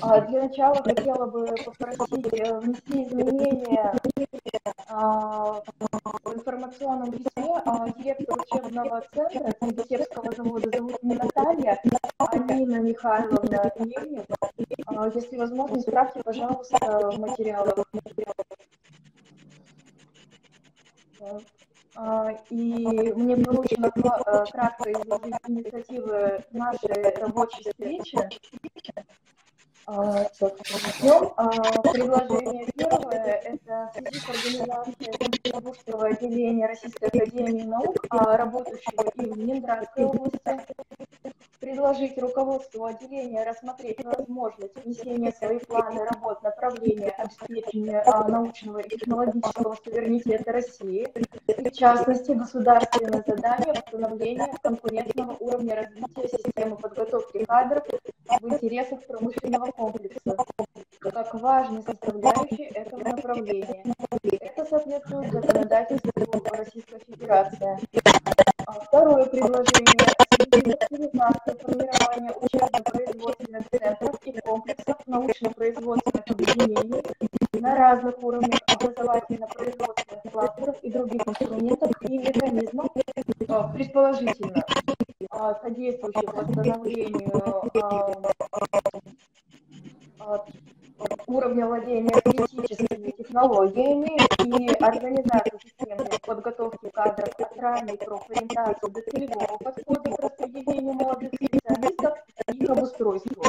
А, 0.00 0.20
для 0.22 0.42
начала 0.42 0.74
хотела 0.82 1.26
бы 1.26 1.54
попросить 1.64 2.26
э, 2.32 2.58
внести 2.58 3.04
изменения 3.04 3.94
а, 4.88 5.62
в 6.24 6.34
информационном 6.34 7.12
письме 7.12 7.62
а, 7.64 7.88
директор 7.90 8.38
учебного 8.40 9.02
центра 9.14 9.52
Кондитерского 9.52 10.32
завода 10.34 10.70
зовут 10.76 11.02
не 11.02 11.14
Наталья, 11.14 11.80
а 12.18 12.36
Нина 12.38 12.80
Михайловна 12.80 13.72
Ельник. 13.78 14.26
А, 14.86 15.08
Если 15.14 15.36
возможно, 15.36 15.78
исправьте, 15.78 16.22
пожалуйста, 16.24 16.76
в 17.12 17.18
материалах. 17.18 17.74
А, 21.96 22.32
И 22.50 23.12
мне 23.14 23.36
поручено 23.36 23.90
кратко 23.90 24.90
изложить 24.92 25.34
инициативы 25.46 26.44
нашей 26.50 27.16
рабочей 27.20 27.70
встречи. 27.70 28.18
А, 29.86 30.26
начнем. 30.40 31.32
А, 31.36 31.50
Предложение 31.92 32.66
первое– 32.74 33.40
это 33.44 33.90
в 33.92 33.98
связи 33.98 34.18
с 34.18 34.28
организацией 34.28 35.12
Санкт-Петербургского 35.12 36.06
отделения 36.06 36.66
Российской 36.66 37.04
Академии 37.08 37.62
Наук, 37.64 37.96
работающего 38.10 39.10
и 39.16 39.30
в 39.30 39.36
Ленинградской 39.36 40.04
области, 40.04 40.40
предложить 41.60 42.16
руководству 42.18 42.84
отделения 42.84 43.42
рассмотреть 43.44 44.02
возможность 44.04 44.74
внесения 44.84 45.32
в 45.32 45.36
свои 45.36 45.58
планы 45.58 46.04
работ 46.04 46.42
направления 46.42 47.10
обеспечения 47.10 48.00
а, 48.00 48.28
научного 48.28 48.78
и 48.78 48.88
технологического 48.88 49.76
суверенитета 49.82 50.52
России, 50.52 51.06
в 51.46 51.70
частности 51.72 52.32
государственное 52.32 53.24
задание 53.26 53.72
восстановления 53.72 54.54
конкурентного 54.62 55.36
уровня 55.40 55.76
развития 55.76 56.28
системы 56.28 56.76
подготовки 56.76 57.44
кадров 57.44 57.84
в 58.40 58.48
интересах 58.48 59.00
промышленного 59.06 59.72
комплекса, 59.76 60.36
как 61.00 61.34
важной 61.34 61.82
составляющей 61.82 62.64
этого 62.74 63.00
направления. 63.00 63.84
Это 64.40 64.64
соответствует 64.64 65.32
законодательству 65.32 66.12
Российской 66.50 67.00
Федерации. 67.06 67.78
А 68.66 68.72
Второе 68.72 69.26
предложение 69.26 70.14
формирования 71.64 72.32
учебно-производственных 72.40 73.64
центров 73.70 74.16
и 74.24 74.40
комплексов 74.40 74.96
научно-производственных 75.06 76.30
объединений 76.30 77.02
на 77.60 77.74
разных 77.76 78.22
уровнях 78.22 78.60
образовательно-производственных 78.66 80.32
кластеров 80.32 80.76
и 80.82 80.90
других 80.90 81.22
инструментов 81.26 81.90
и 82.02 82.18
механизмов, 82.18 82.88
а, 83.48 83.68
предположительно, 83.68 84.64
а, 85.30 85.54
содействующих 85.62 86.34
восстановлению 86.34 87.42
а, 90.26 90.36
а, 90.36 91.04
уровня 91.26 91.66
владения 91.66 92.14
критическими 92.22 93.10
технологиями 93.10 94.16
и 94.44 94.68
организации 94.82 95.58
системы 95.62 96.08
подготовки 96.26 96.88
кадров 96.88 97.28
от 97.38 97.56
ранней 97.58 97.98
профориентации 97.98 98.90
до 98.90 99.02
целевого 99.02 99.58
подхода 99.58 100.10
к 100.10 100.20
распределению 100.20 100.94
молодых 100.94 101.30
специалистов 101.34 102.14
и 102.54 102.64
обустройству. 102.64 103.42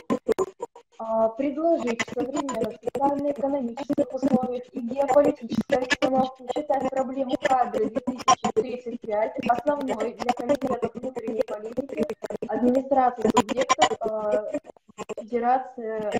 А, 0.98 1.30
Предложить 1.30 2.02
в 2.02 2.14
современных 2.14 2.78
социально-экономических 2.84 4.14
условиях 4.14 4.64
и 4.74 4.80
геополитической 4.82 5.76
обстановке 5.76 6.46
считать 6.58 6.90
проблему 6.90 7.36
кадры 7.42 7.90
2035 7.90 9.34
основной 9.48 10.14
для 10.14 10.34
комитетов 10.34 10.94
внутренней 10.94 11.44
политики, 11.44 12.06
администрации 12.48 13.30
субъектов 13.30 13.98
Федерации 15.36 16.12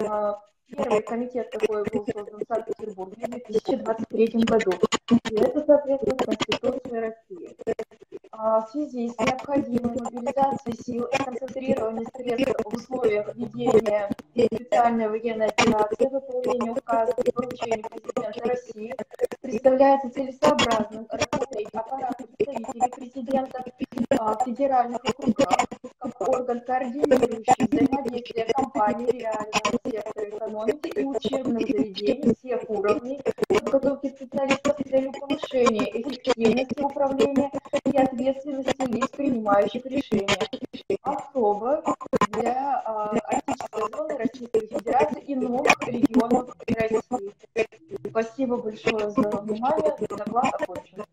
а, 0.00 0.40
Первый 0.66 1.02
комитет 1.02 1.48
такой 1.50 1.84
был 1.84 2.04
создан 2.04 2.40
в 2.40 2.52
Санкт-Петербурге 2.52 3.26
в 3.26 3.30
2023 3.30 4.26
году. 4.42 4.72
И 5.30 5.34
это 5.36 5.64
соответствует 5.64 6.24
Конституции 6.24 6.96
России. 6.96 7.56
А 8.32 8.60
В 8.60 8.70
связи 8.70 9.10
с 9.10 9.18
необходимой 9.18 9.96
мобилизацией 9.96 10.76
сил 10.84 11.04
и 11.04 11.16
концентрированием 11.16 12.06
средств 12.16 12.64
в 12.64 12.74
условиях 12.74 13.34
ведения 13.36 14.10
специальной 14.34 15.08
военной 15.08 15.46
операции 15.46 16.06
в 16.06 16.10
выполнении 16.10 16.70
указа 16.70 17.14
и 17.24 17.30
поручений 17.30 17.82
президента 17.82 18.48
России 18.48 18.94
представляется 19.40 20.10
целесообразным 20.10 21.06
рассмотреть 21.10 21.68
аппарат 21.72 22.20
представителей 22.54 23.10
президента 23.10 23.64
в 24.10 24.44
федеральных 24.44 25.04
округах 25.04 25.56
орган, 26.20 26.60
координирующий 26.60 27.66
взаимодействие 27.70 28.46
компаний 28.54 29.06
реального 29.06 29.78
сектора 29.84 30.28
экономики 30.28 30.88
и 30.88 31.04
учебных 31.04 31.68
заведений 31.68 32.34
всех 32.38 32.70
уровней 32.70 33.20
подготовки 33.48 34.08
специалистов 34.08 34.76
с 34.78 34.88
целью 34.88 35.12
повышения 35.12 35.90
эффективности 36.00 36.80
управления 36.80 37.50
и 37.84 37.96
ответственности 37.96 38.86
лиц, 38.86 39.08
принимающих 39.10 39.84
решения. 39.86 40.28
Особо 41.02 41.82
для 42.32 42.80
арктической 42.80 43.82
зоны 43.90 44.16
Российской 44.16 44.66
Федерации 44.66 45.20
и 45.22 45.34
новых 45.34 45.66
регионов 45.86 46.50
России. 46.66 47.32
Спасибо 48.08 48.56
большое 48.56 49.10
за 49.10 49.30
внимание. 49.30 49.96
Доклад 50.08 50.54
окончен. 50.54 51.04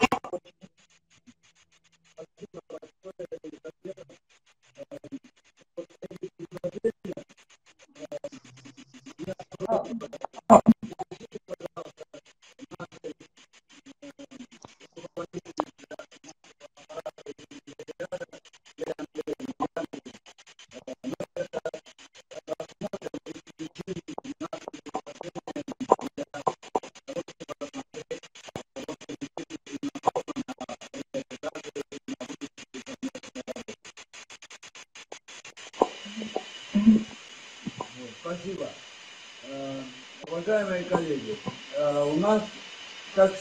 Oh. 10.50 10.75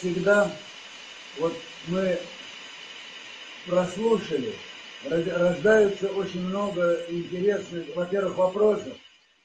Всегда, 0.05 0.51
вот 1.39 1.55
мы 1.89 2.19
прослушали, 3.67 4.53
рождаются 5.09 6.09
очень 6.09 6.43
много 6.43 7.01
интересных, 7.09 7.97
во-первых, 7.97 8.37
вопросов, 8.37 8.93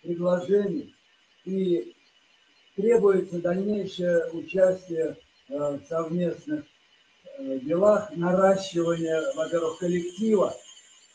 предложений, 0.01 0.93
и 1.45 1.95
требуется 2.75 3.39
дальнейшее 3.39 4.29
участие 4.31 5.15
э, 5.47 5.77
в 5.77 5.87
совместных 5.87 6.65
э, 7.37 7.59
делах, 7.59 8.11
наращивание, 8.17 9.21
во-первых, 9.35 9.79
коллектива, 9.79 10.53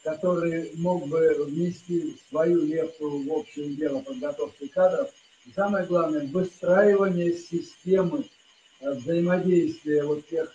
который 0.04 0.70
мог 0.76 1.06
бы 1.06 1.44
внести 1.44 2.16
свою 2.30 2.62
лепту 2.62 3.10
в 3.10 3.30
общее 3.30 3.74
дело 3.74 4.00
подготовки 4.00 4.68
кадров. 4.68 5.10
И 5.46 5.52
самое 5.52 5.84
главное, 5.86 6.26
выстраивание 6.26 7.34
системы 7.34 8.24
взаимодействия 8.92 10.04
вот 10.04 10.26
тех 10.28 10.52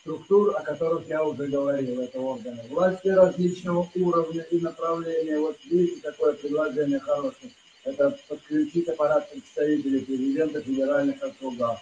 структур, 0.00 0.56
о 0.56 0.62
которых 0.62 1.06
я 1.08 1.24
уже 1.24 1.46
говорил, 1.46 2.00
это 2.00 2.20
органы 2.20 2.62
власти 2.70 3.08
различного 3.08 3.88
уровня 3.94 4.42
и 4.50 4.58
направления. 4.58 5.38
Вот 5.38 5.58
видите, 5.64 6.00
такое 6.00 6.34
предложение 6.34 6.98
хорошее. 7.00 7.52
Это 7.84 8.18
подключить 8.28 8.88
аппарат 8.88 9.30
представителей 9.30 10.00
президента 10.00 10.60
федеральных 10.60 11.22
округов. 11.22 11.78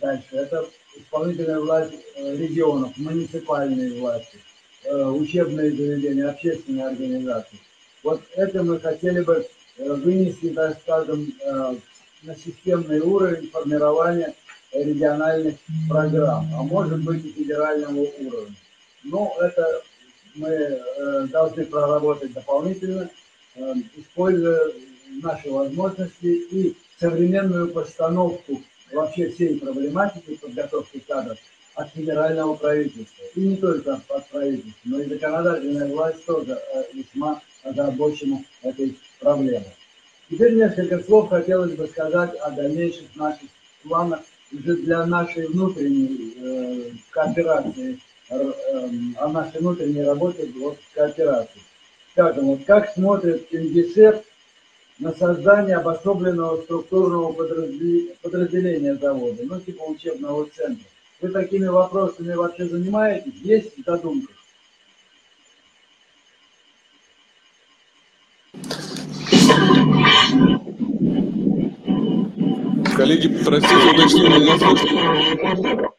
Дальше. 0.00 0.26
Это 0.32 0.68
исполнительная 0.96 1.60
власть 1.60 1.94
э, 2.16 2.36
регионов, 2.36 2.96
муниципальные 2.96 4.00
власти 4.00 4.38
э, 4.84 5.04
учебные 5.04 5.70
заведения, 5.70 6.28
общественные 6.28 6.88
организации. 6.88 7.58
Вот 8.02 8.22
это 8.34 8.62
мы 8.62 8.80
хотели 8.80 9.20
бы 9.20 9.46
э, 9.76 9.92
вынести, 9.92 10.50
так 10.50 10.78
скажем, 10.80 11.32
на 12.22 12.36
системный 12.36 13.00
уровень 13.00 13.48
формирования 13.50 14.34
региональных 14.72 15.56
программ, 15.88 16.48
а 16.54 16.62
может 16.62 17.02
быть 17.02 17.24
и 17.24 17.32
федерального 17.32 18.00
уровня. 18.00 18.56
Но 19.04 19.34
это 19.40 19.82
мы 20.34 20.48
э, 20.48 21.26
должны 21.30 21.64
проработать 21.64 22.32
дополнительно, 22.32 23.10
э, 23.56 23.74
используя 23.96 24.72
наши 25.22 25.50
возможности 25.50 26.26
и 26.26 26.76
современную 26.98 27.68
постановку 27.68 28.62
вообще 28.92 29.30
всей 29.30 29.58
проблематики 29.58 30.36
подготовки 30.36 31.00
кадров 31.00 31.38
от 31.74 31.90
федерального 31.90 32.54
правительства. 32.54 33.24
И 33.34 33.40
не 33.40 33.56
только 33.56 34.00
от 34.08 34.28
правительства, 34.28 34.80
но 34.84 35.00
и 35.00 35.08
законодательная 35.08 35.88
власть 35.88 36.24
тоже 36.24 36.52
э, 36.52 36.84
весьма 36.94 37.40
озабочена 37.62 38.42
этой 38.62 38.98
проблемой. 39.20 39.74
Теперь 40.30 40.54
несколько 40.54 41.02
слов 41.02 41.28
хотелось 41.28 41.72
бы 41.72 41.86
сказать 41.88 42.34
о 42.36 42.50
дальнейших 42.50 43.14
наших 43.16 43.48
планах 43.82 44.20
для 44.52 45.06
нашей 45.06 45.46
внутренней 45.46 46.34
э, 46.36 46.90
кооперации, 47.10 47.98
э, 48.30 48.52
о 49.18 49.28
нашей 49.28 49.60
внутренней 49.60 50.02
работе 50.02 50.50
вот, 50.56 50.78
кооперации. 50.94 51.60
Скажем, 52.12 52.46
вот 52.46 52.64
как 52.66 52.92
смотрит 52.92 53.48
Кингисепп 53.48 54.24
на 54.98 55.12
создание 55.12 55.76
обособленного 55.76 56.62
структурного 56.62 57.32
подразделения 57.32 58.94
завода, 58.96 59.42
ну 59.44 59.58
типа 59.60 59.84
учебного 59.84 60.46
центра. 60.54 60.84
Вы 61.20 61.30
такими 61.30 61.66
вопросами 61.66 62.34
вообще 62.34 62.66
занимаетесь? 62.66 63.34
Есть 63.42 63.72
задумка? 63.86 64.32
Коллеги, 73.02 73.26
простите, 73.44 73.74
уточнение 73.74 74.38
не 74.38 74.56
слышно. 74.58 75.90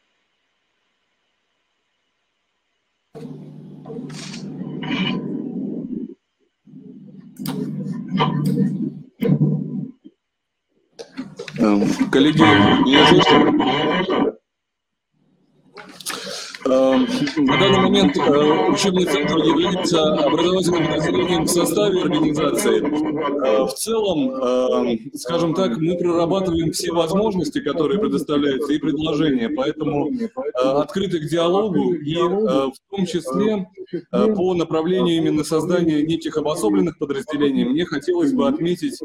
Эм, 11.58 12.10
коллеги, 12.10 12.40
меня 12.40 13.06
слышно? 13.06 14.23
Эм, 16.66 17.06
на 17.36 17.58
данный 17.58 17.78
момент 17.78 18.16
э, 18.16 18.70
учебный 18.70 19.04
центр 19.04 19.36
является 19.36 20.02
образовательным 20.14 20.86
подразделением 20.86 21.44
в 21.44 21.48
составе 21.48 22.00
организации. 22.00 22.80
Э, 22.80 23.66
в 23.66 23.74
целом, 23.74 24.30
э, 24.30 24.98
скажем 25.14 25.52
так, 25.54 25.76
мы 25.76 25.98
прорабатываем 25.98 26.72
все 26.72 26.92
возможности, 26.92 27.60
которые 27.60 28.00
предоставляются, 28.00 28.72
и 28.72 28.78
предложения, 28.78 29.50
поэтому 29.50 30.10
открыты 30.54 31.20
к 31.20 31.28
диалогу, 31.28 31.94
и 31.94 32.16
в 32.16 32.72
том 32.90 33.06
числе 33.06 33.68
по 34.10 34.54
направлению 34.54 35.16
именно 35.16 35.44
создания 35.44 36.02
неких 36.02 36.36
обособленных 36.36 36.98
подразделений, 36.98 37.64
мне 37.64 37.84
хотелось 37.84 38.32
бы 38.32 38.48
отметить 38.48 38.98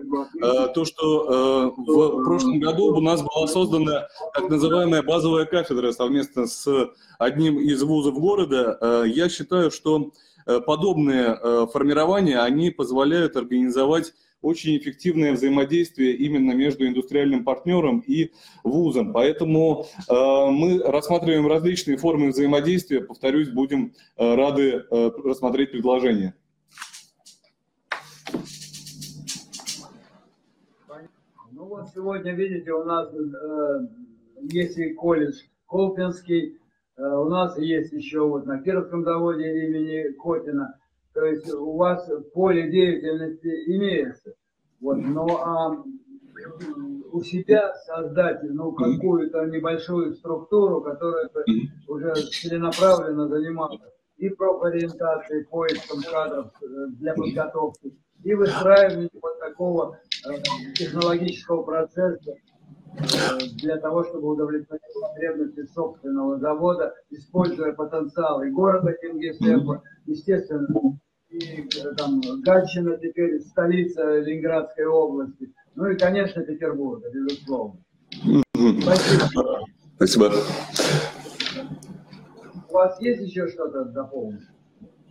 то, 0.74 0.86
что 0.86 1.74
в 1.76 2.24
прошлом 2.24 2.60
году 2.60 2.96
у 2.96 3.02
нас 3.02 3.22
была 3.22 3.48
создана 3.48 4.08
так 4.34 4.50
называемая 4.50 5.04
базовая 5.04 5.46
кафедра 5.46 5.92
совместно 5.92 6.48
с 6.48 6.68
одним 7.18 7.49
из 7.58 7.82
вузов 7.84 8.16
города, 8.16 8.78
э, 8.80 9.04
я 9.08 9.30
считаю, 9.30 9.72
что 9.72 10.12
э, 10.46 10.60
подобные 10.62 11.38
э, 11.42 11.68
формирования, 11.72 12.40
они 12.40 12.70
позволяют 12.72 13.36
организовать 13.36 14.14
очень 14.42 14.78
эффективное 14.78 15.34
взаимодействие 15.34 16.16
именно 16.16 16.54
между 16.54 16.88
индустриальным 16.88 17.44
партнером 17.44 18.00
и 18.00 18.32
вузом. 18.64 19.12
Поэтому 19.12 19.86
э, 20.08 20.14
мы 20.52 20.80
рассматриваем 20.80 21.48
различные 21.48 21.98
формы 21.98 22.30
взаимодействия. 22.30 23.02
Повторюсь, 23.02 23.50
будем 23.50 23.94
э, 24.18 24.36
рады 24.36 24.86
э, 24.90 25.12
рассмотреть 25.24 25.72
предложения. 25.72 26.36
Ну 31.52 31.66
вот 31.66 31.90
сегодня, 31.94 32.34
видите, 32.34 32.72
у 32.72 32.86
нас 32.86 33.10
э, 33.14 33.88
есть 34.44 34.78
и 34.78 34.94
колледж 34.94 35.42
Колпинский, 35.68 36.58
у 37.00 37.30
нас 37.30 37.58
есть 37.58 37.94
еще 37.94 38.28
вот 38.28 38.46
на 38.46 38.62
Кировском 38.62 39.04
заводе 39.04 39.68
имени 39.68 40.12
Котина. 40.14 40.78
То 41.14 41.26
есть 41.26 41.52
у 41.54 41.76
вас 41.76 42.10
поле 42.34 42.70
деятельности 42.70 43.48
имеется. 43.68 44.34
Вот, 44.80 44.98
но 44.98 45.28
а, 45.28 45.84
у 47.12 47.22
себя 47.22 47.74
создать 47.86 48.44
ну, 48.44 48.72
какую-то 48.72 49.46
небольшую 49.46 50.14
структуру, 50.14 50.82
которая 50.82 51.30
уже 51.88 52.14
целенаправленно 52.16 53.28
занималась 53.28 53.82
и 54.18 54.30
профориентацией, 54.30 55.46
поиском 55.46 56.02
кадров 56.02 56.52
э, 56.62 56.66
для 57.00 57.14
подготовки, 57.14 57.94
и 58.24 58.34
выстраиванием 58.34 59.10
вот 59.22 59.40
такого 59.40 59.98
э, 60.28 60.42
технологического 60.76 61.64
процесса, 61.64 62.36
для 63.62 63.78
того, 63.78 64.04
чтобы 64.04 64.30
удовлетворить 64.30 64.82
потребности 65.02 65.66
собственного 65.74 66.40
завода, 66.40 66.94
используя 67.10 67.74
потенциал 67.74 68.42
и 68.44 68.50
города 68.50 68.94
Кингисеппа, 68.94 69.84
естественно, 70.06 70.68
и 71.30 71.68
там 71.98 72.22
Гатчина 72.42 72.98
теперь 72.98 73.40
столица 73.42 74.20
Ленинградской 74.20 74.86
области, 74.86 75.54
ну 75.76 75.88
и, 75.88 75.98
конечно, 75.98 76.42
Петербурга, 76.42 77.10
безусловно. 77.12 77.80
Спасибо. 78.82 79.62
Спасибо. 79.96 80.32
У 82.70 82.74
вас 82.74 83.02
есть 83.02 83.22
еще 83.22 83.48
что-то 83.48 83.86
дополнить? 83.86 84.42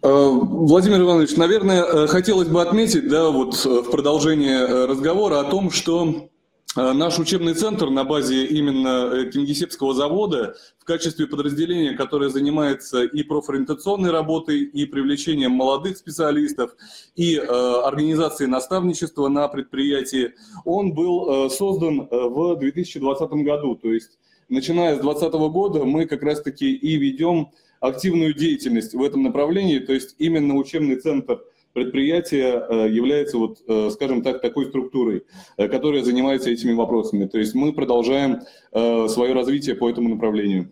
Э, 0.03 0.09
Владимир 0.09 1.01
Иванович, 1.01 1.37
наверное, 1.37 1.83
э, 1.83 2.07
хотелось 2.07 2.49
бы 2.49 2.62
отметить, 2.62 3.09
да, 3.09 3.31
вот 3.31 3.55
э, 3.66 3.83
в 3.83 3.91
продолжение 3.91 4.87
разговора 4.87 5.41
о 5.41 5.45
том, 5.45 5.70
что 5.70 6.29
Э, 6.29 6.38
наш 6.79 7.18
учебный 7.18 7.55
центр 7.55 7.91
на 7.91 8.05
базе 8.05 8.45
именно 8.45 9.11
э, 9.12 9.31
Кингисеппского 9.31 9.95
завода 9.95 10.57
в 10.79 10.85
качестве 10.85 11.26
подразделения, 11.26 11.97
которое 11.97 12.31
занимается 12.31 13.03
и 13.03 13.24
профориентационной 13.24 14.12
работой, 14.12 14.61
и 14.61 14.87
привлечением 14.87 15.53
молодых 15.53 15.97
специалистов, 15.97 16.76
и 17.16 17.37
э, 17.37 17.41
организацией 17.41 18.49
наставничества 18.49 19.26
на 19.29 19.49
предприятии, 19.49 20.35
он 20.64 20.95
был 20.95 21.47
э, 21.47 21.51
создан 21.51 22.03
э, 22.03 22.07
в 22.11 22.57
2020 22.57 23.31
году. 23.45 23.74
То 23.74 23.93
есть, 23.93 24.18
начиная 24.49 24.95
с 24.95 25.01
2020 25.01 25.33
года, 25.51 25.85
мы 25.85 26.07
как 26.07 26.22
раз-таки 26.22 26.72
и 26.72 26.97
ведем 26.97 27.51
активную 27.81 28.35
деятельность 28.35 28.95
в 28.95 29.03
этом 29.03 29.24
направлении, 29.24 29.81
то 29.81 29.93
есть 29.93 30.14
именно 30.18 30.55
учебный 30.55 30.97
центр– 30.97 31.41
предприятие 31.73 32.64
э, 32.69 32.89
является, 32.89 33.39
вот, 33.39 33.59
э, 33.66 33.91
скажем 33.91 34.23
так, 34.23 34.41
такой 34.41 34.66
структурой, 34.66 35.25
э, 35.57 35.69
которая 35.69 36.03
занимается 36.03 36.51
этими 36.51 36.73
вопросами. 36.73 37.27
То 37.27 37.39
есть 37.39 37.55
мы 37.55 37.73
продолжаем 37.73 38.41
свое 38.71 39.33
развитие 39.33 39.75
по 39.75 39.89
этому 39.89 40.11
направлению. 40.11 40.71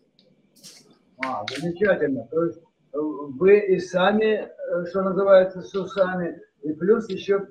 А, 1.25 1.45
замечательно. 1.49 2.29
То 2.31 2.45
есть 2.45 2.59
вы 2.93 3.59
и 3.59 3.79
сами, 3.79 4.49
что 4.91 5.03
называется, 5.03 5.63
с 5.63 5.75
усами, 5.75 6.39
и 6.63 6.73
плюс 6.73 7.09
еще 7.09 7.47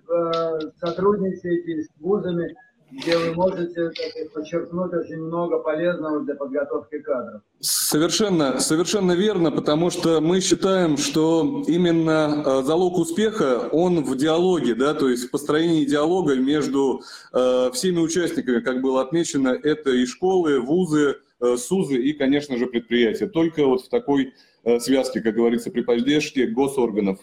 сотрудничаете 0.80 1.84
с 1.84 1.90
вузами, 2.00 2.56
где 2.92 3.18
вы 3.18 3.34
можете 3.34 3.92
подчеркнуть 4.34 4.94
очень 4.94 5.18
много 5.18 5.60
полезного 5.60 6.22
для 6.24 6.36
подготовки 6.36 7.00
кадров. 7.00 7.42
Совершенно, 7.60 8.60
совершенно 8.60 9.14
верно, 9.14 9.52
потому 9.52 9.90
что 9.90 10.22
мы 10.22 10.40
считаем, 10.40 10.98
что 10.98 11.64
именно 11.68 12.44
э, 12.46 12.64
залог 12.64 12.98
успеха, 12.98 13.70
он 13.72 14.04
в 14.04 14.16
диалоге, 14.16 14.76
да, 14.76 14.94
то 14.94 15.10
есть 15.10 15.26
в 15.26 15.32
построении 15.32 15.86
диалога 15.86 16.36
между 16.36 17.02
э, 17.34 17.72
всеми 17.74 18.00
участниками, 18.00 18.60
как 18.60 18.82
было 18.82 19.02
отмечено, 19.02 19.50
это 19.50 19.90
и 19.92 20.06
школы, 20.06 20.62
вузы, 20.62 21.18
э, 21.42 21.58
СУЗы 21.58 21.96
и, 21.96 22.14
конечно 22.14 22.58
же, 22.58 22.68
предприятия. 22.68 23.28
Только 23.28 23.66
вот 23.66 23.82
в 23.82 23.90
такой 23.90 24.34
связке, 24.80 25.22
как 25.22 25.36
говорится, 25.36 25.70
при 25.70 25.82
поддержке 25.82 26.48
госорганов. 26.48 27.20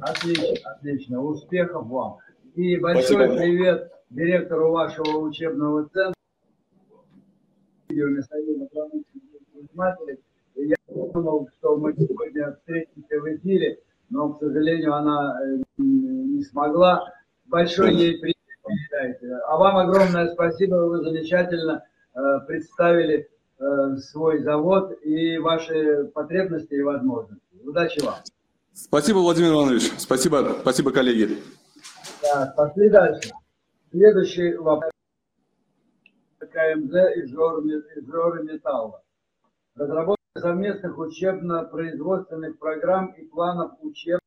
Отлично, 0.00 0.46
отлично. 0.62 1.20
Успехов 1.20 1.86
вам. 1.88 2.18
И 2.54 2.76
большой 2.76 3.02
Спасибо. 3.02 3.36
привет 3.36 3.95
директору 4.10 4.72
вашего 4.72 5.18
учебного 5.18 5.88
центра, 5.88 6.14
я 10.56 10.76
думал, 10.88 11.48
что 11.58 11.76
мы 11.76 11.94
сегодня 11.94 12.52
встретимся 12.52 13.20
в 13.20 13.36
эфире, 13.36 13.78
но, 14.10 14.32
к 14.32 14.40
сожалению, 14.40 14.94
она 14.94 15.38
э, 15.42 15.58
не 15.78 16.42
смогла. 16.42 17.12
Большой 17.46 17.94
ей 17.94 18.18
привет. 18.18 18.36
А 19.46 19.56
вам 19.56 19.76
огромное 19.76 20.32
спасибо, 20.32 20.74
вы 20.74 21.02
замечательно 21.02 21.84
э, 22.14 22.18
представили 22.46 23.28
э, 23.58 23.96
свой 23.98 24.42
завод 24.42 24.92
и 25.02 25.38
ваши 25.38 26.10
потребности 26.14 26.74
и 26.74 26.82
возможности. 26.82 27.42
Удачи 27.64 28.04
вам. 28.04 28.16
Спасибо, 28.72 29.18
Владимир 29.18 29.52
Иванович. 29.52 29.92
Спасибо, 29.98 30.56
спасибо, 30.60 30.90
коллеги. 30.90 31.38
Да, 32.22 32.52
пошли 32.56 32.88
дальше. 32.90 33.30
Следующий 33.96 34.54
вопрос. 34.56 34.90
КМЗ 36.38 37.16
и 37.16 37.26
Жоры 37.26 38.42
Металла. 38.42 39.02
Разработка 39.74 40.38
совместных 40.38 40.98
учебно-производственных 40.98 42.58
программ 42.58 43.12
и 43.12 43.24
планов 43.24 43.72
учебных 43.80 44.20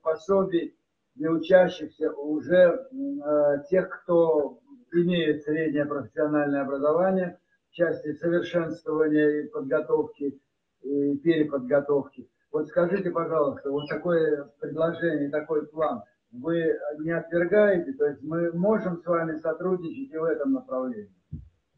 пособий 0.00 0.78
для 1.16 1.32
учащихся 1.32 2.12
уже 2.12 2.86
э, 2.92 3.64
тех, 3.68 3.90
кто 3.90 4.60
имеет 4.92 5.42
среднее 5.42 5.86
профессиональное 5.86 6.62
образование 6.62 7.40
в 7.70 7.72
части 7.72 8.12
совершенствования 8.12 9.40
и 9.40 9.48
подготовки 9.48 10.40
и 10.82 11.16
переподготовки. 11.16 12.30
Вот 12.52 12.68
скажите, 12.68 13.10
пожалуйста, 13.10 13.72
вот 13.72 13.88
такое 13.88 14.44
предложение, 14.60 15.30
такой 15.30 15.66
план– 15.66 16.04
вы 16.40 16.78
не 17.00 17.10
отвергаете, 17.10 17.92
то 17.92 18.06
есть 18.06 18.22
мы 18.22 18.52
можем 18.52 19.02
с 19.02 19.06
вами 19.06 19.38
сотрудничать 19.38 20.12
и 20.12 20.16
в 20.16 20.24
этом 20.24 20.52
направлении. 20.52 21.12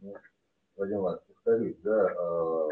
Ну, 0.01 0.15
Владимир 0.77 1.01
Иванович, 1.01 1.23
повторюсь, 1.27 1.77
да, 1.83 2.07
а, 2.07 2.69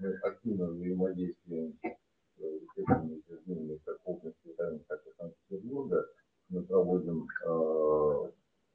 мы 0.00 0.14
активно 0.22 0.66
взаимодействуем 0.66 1.78
с 1.82 2.78
этими 2.78 3.18
учреждениями, 3.18 3.80
как 3.84 3.98
области, 4.04 4.54
так 4.56 5.00
и 5.06 5.10
Санкт-Петербурга. 5.18 6.06
Мы 6.48 6.62
проводим 6.62 7.26
а, 7.46 8.30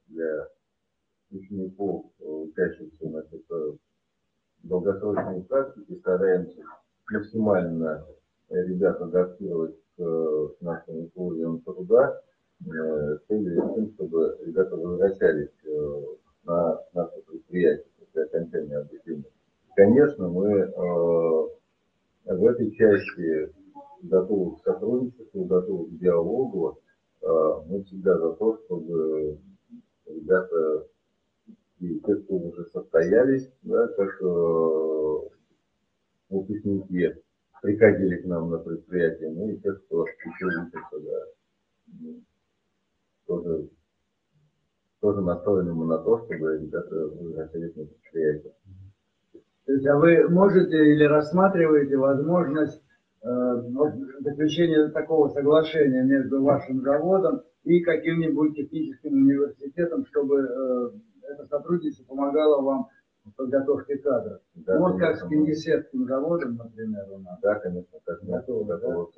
для 0.08 0.48
учеников, 1.30 2.06
э, 2.20 2.24
учащихся 2.24 3.08
на 3.08 3.24
долгосрочные 4.62 5.42
практики, 5.42 5.98
стараемся 5.98 6.62
максимально 7.10 8.06
ребят 8.48 9.00
адаптировать 9.00 9.76
к 9.96 10.56
нашим 10.60 11.06
условиям 11.06 11.60
труда, 11.62 12.20
с 12.64 13.20
тем, 13.28 13.92
чтобы 13.94 14.38
ребята 14.44 14.76
возвращались 14.76 15.50
на 16.44 16.80
наше 16.94 17.20
предприятие 17.26 17.86
после 17.98 18.22
окончания 18.24 18.78
обучения. 18.78 19.30
Конечно, 19.74 20.28
мы 20.28 20.72
в 22.24 22.46
этой 22.46 22.70
части 22.72 23.52
готовы 24.02 24.56
к 24.56 24.62
сотрудничеству, 24.62 25.44
готовы 25.44 25.86
к 25.90 25.98
диалогу. 25.98 26.78
Мы 27.68 27.82
всегда 27.84 28.18
за 28.18 28.32
то, 28.34 28.58
чтобы 28.64 29.38
ребята 30.06 30.86
и 31.80 32.00
те, 32.00 32.14
кто 32.16 32.34
уже 32.36 32.64
состоялись, 32.66 33.50
да, 33.62 33.86
как 33.88 34.22
э, 34.22 35.18
выпускники, 36.30 37.14
приходили 37.60 38.16
к 38.22 38.26
нам 38.26 38.50
на 38.50 38.58
предприятие, 38.58 39.30
ну 39.30 39.50
и 39.50 39.56
те, 39.58 39.72
кто 39.72 40.06
еще 40.06 40.46
учатся, 40.46 41.00
да, 41.00 41.26
тоже, 43.26 43.68
тоже 45.00 45.20
настроены 45.20 45.74
мы 45.74 45.86
на 45.86 45.98
то, 45.98 46.24
чтобы 46.24 46.58
ребята 46.58 46.94
возвращались 46.94 47.76
на 47.76 47.84
предприятие. 47.84 48.52
То 49.66 49.72
есть, 49.72 49.86
а 49.86 49.96
вы 49.96 50.28
можете 50.28 50.76
или 50.76 51.04
рассматриваете 51.04 51.96
возможность 51.96 52.82
э, 53.22 53.28
заключения 54.20 54.88
такого 54.88 55.28
соглашения 55.28 56.02
между 56.04 56.42
вашим 56.42 56.82
заводом 56.82 57.42
и 57.64 57.80
каким-нибудь 57.80 58.54
техническим 58.54 59.14
университетом, 59.14 60.06
чтобы 60.06 60.38
э, 60.38 60.90
это 61.32 61.46
сотрудничество 61.46 62.04
помогало 62.04 62.62
вам 62.62 62.88
в 63.26 63.34
подготовке 63.36 63.98
кадров. 63.98 64.40
Да, 64.54 64.78
вот 64.78 64.98
как 64.98 65.16
с 65.16 65.28
Кингисеппским 65.28 66.06
заводом, 66.06 66.56
например, 66.56 67.04
у 67.10 67.18
нас. 67.18 67.38
Да, 67.42 67.56
конечно, 67.56 67.98
как 68.04 68.22
готово, 68.22 68.78
да? 68.78 68.88
Ну, 68.88 69.10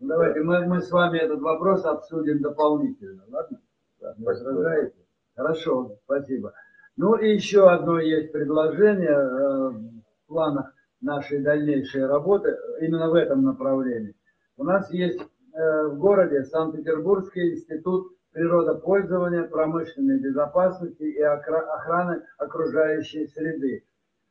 давайте 0.00 0.40
мы, 0.40 0.66
мы 0.66 0.80
с 0.80 0.90
вами 0.90 1.18
этот 1.18 1.40
вопрос 1.40 1.84
обсудим 1.84 2.40
дополнительно, 2.40 3.22
ладно? 3.28 3.60
Да, 4.00 4.14
возражаете? 4.18 4.96
Хорошо, 5.36 5.96
спасибо. 6.04 6.52
Ну 6.96 7.14
и 7.16 7.34
еще 7.34 7.70
одно 7.70 7.98
есть 7.98 8.32
предложение 8.32 9.10
э, 9.10 9.70
в 9.70 10.26
планах 10.26 10.74
нашей 11.00 11.42
дальнейшей 11.42 12.06
работы 12.06 12.56
именно 12.80 13.08
в 13.08 13.14
этом 13.14 13.42
направлении. 13.42 14.14
У 14.56 14.64
нас 14.64 14.90
есть 14.90 15.20
э, 15.20 15.86
в 15.86 15.98
городе 15.98 16.44
Санкт-Петербургский 16.44 17.54
институт 17.54 18.12
природопользования, 18.32 19.44
промышленной 19.44 20.20
безопасности 20.20 21.02
и 21.02 21.20
охраны 21.20 22.22
окружающей 22.38 23.26
среды. 23.28 23.84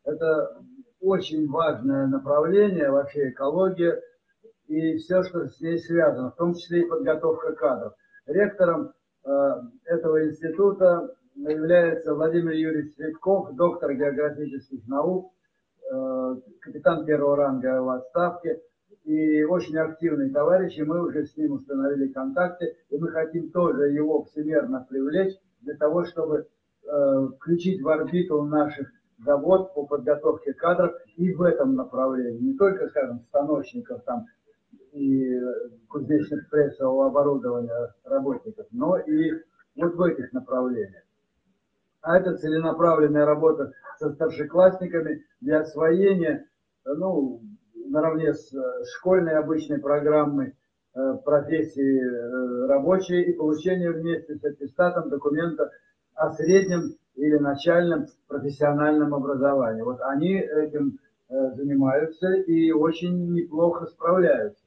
Это 0.04 0.62
очень 1.02 1.50
важное 1.50 2.08
направление, 2.08 2.92
вообще 2.92 3.30
экология 3.30 4.02
и 4.68 4.98
все, 4.98 5.24
что 5.24 5.48
с 5.48 5.60
ней 5.60 5.80
связано, 5.80 6.32
в 6.32 6.36
том 6.36 6.54
числе 6.54 6.82
и 6.82 6.90
подготовка 6.90 7.54
кадров. 7.54 7.94
Ректором 8.26 8.94
э, 9.26 9.30
этого 9.86 10.26
института 10.28 11.16
является 11.36 12.14
Владимир 12.14 12.54
Юрьевич 12.54 12.96
Цветков, 12.96 13.56
доктор 13.56 13.94
географических 13.94 14.88
наук, 14.88 15.34
э, 15.92 16.36
капитан 16.62 17.06
первого 17.06 17.36
ранга 17.38 17.82
в 17.82 17.90
отставке 17.90 18.62
и 19.10 19.44
очень 19.44 19.76
активный 19.78 20.30
товарищ, 20.30 20.78
и 20.78 20.84
мы 20.84 21.02
уже 21.02 21.26
с 21.26 21.36
ним 21.36 21.54
установили 21.54 22.10
контакты, 22.10 22.76
и 22.92 22.98
мы 23.00 23.08
хотим 23.08 23.50
тоже 23.50 23.90
его 23.90 24.24
всемерно 24.26 24.86
привлечь 24.88 25.36
для 25.62 25.76
того, 25.78 26.06
чтобы 26.06 26.46
э, 26.84 27.28
включить 27.36 27.82
в 27.82 27.90
орбиту 27.90 28.44
наших 28.44 28.88
завод 29.26 29.74
по 29.74 29.88
подготовке 29.88 30.54
кадров 30.54 30.94
и 31.16 31.34
в 31.34 31.42
этом 31.42 31.74
направлении. 31.74 32.40
Не 32.40 32.54
только, 32.54 32.88
скажем, 32.90 33.22
станочников 33.30 34.04
там 34.04 34.28
и 34.92 35.42
кузнечных 35.88 36.48
прессового 36.52 37.08
оборудования 37.08 37.96
работников, 38.04 38.68
но 38.72 39.00
и 39.00 39.34
вот 39.76 39.96
в 39.96 40.02
этих 40.04 40.32
направлениях. 40.34 41.04
А 42.02 42.16
это 42.16 42.38
целенаправленная 42.38 43.26
работа 43.26 43.72
со 43.98 44.12
старшеклассниками 44.12 45.26
для 45.42 45.62
освоения 45.62 46.46
ну, 46.86 47.42
наравне 47.90 48.34
с 48.34 48.54
э, 48.54 48.84
школьной 48.96 49.38
обычной 49.38 49.80
программой 49.80 50.56
э, 50.96 51.14
профессии 51.26 52.00
э, 52.00 52.68
рабочей 52.68 53.22
и 53.24 53.34
получение 53.34 53.92
вместе 53.92 54.36
с 54.36 54.44
аттестатом 54.44 55.10
документа 55.10 55.72
о 56.16 56.32
среднем 56.32 56.96
или 57.16 57.38
начальном 57.38 58.08
профессиональном 58.28 59.14
образовании. 59.14 59.82
Вот 59.82 60.00
они 60.02 60.36
этим 60.36 61.00
занимаются 61.30 62.34
и 62.34 62.72
очень 62.72 63.34
неплохо 63.34 63.86
справляются. 63.86 64.64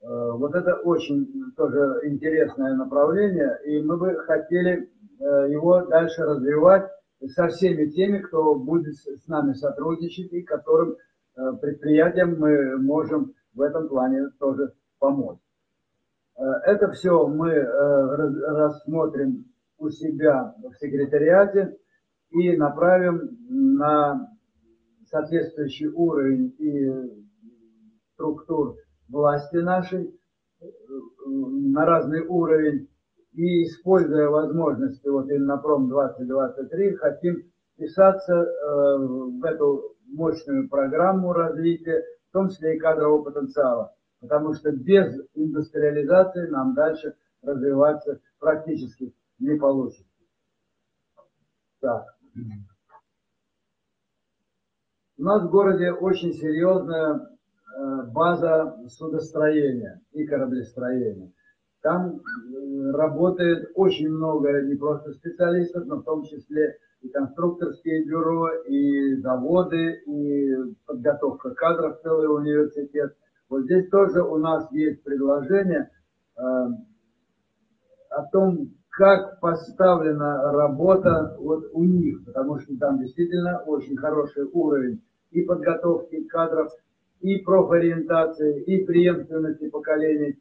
Вот 0.00 0.56
это 0.56 0.74
очень 0.74 1.52
тоже 1.56 2.00
интересное 2.04 2.74
направление, 2.74 3.60
и 3.64 3.80
мы 3.80 3.96
бы 3.96 4.16
хотели 4.26 4.90
его 5.20 5.82
дальше 5.86 6.22
развивать 6.22 6.90
со 7.28 7.46
всеми 7.48 7.86
теми, 7.90 8.18
кто 8.18 8.56
будет 8.56 8.96
с 8.96 9.28
нами 9.28 9.52
сотрудничать 9.52 10.32
и 10.32 10.42
которым 10.42 10.96
предприятиям 11.34 12.38
мы 12.38 12.78
можем 12.78 13.32
в 13.54 13.60
этом 13.60 13.88
плане 13.88 14.28
тоже 14.38 14.72
помочь. 14.98 15.38
Э, 16.36 16.42
это 16.66 16.90
все 16.92 17.26
мы 17.26 17.50
э, 17.50 17.66
рассмотрим 17.66 19.44
у 19.78 19.88
себя 19.90 20.54
в 20.58 20.74
секретариате 20.78 21.76
и 22.30 22.56
направим 22.56 23.36
на 23.48 24.28
соответствующий 25.06 25.88
уровень 25.88 26.54
и 26.58 26.90
структур 28.14 28.76
власти 29.08 29.56
нашей, 29.56 30.18
на 31.26 31.84
разный 31.84 32.24
уровень, 32.26 32.88
и 33.32 33.64
используя 33.64 34.28
возможности 34.28 35.08
вот 35.08 35.30
Иннопром 35.30 35.88
2023, 35.88 36.94
хотим 36.94 37.42
вписаться 37.74 38.46
в 38.98 39.44
эту 39.44 39.91
мощную 40.12 40.68
программу 40.68 41.32
развития, 41.32 42.04
в 42.30 42.32
том 42.32 42.48
числе 42.50 42.76
и 42.76 42.78
кадрового 42.78 43.24
потенциала. 43.24 43.94
Потому 44.20 44.54
что 44.54 44.70
без 44.70 45.18
индустриализации 45.34 46.46
нам 46.48 46.74
дальше 46.74 47.16
развиваться 47.42 48.20
практически 48.38 49.14
не 49.38 49.56
получится. 49.56 50.04
Так. 51.80 52.06
У 55.18 55.24
нас 55.24 55.42
в 55.42 55.50
городе 55.50 55.92
очень 55.92 56.32
серьезная 56.32 57.14
э, 57.14 58.02
база 58.12 58.76
судостроения 58.88 60.00
и 60.12 60.24
кораблестроения. 60.24 61.32
Там 61.82 62.16
э, 62.16 62.90
работает 62.92 63.70
очень 63.74 64.08
много 64.08 64.62
не 64.62 64.76
просто 64.76 65.12
специалистов, 65.12 65.86
но 65.86 65.96
в 65.96 66.04
том 66.04 66.24
числе 66.24 66.78
и 67.02 67.08
конструкторские 67.08 68.04
бюро, 68.04 68.48
и 68.66 69.16
заводы, 69.16 70.02
и 70.06 70.54
подготовка 70.86 71.50
кадров, 71.50 72.00
целый 72.02 72.26
университет. 72.26 73.14
Вот 73.48 73.64
здесь 73.64 73.88
тоже 73.90 74.22
у 74.22 74.38
нас 74.38 74.70
есть 74.72 75.02
предложение 75.02 75.90
э, 76.36 76.42
о 78.10 78.22
том, 78.30 78.70
как 78.90 79.40
поставлена 79.40 80.52
работа 80.52 81.36
вот 81.38 81.70
у 81.72 81.84
них, 81.84 82.24
потому 82.24 82.58
что 82.60 82.76
там 82.78 83.00
действительно 83.00 83.62
очень 83.66 83.96
хороший 83.96 84.44
уровень 84.52 85.02
и 85.30 85.42
подготовки 85.42 86.24
кадров, 86.24 86.70
и 87.20 87.38
профориентации, 87.38 88.62
и 88.62 88.84
преемственности 88.84 89.70
поколений, 89.70 90.38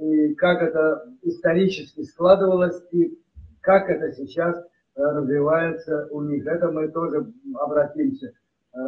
и 0.00 0.34
как 0.34 0.62
это 0.62 1.10
исторически 1.22 2.02
складывалось, 2.02 2.82
и 2.90 3.18
как 3.60 3.88
это 3.88 4.12
сейчас 4.12 4.62
развивается 4.96 6.08
у 6.10 6.22
них. 6.22 6.46
Это 6.46 6.70
мы 6.70 6.88
тоже 6.88 7.32
обратимся 7.54 8.26
э, 8.26 8.78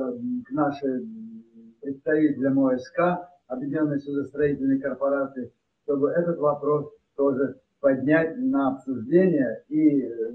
к 0.46 0.50
нашей 0.50 1.06
представителям 1.80 2.58
ОСК, 2.60 3.28
Объединенной 3.46 4.00
судостроительной 4.00 4.78
корпорации, 4.78 5.52
чтобы 5.84 6.10
этот 6.10 6.38
вопрос 6.38 6.90
тоже 7.16 7.60
поднять 7.80 8.36
на 8.38 8.72
обсуждение 8.74 9.64
и 9.68 10.02
э, 10.02 10.32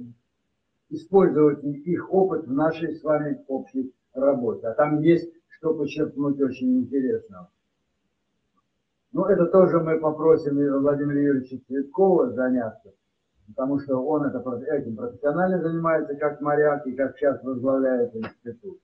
использовать 0.90 1.64
их 1.64 2.12
опыт 2.12 2.48
в 2.48 2.54
нашей 2.54 2.96
с 2.96 3.04
вами 3.04 3.44
общей 3.48 3.94
работе. 4.14 4.68
А 4.68 4.74
там 4.74 5.02
есть 5.02 5.32
что 5.50 5.74
подчеркнуть 5.74 6.42
очень 6.42 6.80
интересного. 6.80 7.50
Ну, 9.12 9.26
это 9.26 9.46
тоже 9.46 9.80
мы 9.80 10.00
попросим 10.00 10.56
Владимира 10.82 11.20
Юрьевича 11.22 11.60
Цветкова 11.68 12.32
заняться 12.32 12.94
потому 13.48 13.80
что 13.80 13.98
он 13.98 14.26
это, 14.26 14.40
этим 14.72 14.96
профессионально 14.96 15.62
занимается, 15.62 16.16
как 16.16 16.42
моряк, 16.42 16.86
и 16.88 16.94
как 16.94 17.18
сейчас 17.18 17.44
возглавляет 17.44 18.16
институт. 18.16 18.80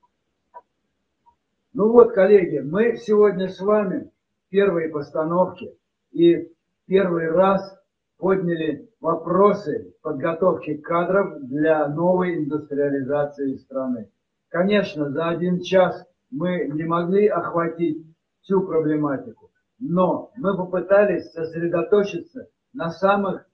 Ну 1.74 1.92
вот, 1.92 2.14
коллеги, 2.14 2.60
мы 2.60 2.98
сегодня 2.98 3.48
с 3.48 3.60
вами 3.60 4.12
в 4.48 4.50
первой 4.50 4.90
постановке 4.90 5.76
и 6.12 6.52
первый 6.88 7.30
раз 7.30 7.78
подняли 8.18 8.90
вопросы 9.00 9.94
подготовки 10.02 10.76
кадров 10.78 11.40
для 11.42 11.88
новой 11.88 12.40
индустриализации 12.40 13.56
страны. 13.56 14.10
Конечно, 14.50 15.10
за 15.12 15.30
один 15.30 15.62
час 15.62 16.06
мы 16.32 16.68
не 16.74 16.84
могли 16.84 17.28
охватить 17.28 18.06
всю 18.42 18.62
проблематику, 18.62 19.52
но 19.80 20.32
мы 20.36 20.58
попытались 20.58 21.32
сосредоточиться 21.32 22.48
на 22.74 22.90
самых 22.90 23.46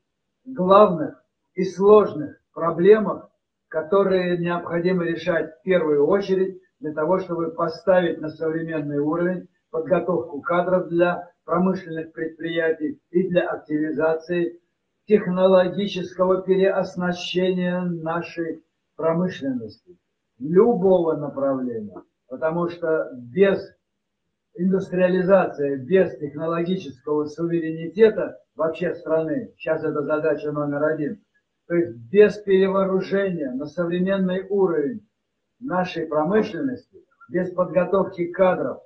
главных 0.46 1.24
и 1.56 1.64
сложных 1.64 2.38
проблемах, 2.54 3.30
которые 3.68 4.38
необходимо 4.38 5.04
решать 5.04 5.56
в 5.56 5.62
первую 5.64 6.06
очередь 6.08 6.62
для 6.80 6.94
того, 6.94 7.20
чтобы 7.20 7.52
поставить 7.52 8.22
на 8.22 8.30
современный 8.30 9.00
уровень 9.00 9.48
подготовку 9.72 10.42
кадров 10.42 10.88
для 10.88 11.30
промышленных 11.44 12.12
предприятий 12.14 13.00
и 13.12 13.28
для 13.28 13.48
активизации 13.50 14.60
технологического 15.08 16.42
переоснащения 16.42 17.82
нашей 17.82 18.64
промышленности 18.96 19.98
любого 20.40 21.16
направления. 21.16 22.02
Потому 22.28 22.70
что 22.70 23.12
без 23.14 23.76
индустриализации, 24.56 25.76
без 25.76 26.18
технологического 26.18 27.26
суверенитета 27.26 28.40
вообще 28.56 28.96
страны, 28.96 29.54
сейчас 29.58 29.84
это 29.84 30.02
задача 30.04 30.52
номер 30.52 30.84
один, 30.84 31.24
то 31.68 31.76
есть 31.76 31.96
без 32.12 32.38
перевооружения 32.40 33.52
на 33.52 33.66
современный 33.66 34.46
уровень 34.48 35.08
нашей 35.60 36.06
промышленности, 36.08 37.04
без 37.30 37.52
подготовки 37.52 38.28
кадров 38.32 38.82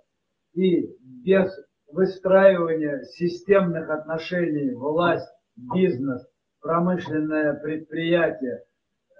и 0.54 0.96
без 1.02 1.52
выстраивания 1.91 3.04
системных 3.04 3.90
отношений 3.90 4.74
власть, 4.74 5.30
бизнес, 5.56 6.26
промышленное 6.62 7.54
предприятие, 7.54 8.64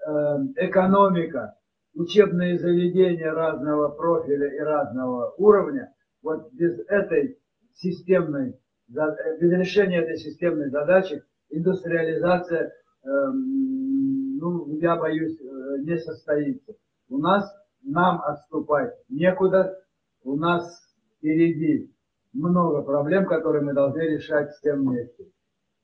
э, 0.08 0.12
экономика, 0.58 1.56
учебные 1.94 2.58
заведения 2.58 3.32
разного 3.32 3.90
профиля 3.90 4.48
и 4.56 4.60
разного 4.60 5.34
уровня, 5.38 5.94
вот 6.22 6.52
без 6.54 6.80
этой 6.88 7.38
системной, 7.74 8.58
без 8.90 9.52
решения 9.52 10.02
этой 10.02 10.18
системной 10.18 10.70
задачи 10.70 11.24
индустриализация, 11.50 12.74
эм, 13.04 14.38
ну, 14.38 14.68
я 14.80 14.96
боюсь, 14.96 15.40
э, 15.40 15.80
не 15.82 15.98
состоится. 15.98 16.74
У 17.10 17.18
нас, 17.18 17.52
нам 17.84 18.22
отступать 18.22 18.94
некуда, 19.10 19.78
у 20.24 20.36
нас 20.36 20.70
впереди 21.18 21.92
много 22.34 22.82
проблем, 22.82 23.26
которые 23.26 23.64
мы 23.64 23.74
должны 23.74 24.02
решать 24.02 24.52
всем 24.52 24.88
вместе. 24.88 25.26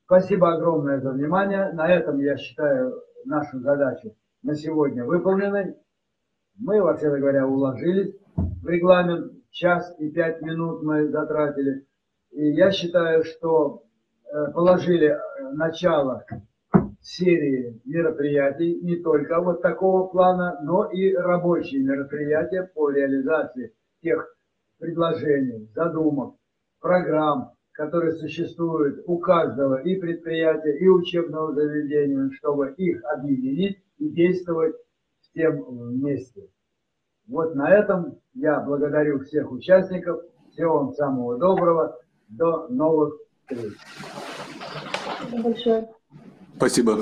Спасибо 0.06 0.54
огромное 0.54 1.00
за 1.00 1.12
внимание. 1.12 1.72
На 1.74 1.88
этом, 1.92 2.20
я 2.20 2.38
считаю, 2.38 3.02
нашу 3.26 3.60
задачу 3.60 4.16
на 4.44 4.56
сегодня 4.56 5.04
выполнены. 5.04 5.76
Мы, 6.58 6.82
вообще 6.82 7.10
говоря, 7.10 7.48
уложились 7.48 8.16
в 8.36 8.68
регламент. 8.68 9.32
Час 9.50 9.96
и 10.00 10.12
пять 10.12 10.42
минут 10.42 10.84
мы 10.84 11.08
затратили. 11.08 11.86
И 12.36 12.52
я 12.52 12.70
считаю, 12.72 13.24
что 13.24 13.84
э, 14.26 14.52
положили 14.52 15.08
э, 15.08 15.20
начало 15.54 16.26
серии 17.02 17.80
мероприятий, 17.86 18.78
не 18.82 18.98
только 18.98 19.40
вот 19.40 19.62
такого 19.62 20.08
плана, 20.08 20.60
но 20.62 20.92
и 20.92 21.14
рабочие 21.14 21.82
мероприятия 21.82 22.70
по 22.76 22.90
реализации 22.90 23.74
тех 24.02 24.36
предложений, 24.80 25.70
задумок, 25.74 26.36
программ, 26.82 27.54
которые 27.72 28.12
существуют 28.12 29.06
у 29.06 29.18
каждого 29.20 29.82
и 29.82 29.96
предприятия, 29.96 30.78
и 30.78 30.90
учебного 30.90 31.54
заведения, 31.54 32.30
чтобы 32.34 32.74
их 32.76 33.02
объединить 33.14 33.82
и 33.98 34.10
действовать 34.10 34.76
всем 35.22 35.64
вместе. 35.64 36.50
Вот 37.30 37.56
на 37.56 37.72
этом 37.72 38.20
я 38.34 38.60
благодарю 38.60 39.22
всех 39.22 39.54
участников. 39.54 40.22
Всего 40.52 40.80
вам 40.80 40.92
самого 40.92 41.38
доброго. 41.38 41.98
До 42.30 42.68
новых 42.70 43.16
встреч. 43.48 43.74
Спасибо 45.06 45.44
большое. 45.44 45.90
Спасибо. 46.58 47.00